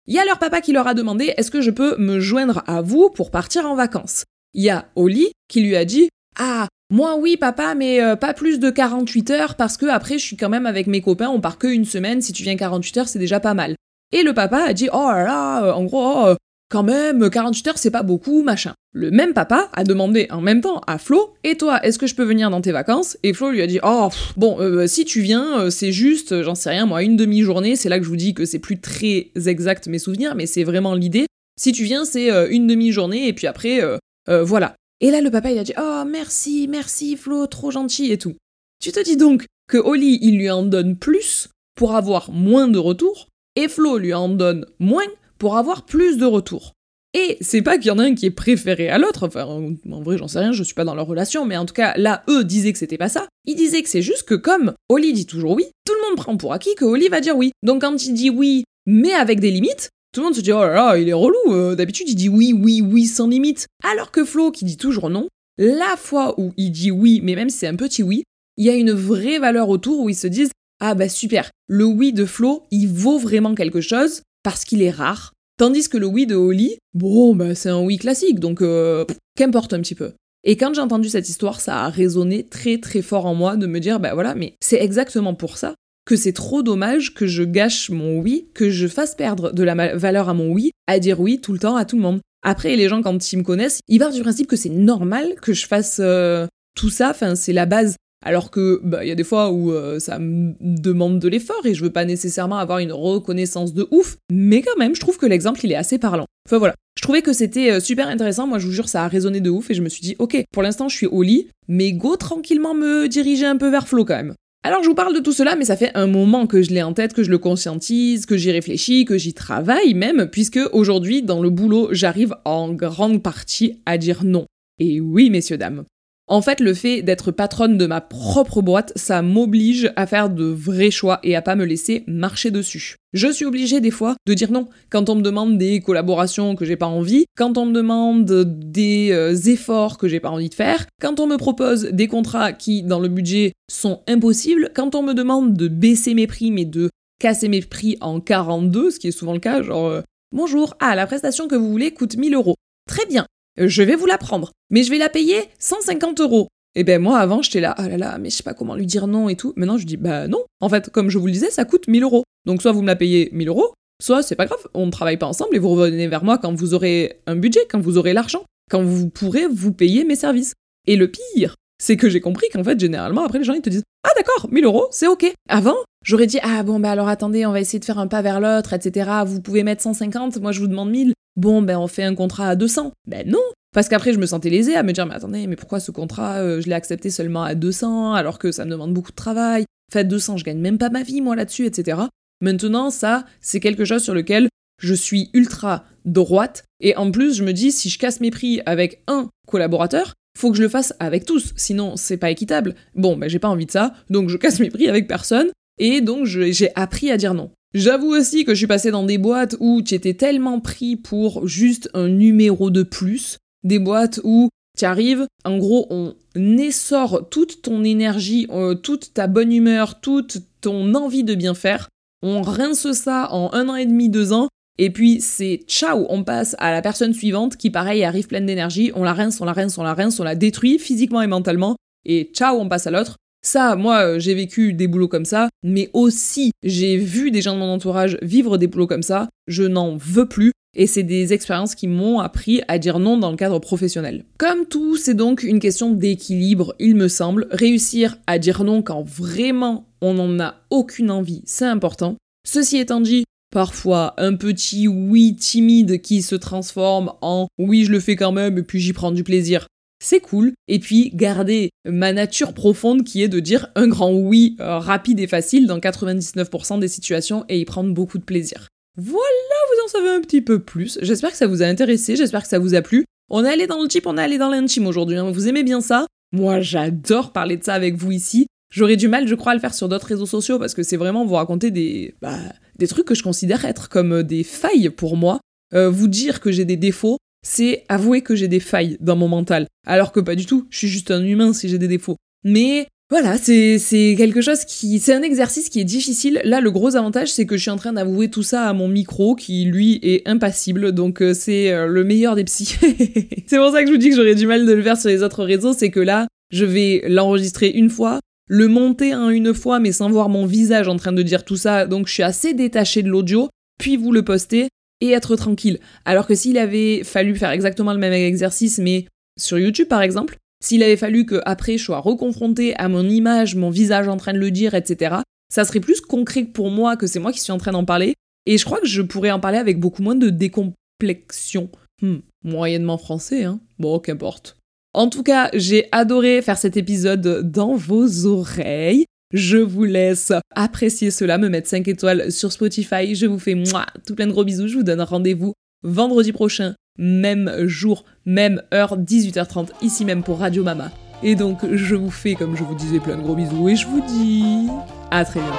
Il 0.06 0.14
y 0.14 0.18
a 0.18 0.24
leur 0.24 0.38
papa 0.38 0.60
qui 0.60 0.72
leur 0.72 0.86
a 0.86 0.94
demandé 0.94 1.34
est-ce 1.36 1.50
que 1.50 1.60
je 1.60 1.70
peux 1.70 1.96
me 1.98 2.20
joindre 2.20 2.62
à 2.66 2.80
vous 2.80 3.10
pour 3.10 3.30
partir 3.30 3.66
en 3.66 3.74
vacances? 3.74 4.24
Il 4.54 4.62
y 4.62 4.70
a 4.70 4.88
Oli 4.94 5.32
qui 5.48 5.60
lui 5.62 5.74
a 5.74 5.84
dit 5.84 6.08
ah 6.38 6.68
moi 6.90 7.16
oui 7.16 7.36
papa 7.36 7.74
mais 7.74 8.00
euh, 8.00 8.14
pas 8.14 8.32
plus 8.32 8.60
de 8.60 8.70
48 8.70 9.30
heures 9.30 9.54
parce 9.56 9.76
que 9.76 9.86
après 9.86 10.18
je 10.18 10.24
suis 10.24 10.36
quand 10.36 10.48
même 10.48 10.66
avec 10.66 10.86
mes 10.86 11.00
copains 11.00 11.28
on 11.28 11.40
part 11.40 11.58
que 11.58 11.66
une 11.66 11.84
semaine 11.84 12.22
si 12.22 12.32
tu 12.32 12.44
viens 12.44 12.56
48 12.56 12.96
heures 12.98 13.08
c'est 13.08 13.18
déjà 13.18 13.40
pas 13.40 13.54
mal. 13.54 13.74
Et 14.12 14.22
le 14.22 14.32
papa 14.32 14.58
a 14.58 14.72
dit 14.72 14.88
oh 14.92 15.10
là 15.10 15.24
là 15.24 15.76
en 15.76 15.84
gros 15.84 16.28
oh, 16.28 16.36
quand 16.68 16.82
même, 16.82 17.30
48 17.30 17.68
heures, 17.68 17.78
c'est 17.78 17.90
pas 17.90 18.02
beaucoup, 18.02 18.42
machin. 18.42 18.74
Le 18.92 19.10
même 19.10 19.34
papa 19.34 19.68
a 19.72 19.84
demandé 19.84 20.26
en 20.30 20.40
même 20.40 20.60
temps 20.60 20.80
à 20.86 20.98
Flo, 20.98 21.34
et 21.44 21.56
toi, 21.56 21.80
est-ce 21.84 21.98
que 21.98 22.06
je 22.06 22.14
peux 22.14 22.24
venir 22.24 22.50
dans 22.50 22.60
tes 22.60 22.72
vacances? 22.72 23.16
Et 23.22 23.32
Flo 23.32 23.50
lui 23.50 23.62
a 23.62 23.66
dit, 23.66 23.78
oh, 23.82 24.08
bon, 24.36 24.58
euh, 24.60 24.86
si 24.86 25.04
tu 25.04 25.20
viens, 25.20 25.60
euh, 25.60 25.70
c'est 25.70 25.92
juste, 25.92 26.42
j'en 26.42 26.54
sais 26.54 26.70
rien, 26.70 26.86
moi, 26.86 27.02
une 27.02 27.16
demi-journée, 27.16 27.76
c'est 27.76 27.88
là 27.88 27.98
que 27.98 28.04
je 28.04 28.08
vous 28.08 28.16
dis 28.16 28.34
que 28.34 28.44
c'est 28.44 28.58
plus 28.58 28.80
très 28.80 29.30
exact 29.46 29.86
mes 29.86 29.98
souvenirs, 29.98 30.34
mais 30.34 30.46
c'est 30.46 30.64
vraiment 30.64 30.94
l'idée. 30.94 31.26
Si 31.58 31.72
tu 31.72 31.84
viens, 31.84 32.04
c'est 32.04 32.32
euh, 32.32 32.48
une 32.50 32.66
demi-journée, 32.66 33.28
et 33.28 33.32
puis 33.32 33.46
après, 33.46 33.80
voilà. 34.28 34.74
Et 35.00 35.10
là, 35.10 35.20
le 35.20 35.30
papa, 35.30 35.52
il 35.52 35.58
a 35.58 35.64
dit, 35.64 35.74
oh, 35.78 36.02
merci, 36.10 36.66
merci, 36.68 37.16
Flo, 37.16 37.46
trop 37.46 37.70
gentil, 37.70 38.10
et 38.10 38.18
tout. 38.18 38.34
Tu 38.82 38.92
te 38.92 39.02
dis 39.02 39.16
donc 39.16 39.46
que 39.68 39.78
Oli, 39.78 40.18
il 40.22 40.38
lui 40.38 40.50
en 40.50 40.62
donne 40.62 40.96
plus 40.96 41.48
pour 41.76 41.94
avoir 41.94 42.30
moins 42.32 42.66
de 42.66 42.78
retours, 42.78 43.28
et 43.54 43.68
Flo 43.68 43.98
lui 43.98 44.14
en 44.14 44.28
donne 44.28 44.66
moins 44.80 45.04
pour 45.38 45.56
avoir 45.56 45.84
plus 45.84 46.18
de 46.18 46.26
retours. 46.26 46.72
Et 47.14 47.38
c'est 47.40 47.62
pas 47.62 47.78
qu'il 47.78 47.86
y 47.86 47.90
en 47.90 47.98
a 47.98 48.04
un 48.04 48.14
qui 48.14 48.26
est 48.26 48.30
préféré 48.30 48.90
à 48.90 48.98
l'autre, 48.98 49.26
enfin 49.26 49.44
en 49.44 50.02
vrai 50.02 50.18
j'en 50.18 50.28
sais 50.28 50.40
rien, 50.40 50.52
je 50.52 50.62
suis 50.62 50.74
pas 50.74 50.84
dans 50.84 50.94
leur 50.94 51.06
relation, 51.06 51.46
mais 51.46 51.56
en 51.56 51.64
tout 51.64 51.72
cas 51.72 51.94
là 51.96 52.22
eux 52.28 52.44
disaient 52.44 52.72
que 52.72 52.78
c'était 52.78 52.98
pas 52.98 53.08
ça. 53.08 53.26
Ils 53.46 53.54
disaient 53.54 53.82
que 53.82 53.88
c'est 53.88 54.02
juste 54.02 54.24
que 54.24 54.34
comme 54.34 54.74
Oli 54.90 55.14
dit 55.14 55.24
toujours 55.24 55.52
oui, 55.52 55.64
tout 55.86 55.94
le 55.94 56.08
monde 56.08 56.18
prend 56.18 56.36
pour 56.36 56.52
acquis 56.52 56.74
que 56.74 56.84
Oli 56.84 57.08
va 57.08 57.22
dire 57.22 57.34
oui. 57.34 57.52
Donc 57.62 57.80
quand 57.80 58.04
il 58.04 58.12
dit 58.12 58.28
oui, 58.28 58.64
mais 58.84 59.14
avec 59.14 59.40
des 59.40 59.50
limites, 59.50 59.88
tout 60.12 60.20
le 60.20 60.26
monde 60.26 60.34
se 60.34 60.42
dit 60.42 60.52
oh 60.52 60.60
là 60.60 60.74
là, 60.74 60.98
il 60.98 61.08
est 61.08 61.14
relou, 61.14 61.36
euh, 61.48 61.74
d'habitude 61.74 62.08
il 62.10 62.16
dit 62.16 62.28
oui, 62.28 62.52
oui, 62.52 62.82
oui 62.82 63.06
sans 63.06 63.28
limite. 63.28 63.66
Alors 63.82 64.10
que 64.10 64.24
Flo 64.24 64.50
qui 64.50 64.66
dit 64.66 64.76
toujours 64.76 65.08
non, 65.08 65.26
la 65.56 65.96
fois 65.96 66.38
où 66.38 66.52
il 66.58 66.70
dit 66.70 66.90
oui, 66.90 67.20
mais 67.22 67.34
même 67.34 67.48
si 67.48 67.58
c'est 67.58 67.66
un 67.66 67.76
petit 67.76 68.02
oui, 68.02 68.24
il 68.58 68.66
y 68.66 68.70
a 68.70 68.74
une 68.74 68.92
vraie 68.92 69.38
valeur 69.38 69.70
autour 69.70 70.00
où 70.00 70.10
ils 70.10 70.14
se 70.14 70.26
disent 70.26 70.50
ah 70.80 70.94
bah 70.94 71.08
super, 71.08 71.50
le 71.66 71.84
oui 71.84 72.12
de 72.12 72.26
Flo, 72.26 72.64
il 72.70 72.88
vaut 72.88 73.18
vraiment 73.18 73.54
quelque 73.54 73.80
chose, 73.80 74.20
parce 74.46 74.64
qu'il 74.64 74.80
est 74.80 74.92
rare. 74.92 75.32
Tandis 75.58 75.88
que 75.88 75.98
le 75.98 76.06
oui 76.06 76.24
de 76.24 76.36
Holly, 76.36 76.78
bon, 76.94 77.34
bah, 77.34 77.56
c'est 77.56 77.68
un 77.68 77.80
oui 77.80 77.98
classique, 77.98 78.38
donc 78.38 78.62
euh, 78.62 79.04
qu'importe 79.36 79.72
un 79.72 79.80
petit 79.80 79.96
peu. 79.96 80.12
Et 80.44 80.56
quand 80.56 80.72
j'ai 80.72 80.80
entendu 80.80 81.08
cette 81.08 81.28
histoire, 81.28 81.60
ça 81.60 81.82
a 81.82 81.88
résonné 81.88 82.46
très 82.46 82.78
très 82.78 83.02
fort 83.02 83.26
en 83.26 83.34
moi 83.34 83.56
de 83.56 83.66
me 83.66 83.80
dire, 83.80 83.98
bah 83.98 84.14
voilà, 84.14 84.36
mais 84.36 84.54
c'est 84.60 84.80
exactement 84.80 85.34
pour 85.34 85.58
ça 85.58 85.74
que 86.04 86.14
c'est 86.14 86.32
trop 86.32 86.62
dommage 86.62 87.12
que 87.12 87.26
je 87.26 87.42
gâche 87.42 87.90
mon 87.90 88.20
oui, 88.20 88.48
que 88.54 88.70
je 88.70 88.86
fasse 88.86 89.16
perdre 89.16 89.50
de 89.50 89.64
la 89.64 89.96
valeur 89.96 90.28
à 90.28 90.34
mon 90.34 90.52
oui, 90.52 90.70
à 90.86 91.00
dire 91.00 91.18
oui 91.18 91.40
tout 91.40 91.52
le 91.52 91.58
temps 91.58 91.74
à 91.74 91.84
tout 91.84 91.96
le 91.96 92.02
monde. 92.02 92.20
Après, 92.44 92.76
les 92.76 92.88
gens, 92.88 93.02
quand 93.02 93.32
ils 93.32 93.38
me 93.38 93.42
connaissent, 93.42 93.80
ils 93.88 93.98
partent 93.98 94.14
du 94.14 94.22
principe 94.22 94.46
que 94.46 94.54
c'est 94.54 94.68
normal 94.68 95.34
que 95.42 95.54
je 95.54 95.66
fasse 95.66 95.96
euh, 95.98 96.46
tout 96.76 96.90
ça, 96.90 97.10
enfin, 97.10 97.34
c'est 97.34 97.52
la 97.52 97.66
base 97.66 97.96
alors 98.26 98.50
que 98.50 98.80
bah 98.82 99.04
il 99.04 99.08
y 99.08 99.12
a 99.12 99.14
des 99.14 99.22
fois 99.22 99.52
où 99.52 99.70
euh, 99.70 100.00
ça 100.00 100.18
me 100.18 100.54
demande 100.60 101.20
de 101.20 101.28
l'effort 101.28 101.64
et 101.64 101.74
je 101.74 101.82
veux 101.84 101.92
pas 101.92 102.04
nécessairement 102.04 102.58
avoir 102.58 102.80
une 102.80 102.90
reconnaissance 102.90 103.72
de 103.72 103.86
ouf, 103.92 104.16
mais 104.32 104.62
quand 104.62 104.76
même, 104.76 104.96
je 104.96 105.00
trouve 105.00 105.16
que 105.16 105.26
l'exemple 105.26 105.60
il 105.62 105.70
est 105.70 105.76
assez 105.76 105.96
parlant. 105.98 106.26
Enfin 106.48 106.58
voilà, 106.58 106.74
je 106.98 107.02
trouvais 107.02 107.22
que 107.22 107.32
c'était 107.32 107.70
euh, 107.70 107.80
super 107.80 108.08
intéressant, 108.08 108.48
moi 108.48 108.58
je 108.58 108.66
vous 108.66 108.72
jure 108.72 108.88
ça 108.88 109.04
a 109.04 109.08
résonné 109.08 109.40
de 109.40 109.48
ouf 109.48 109.70
et 109.70 109.74
je 109.74 109.82
me 109.82 109.88
suis 109.88 110.00
dit 110.00 110.16
OK, 110.18 110.36
pour 110.52 110.64
l'instant 110.64 110.88
je 110.88 110.96
suis 110.96 111.06
au 111.06 111.22
lit, 111.22 111.46
mais 111.68 111.92
go 111.92 112.16
tranquillement 112.16 112.74
me 112.74 113.06
diriger 113.06 113.46
un 113.46 113.56
peu 113.56 113.70
vers 113.70 113.86
Flo 113.86 114.04
quand 114.04 114.16
même. 114.16 114.34
Alors 114.64 114.82
je 114.82 114.88
vous 114.88 114.96
parle 114.96 115.14
de 115.14 115.20
tout 115.20 115.32
cela, 115.32 115.54
mais 115.54 115.64
ça 115.64 115.76
fait 115.76 115.92
un 115.94 116.08
moment 116.08 116.48
que 116.48 116.62
je 116.62 116.70
l'ai 116.70 116.82
en 116.82 116.94
tête, 116.94 117.12
que 117.12 117.22
je 117.22 117.30
le 117.30 117.38
conscientise, 117.38 118.26
que 118.26 118.36
j'y 118.36 118.50
réfléchis, 118.50 119.04
que 119.04 119.16
j'y 119.16 119.34
travaille 119.34 119.94
même, 119.94 120.28
puisque 120.32 120.58
aujourd'hui, 120.72 121.22
dans 121.22 121.40
le 121.40 121.50
boulot, 121.50 121.90
j'arrive 121.92 122.34
en 122.44 122.72
grande 122.72 123.22
partie 123.22 123.78
à 123.86 123.98
dire 123.98 124.24
non. 124.24 124.46
Et 124.80 125.00
oui, 125.00 125.30
messieurs, 125.30 125.58
dames, 125.58 125.84
en 126.28 126.42
fait, 126.42 126.58
le 126.58 126.74
fait 126.74 127.02
d'être 127.02 127.30
patronne 127.30 127.78
de 127.78 127.86
ma 127.86 128.00
propre 128.00 128.60
boîte, 128.60 128.92
ça 128.96 129.22
m'oblige 129.22 129.92
à 129.94 130.06
faire 130.06 130.28
de 130.28 130.44
vrais 130.44 130.90
choix 130.90 131.20
et 131.22 131.36
à 131.36 131.42
pas 131.42 131.54
me 131.54 131.64
laisser 131.64 132.02
marcher 132.08 132.50
dessus. 132.50 132.96
Je 133.12 133.28
suis 133.28 133.44
obligée 133.44 133.80
des 133.80 133.92
fois 133.92 134.16
de 134.26 134.34
dire 134.34 134.50
non 134.50 134.68
quand 134.90 135.08
on 135.08 135.14
me 135.14 135.22
demande 135.22 135.56
des 135.56 135.80
collaborations 135.80 136.56
que 136.56 136.64
j'ai 136.64 136.76
pas 136.76 136.86
envie, 136.86 137.26
quand 137.36 137.56
on 137.58 137.66
me 137.66 137.72
demande 137.72 138.24
des 138.44 139.10
euh, 139.12 139.34
efforts 139.34 139.98
que 139.98 140.08
j'ai 140.08 140.18
pas 140.18 140.30
envie 140.30 140.48
de 140.48 140.54
faire, 140.54 140.86
quand 141.00 141.20
on 141.20 141.28
me 141.28 141.36
propose 141.36 141.84
des 141.92 142.08
contrats 142.08 142.52
qui 142.52 142.82
dans 142.82 142.98
le 142.98 143.08
budget 143.08 143.52
sont 143.70 144.02
impossibles, 144.08 144.70
quand 144.74 144.96
on 144.96 145.02
me 145.02 145.14
demande 145.14 145.54
de 145.54 145.68
baisser 145.68 146.14
mes 146.14 146.26
prix 146.26 146.50
mais 146.50 146.64
de 146.64 146.90
casser 147.20 147.48
mes 147.48 147.62
prix 147.62 147.96
en 148.00 148.20
42, 148.20 148.90
ce 148.90 148.98
qui 148.98 149.08
est 149.08 149.12
souvent 149.12 149.32
le 149.32 149.38
cas, 149.38 149.62
genre 149.62 149.86
euh, 149.86 150.02
bonjour, 150.32 150.74
ah 150.80 150.96
la 150.96 151.06
prestation 151.06 151.46
que 151.46 151.54
vous 151.54 151.70
voulez 151.70 151.92
coûte 151.92 152.16
1000 152.16 152.34
euros. 152.34 152.56
Très 152.88 153.06
bien, 153.06 153.26
je 153.58 153.82
vais 153.82 153.96
vous 153.96 154.06
la 154.06 154.18
prendre, 154.18 154.52
mais 154.70 154.82
je 154.82 154.90
vais 154.90 154.98
la 154.98 155.08
payer 155.08 155.48
150 155.58 156.20
euros. 156.20 156.48
Et 156.74 156.84
ben 156.84 157.00
moi 157.00 157.18
avant 157.18 157.40
j'étais 157.40 157.60
là, 157.60 157.74
oh 157.78 157.88
là 157.88 157.96
là, 157.96 158.18
mais 158.18 158.28
je 158.28 158.36
sais 158.36 158.42
pas 158.42 158.52
comment 158.52 158.74
lui 158.74 158.86
dire 158.86 159.06
non 159.06 159.28
et 159.28 159.36
tout. 159.36 159.54
Maintenant 159.56 159.78
je 159.78 159.86
dis 159.86 159.96
bah 159.96 160.28
non. 160.28 160.44
En 160.60 160.68
fait, 160.68 160.90
comme 160.90 161.08
je 161.08 161.18
vous 161.18 161.26
le 161.26 161.32
disais, 161.32 161.50
ça 161.50 161.64
coûte 161.64 161.88
1000 161.88 162.02
euros. 162.02 162.24
Donc 162.44 162.60
soit 162.60 162.72
vous 162.72 162.82
me 162.82 162.86
la 162.86 162.96
payez 162.96 163.30
1000 163.32 163.48
euros, 163.48 163.72
soit 164.00 164.22
c'est 164.22 164.36
pas 164.36 164.46
grave, 164.46 164.60
on 164.74 164.86
ne 164.86 164.90
travaille 164.90 165.16
pas 165.16 165.26
ensemble 165.26 165.56
et 165.56 165.58
vous 165.58 165.70
revenez 165.70 166.06
vers 166.06 166.22
moi 166.22 166.38
quand 166.38 166.52
vous 166.52 166.74
aurez 166.74 167.20
un 167.26 167.34
budget, 167.36 167.66
quand 167.70 167.80
vous 167.80 167.96
aurez 167.96 168.12
l'argent, 168.12 168.44
quand 168.70 168.82
vous 168.82 169.08
pourrez 169.08 169.46
vous 169.46 169.72
payer 169.72 170.04
mes 170.04 170.16
services. 170.16 170.52
Et 170.86 170.96
le 170.96 171.10
pire, 171.10 171.56
c'est 171.78 171.96
que 171.96 172.08
j'ai 172.08 172.20
compris 172.20 172.48
qu'en 172.52 172.64
fait 172.64 172.78
généralement 172.78 173.24
après 173.24 173.38
les 173.38 173.44
gens 173.44 173.54
ils 173.54 173.62
te 173.62 173.70
disent 173.70 173.84
ah 174.04 174.10
d'accord, 174.16 174.48
1000 174.52 174.64
euros, 174.64 174.86
c'est 174.92 175.08
ok. 175.08 175.26
Avant, 175.48 175.74
j'aurais 176.04 176.28
dit 176.28 176.38
ah 176.42 176.62
bon 176.62 176.78
bah 176.78 176.92
alors 176.92 177.08
attendez, 177.08 177.44
on 177.44 177.52
va 177.52 177.60
essayer 177.60 177.80
de 177.80 177.84
faire 177.84 177.98
un 177.98 178.06
pas 178.06 178.22
vers 178.22 178.40
l'autre, 178.40 178.72
etc. 178.72 179.10
Vous 179.26 179.40
pouvez 179.40 179.64
mettre 179.64 179.82
150, 179.82 180.40
moi 180.40 180.52
je 180.52 180.60
vous 180.60 180.68
demande 180.68 180.90
1000. 180.90 181.12
Bon 181.34 181.60
ben 181.60 181.76
on 181.76 181.88
fait 181.88 182.04
un 182.04 182.14
contrat 182.14 182.50
à 182.50 182.56
200. 182.56 182.92
Ben 183.08 183.28
non, 183.28 183.42
parce 183.76 183.90
qu'après, 183.90 184.14
je 184.14 184.18
me 184.18 184.24
sentais 184.24 184.48
lésée 184.48 184.74
à 184.74 184.82
me 184.82 184.92
dire, 184.92 185.04
mais 185.04 185.14
attendez, 185.14 185.46
mais 185.46 185.54
pourquoi 185.54 185.80
ce 185.80 185.90
contrat, 185.90 186.36
euh, 186.36 186.62
je 186.62 186.66
l'ai 186.66 186.74
accepté 186.74 187.10
seulement 187.10 187.42
à 187.42 187.54
200 187.54 188.14
alors 188.14 188.38
que 188.38 188.50
ça 188.50 188.64
me 188.64 188.70
demande 188.70 188.94
beaucoup 188.94 189.10
de 189.10 189.16
travail 189.16 189.66
Fait 189.92 190.02
200, 190.02 190.38
je 190.38 190.44
gagne 190.44 190.58
même 190.60 190.78
pas 190.78 190.88
ma 190.88 191.02
vie, 191.02 191.20
moi, 191.20 191.36
là-dessus, 191.36 191.66
etc. 191.66 192.00
Maintenant, 192.40 192.88
ça, 192.88 193.26
c'est 193.42 193.60
quelque 193.60 193.84
chose 193.84 194.02
sur 194.02 194.14
lequel 194.14 194.48
je 194.80 194.94
suis 194.94 195.28
ultra 195.34 195.84
droite. 196.06 196.64
Et 196.80 196.96
en 196.96 197.10
plus, 197.10 197.34
je 197.34 197.44
me 197.44 197.52
dis, 197.52 197.70
si 197.70 197.90
je 197.90 197.98
casse 197.98 198.20
mes 198.20 198.30
prix 198.30 198.62
avec 198.64 199.02
un 199.08 199.28
collaborateur, 199.46 200.14
faut 200.36 200.50
que 200.50 200.56
je 200.56 200.62
le 200.62 200.68
fasse 200.68 200.94
avec 201.00 201.24
tous, 201.24 201.52
sinon 201.56 201.96
c'est 201.96 202.16
pas 202.16 202.30
équitable. 202.30 202.74
Bon, 202.94 203.16
ben 203.16 203.28
j'ai 203.28 203.38
pas 203.38 203.48
envie 203.48 203.66
de 203.66 203.70
ça, 203.70 203.94
donc 204.10 204.28
je 204.28 204.36
casse 204.36 204.60
mes 204.60 204.70
prix 204.70 204.88
avec 204.88 205.08
personne, 205.08 205.50
et 205.78 206.00
donc 206.00 206.26
j'ai 206.26 206.70
appris 206.74 207.10
à 207.10 207.16
dire 207.16 207.34
non. 207.34 207.50
J'avoue 207.74 208.14
aussi 208.14 208.44
que 208.44 208.52
je 208.52 208.58
suis 208.58 208.66
passée 208.66 208.90
dans 208.90 209.04
des 209.04 209.18
boîtes 209.18 209.56
où 209.60 209.82
tu 209.82 209.94
étais 209.94 210.14
tellement 210.14 210.60
pris 210.60 210.96
pour 210.96 211.46
juste 211.46 211.90
un 211.94 212.08
numéro 212.08 212.70
de 212.70 212.82
plus 212.82 213.38
des 213.64 213.78
boîtes 213.78 214.20
où 214.24 214.48
tu 214.78 214.84
arrives, 214.84 215.26
en 215.44 215.58
gros, 215.58 215.86
on 215.90 216.14
essore 216.36 217.28
toute 217.30 217.62
ton 217.62 217.82
énergie, 217.82 218.46
euh, 218.50 218.74
toute 218.74 219.14
ta 219.14 219.26
bonne 219.26 219.52
humeur, 219.52 220.00
toute 220.00 220.38
ton 220.60 220.94
envie 220.94 221.24
de 221.24 221.34
bien 221.34 221.54
faire. 221.54 221.88
On 222.22 222.42
rince 222.42 222.92
ça 222.92 223.28
en 223.32 223.52
un 223.52 223.68
an 223.68 223.76
et 223.76 223.86
demi, 223.86 224.08
deux 224.08 224.32
ans, 224.32 224.48
et 224.78 224.90
puis 224.90 225.20
c'est 225.20 225.62
ciao, 225.66 226.06
on 226.08 226.24
passe 226.24 226.54
à 226.58 226.72
la 226.72 226.82
personne 226.82 227.14
suivante 227.14 227.56
qui, 227.56 227.70
pareil, 227.70 228.04
arrive 228.04 228.26
pleine 228.26 228.46
d'énergie. 228.46 228.92
On 228.94 229.02
la 229.02 229.14
rince, 229.14 229.40
on 229.40 229.44
la 229.44 229.52
rince, 229.52 229.78
on 229.78 229.82
la 229.82 229.94
rince, 229.94 230.20
on 230.20 230.24
la 230.24 230.34
détruit 230.34 230.78
physiquement 230.78 231.22
et 231.22 231.26
mentalement, 231.26 231.76
et 232.04 232.30
ciao, 232.32 232.58
on 232.58 232.68
passe 232.68 232.86
à 232.86 232.90
l'autre. 232.90 233.16
Ça, 233.42 233.76
moi, 233.76 234.00
euh, 234.00 234.18
j'ai 234.18 234.34
vécu 234.34 234.72
des 234.72 234.88
boulots 234.88 235.08
comme 235.08 235.24
ça, 235.24 235.48
mais 235.62 235.88
aussi 235.92 236.50
j'ai 236.64 236.96
vu 236.96 237.30
des 237.30 237.42
gens 237.42 237.54
de 237.54 237.60
mon 237.60 237.72
entourage 237.72 238.18
vivre 238.20 238.58
des 238.58 238.66
boulots 238.66 238.88
comme 238.88 239.02
ça. 239.02 239.28
Je 239.46 239.62
n'en 239.62 239.96
veux 239.96 240.26
plus 240.26 240.52
et 240.76 240.86
c'est 240.86 241.02
des 241.02 241.32
expériences 241.32 241.74
qui 241.74 241.88
m'ont 241.88 242.18
appris 242.18 242.60
à 242.68 242.78
dire 242.78 242.98
non 242.98 243.16
dans 243.16 243.30
le 243.30 243.36
cadre 243.36 243.58
professionnel. 243.58 244.24
Comme 244.38 244.66
tout, 244.66 244.96
c'est 244.96 245.14
donc 245.14 245.42
une 245.42 245.58
question 245.58 245.92
d'équilibre, 245.92 246.74
il 246.78 246.96
me 246.96 247.08
semble. 247.08 247.46
Réussir 247.50 248.18
à 248.26 248.38
dire 248.38 248.62
non 248.62 248.82
quand 248.82 249.02
vraiment 249.02 249.88
on 250.02 250.14
n'en 250.14 250.38
a 250.38 250.56
aucune 250.70 251.10
envie, 251.10 251.42
c'est 251.46 251.64
important. 251.64 252.16
Ceci 252.46 252.78
étant 252.78 253.00
dit, 253.00 253.24
parfois 253.56 254.12
un 254.18 254.36
petit 254.36 254.86
oui 254.86 255.34
timide 255.34 256.02
qui 256.02 256.20
se 256.20 256.34
transforme 256.34 257.14
en 257.22 257.48
oui 257.56 257.86
je 257.86 257.92
le 257.92 258.00
fais 258.00 258.14
quand 258.14 258.30
même 258.30 258.58
et 258.58 258.62
puis 258.62 258.80
j'y 258.80 258.92
prends 258.92 259.12
du 259.12 259.24
plaisir. 259.24 259.66
c'est 259.98 260.20
cool. 260.20 260.52
Et 260.68 260.78
puis 260.78 261.10
garder 261.14 261.70
ma 261.86 262.12
nature 262.12 262.52
profonde 262.52 263.02
qui 263.02 263.22
est 263.22 263.28
de 263.28 263.40
dire 263.40 263.68
un 263.74 263.88
grand 263.88 264.12
oui 264.12 264.58
euh, 264.60 264.78
rapide 264.78 265.20
et 265.20 265.26
facile 265.26 265.66
dans 265.66 265.78
99% 265.78 266.80
des 266.80 266.88
situations 266.88 267.46
et 267.48 267.58
y 267.58 267.64
prendre 267.64 267.94
beaucoup 267.94 268.18
de 268.18 268.24
plaisir. 268.24 268.68
Voilà, 268.98 269.24
vous 269.70 269.86
en 269.86 269.88
savez 269.88 270.10
un 270.10 270.20
petit 270.20 270.42
peu 270.42 270.58
plus. 270.58 270.98
J'espère 271.00 271.30
que 271.30 271.38
ça 271.38 271.46
vous 271.46 271.62
a 271.62 271.66
intéressé, 271.66 272.14
j'espère 272.14 272.42
que 272.42 272.48
ça 272.48 272.58
vous 272.58 272.74
a 272.74 272.82
plu. 272.82 273.06
On 273.30 273.42
est 273.42 273.50
allé 273.50 273.66
dans 273.66 273.80
le 273.80 273.88
type, 273.88 274.06
on 274.06 274.18
est 274.18 274.22
allé 274.22 274.36
dans 274.36 274.50
l'intime 274.50 274.86
aujourd'hui. 274.86 275.16
Hein. 275.16 275.30
Vous 275.30 275.48
aimez 275.48 275.62
bien 275.62 275.80
ça? 275.80 276.06
Moi, 276.32 276.60
j'adore 276.60 277.32
parler 277.32 277.56
de 277.56 277.64
ça 277.64 277.72
avec 277.72 277.94
vous 277.94 278.12
ici. 278.12 278.48
J'aurais 278.70 278.96
du 278.96 279.08
mal, 279.08 279.26
je 279.26 279.34
crois, 279.34 279.52
à 279.52 279.54
le 279.54 279.62
faire 279.62 279.72
sur 279.72 279.88
d'autres 279.88 280.08
réseaux 280.08 280.26
sociaux 280.26 280.58
parce 280.58 280.74
que 280.74 280.82
c'est 280.82 280.98
vraiment 280.98 281.24
vous 281.24 281.36
raconter 281.36 281.70
des, 281.70 282.14
bah, 282.20 282.36
des 282.78 282.88
trucs 282.88 283.06
que 283.06 283.14
je 283.14 283.22
considère 283.22 283.64
être 283.64 283.88
comme 283.88 284.12
euh, 284.12 284.22
des 284.22 284.44
failles 284.44 284.90
pour 284.90 285.16
moi. 285.16 285.40
Euh, 285.74 285.90
vous 285.90 286.08
dire 286.08 286.40
que 286.40 286.52
j'ai 286.52 286.64
des 286.64 286.76
défauts, 286.76 287.18
c'est 287.46 287.84
avouer 287.88 288.22
que 288.22 288.36
j'ai 288.36 288.48
des 288.48 288.60
failles 288.60 288.96
dans 289.00 289.16
mon 289.16 289.28
mental. 289.28 289.66
Alors 289.86 290.12
que 290.12 290.20
pas 290.20 290.34
du 290.34 290.46
tout, 290.46 290.66
je 290.70 290.78
suis 290.78 290.88
juste 290.88 291.10
un 291.10 291.24
humain 291.24 291.52
si 291.52 291.68
j'ai 291.68 291.78
des 291.78 291.88
défauts. 291.88 292.16
Mais 292.44 292.86
voilà, 293.10 293.36
c'est 293.38 294.14
quelque 294.16 294.40
chose 294.40 294.64
qui... 294.64 294.98
C'est 294.98 295.14
un 295.14 295.22
exercice 295.22 295.68
qui 295.68 295.80
est 295.80 295.84
difficile. 295.84 296.40
Là, 296.44 296.60
le 296.60 296.70
gros 296.70 296.96
avantage, 296.96 297.32
c'est 297.32 297.46
que 297.46 297.56
je 297.56 297.62
suis 297.62 297.70
en 297.70 297.76
train 297.76 297.92
d'avouer 297.92 298.30
tout 298.30 298.42
ça 298.42 298.68
à 298.68 298.72
mon 298.72 298.88
micro, 298.88 299.34
qui, 299.36 299.64
lui, 299.64 300.00
est 300.02 300.26
impassible. 300.28 300.92
Donc, 300.92 301.22
euh, 301.22 301.34
c'est 301.34 301.70
le 301.86 302.04
meilleur 302.04 302.34
des 302.34 302.44
psys. 302.44 302.76
c'est 303.46 303.58
pour 303.58 303.70
ça 303.70 303.82
que 303.82 303.88
je 303.88 303.92
vous 303.92 303.98
dis 303.98 304.10
que 304.10 304.16
j'aurais 304.16 304.34
du 304.34 304.46
mal 304.46 304.66
de 304.66 304.72
le 304.72 304.82
faire 304.82 304.96
sur 304.96 305.08
les 305.08 305.22
autres 305.22 305.44
réseaux. 305.44 305.72
C'est 305.72 305.90
que 305.90 306.00
là, 306.00 306.26
je 306.50 306.64
vais 306.64 307.02
l'enregistrer 307.08 307.68
une 307.68 307.90
fois, 307.90 308.20
le 308.48 308.68
monter 308.68 309.14
en 309.14 309.30
une 309.30 309.54
fois, 309.54 309.80
mais 309.80 309.92
sans 309.92 310.10
voir 310.10 310.28
mon 310.28 310.46
visage 310.46 310.88
en 310.88 310.96
train 310.96 311.12
de 311.12 311.22
dire 311.22 311.44
tout 311.44 311.56
ça. 311.56 311.86
Donc, 311.86 312.06
je 312.06 312.12
suis 312.12 312.22
assez 312.22 312.54
détachée 312.54 313.02
de 313.02 313.08
l'audio. 313.08 313.48
Puis, 313.78 313.96
vous 313.96 314.12
le 314.12 314.22
postez 314.22 314.68
et 315.00 315.10
être 315.10 315.36
tranquille. 315.36 315.80
Alors 316.04 316.26
que 316.26 316.34
s'il 316.34 316.58
avait 316.58 317.04
fallu 317.04 317.36
faire 317.36 317.50
exactement 317.50 317.92
le 317.92 317.98
même 317.98 318.12
exercice, 318.12 318.78
mais 318.78 319.06
sur 319.38 319.58
YouTube 319.58 319.88
par 319.88 320.02
exemple, 320.02 320.36
s'il 320.62 320.82
avait 320.82 320.96
fallu 320.96 321.26
que 321.26 321.40
après 321.44 321.78
je 321.78 321.84
sois 321.84 321.98
reconfronté 321.98 322.74
à 322.76 322.88
mon 322.88 323.06
image, 323.06 323.56
mon 323.56 323.70
visage 323.70 324.08
en 324.08 324.16
train 324.16 324.32
de 324.32 324.38
le 324.38 324.50
dire, 324.50 324.74
etc., 324.74 325.16
ça 325.48 325.64
serait 325.64 325.80
plus 325.80 326.00
concret 326.00 326.44
pour 326.44 326.70
moi 326.70 326.96
que 326.96 327.06
c'est 327.06 327.20
moi 327.20 327.32
qui 327.32 327.40
suis 327.40 327.52
en 327.52 327.58
train 327.58 327.72
d'en 327.72 327.84
parler. 327.84 328.14
Et 328.46 328.58
je 328.58 328.64
crois 328.64 328.80
que 328.80 328.86
je 328.86 329.02
pourrais 329.02 329.30
en 329.30 329.40
parler 329.40 329.58
avec 329.58 329.78
beaucoup 329.78 330.02
moins 330.02 330.14
de 330.14 330.30
décomplexion. 330.30 331.70
Hmm, 332.02 332.18
moyennement 332.42 332.98
français, 332.98 333.44
hein. 333.44 333.60
Bon, 333.78 333.98
qu'importe. 333.98 334.56
En 334.96 335.10
tout 335.10 335.22
cas, 335.22 335.50
j'ai 335.52 335.88
adoré 335.92 336.40
faire 336.40 336.56
cet 336.56 336.78
épisode 336.78 337.50
dans 337.52 337.76
vos 337.76 338.24
oreilles. 338.24 339.04
Je 339.30 339.58
vous 339.58 339.84
laisse 339.84 340.32
apprécier 340.54 341.10
cela, 341.10 341.36
me 341.36 341.50
mettre 341.50 341.68
5 341.68 341.86
étoiles 341.86 342.32
sur 342.32 342.50
Spotify. 342.50 343.14
Je 343.14 343.26
vous 343.26 343.38
fais 343.38 343.54
moi 343.54 343.84
tout 344.06 344.14
plein 344.14 344.26
de 344.26 344.32
gros 344.32 344.42
bisous. 344.42 344.68
Je 344.68 344.74
vous 344.74 344.84
donne 344.84 345.02
rendez-vous 345.02 345.52
vendredi 345.82 346.32
prochain, 346.32 346.74
même 346.96 347.66
jour, 347.66 348.06
même 348.24 348.62
heure, 348.72 348.96
18h30, 348.96 349.68
ici 349.82 350.06
même 350.06 350.22
pour 350.22 350.38
Radio 350.38 350.64
Mama. 350.64 350.90
Et 351.22 351.34
donc, 351.34 351.58
je 351.70 351.94
vous 351.94 352.10
fais, 352.10 352.34
comme 352.34 352.56
je 352.56 352.64
vous 352.64 352.74
disais, 352.74 352.98
plein 352.98 353.18
de 353.18 353.22
gros 353.22 353.36
bisous 353.36 353.68
et 353.68 353.76
je 353.76 353.86
vous 353.86 354.00
dis 354.00 354.68
à 355.10 355.26
très 355.26 355.40
bientôt. 355.40 355.56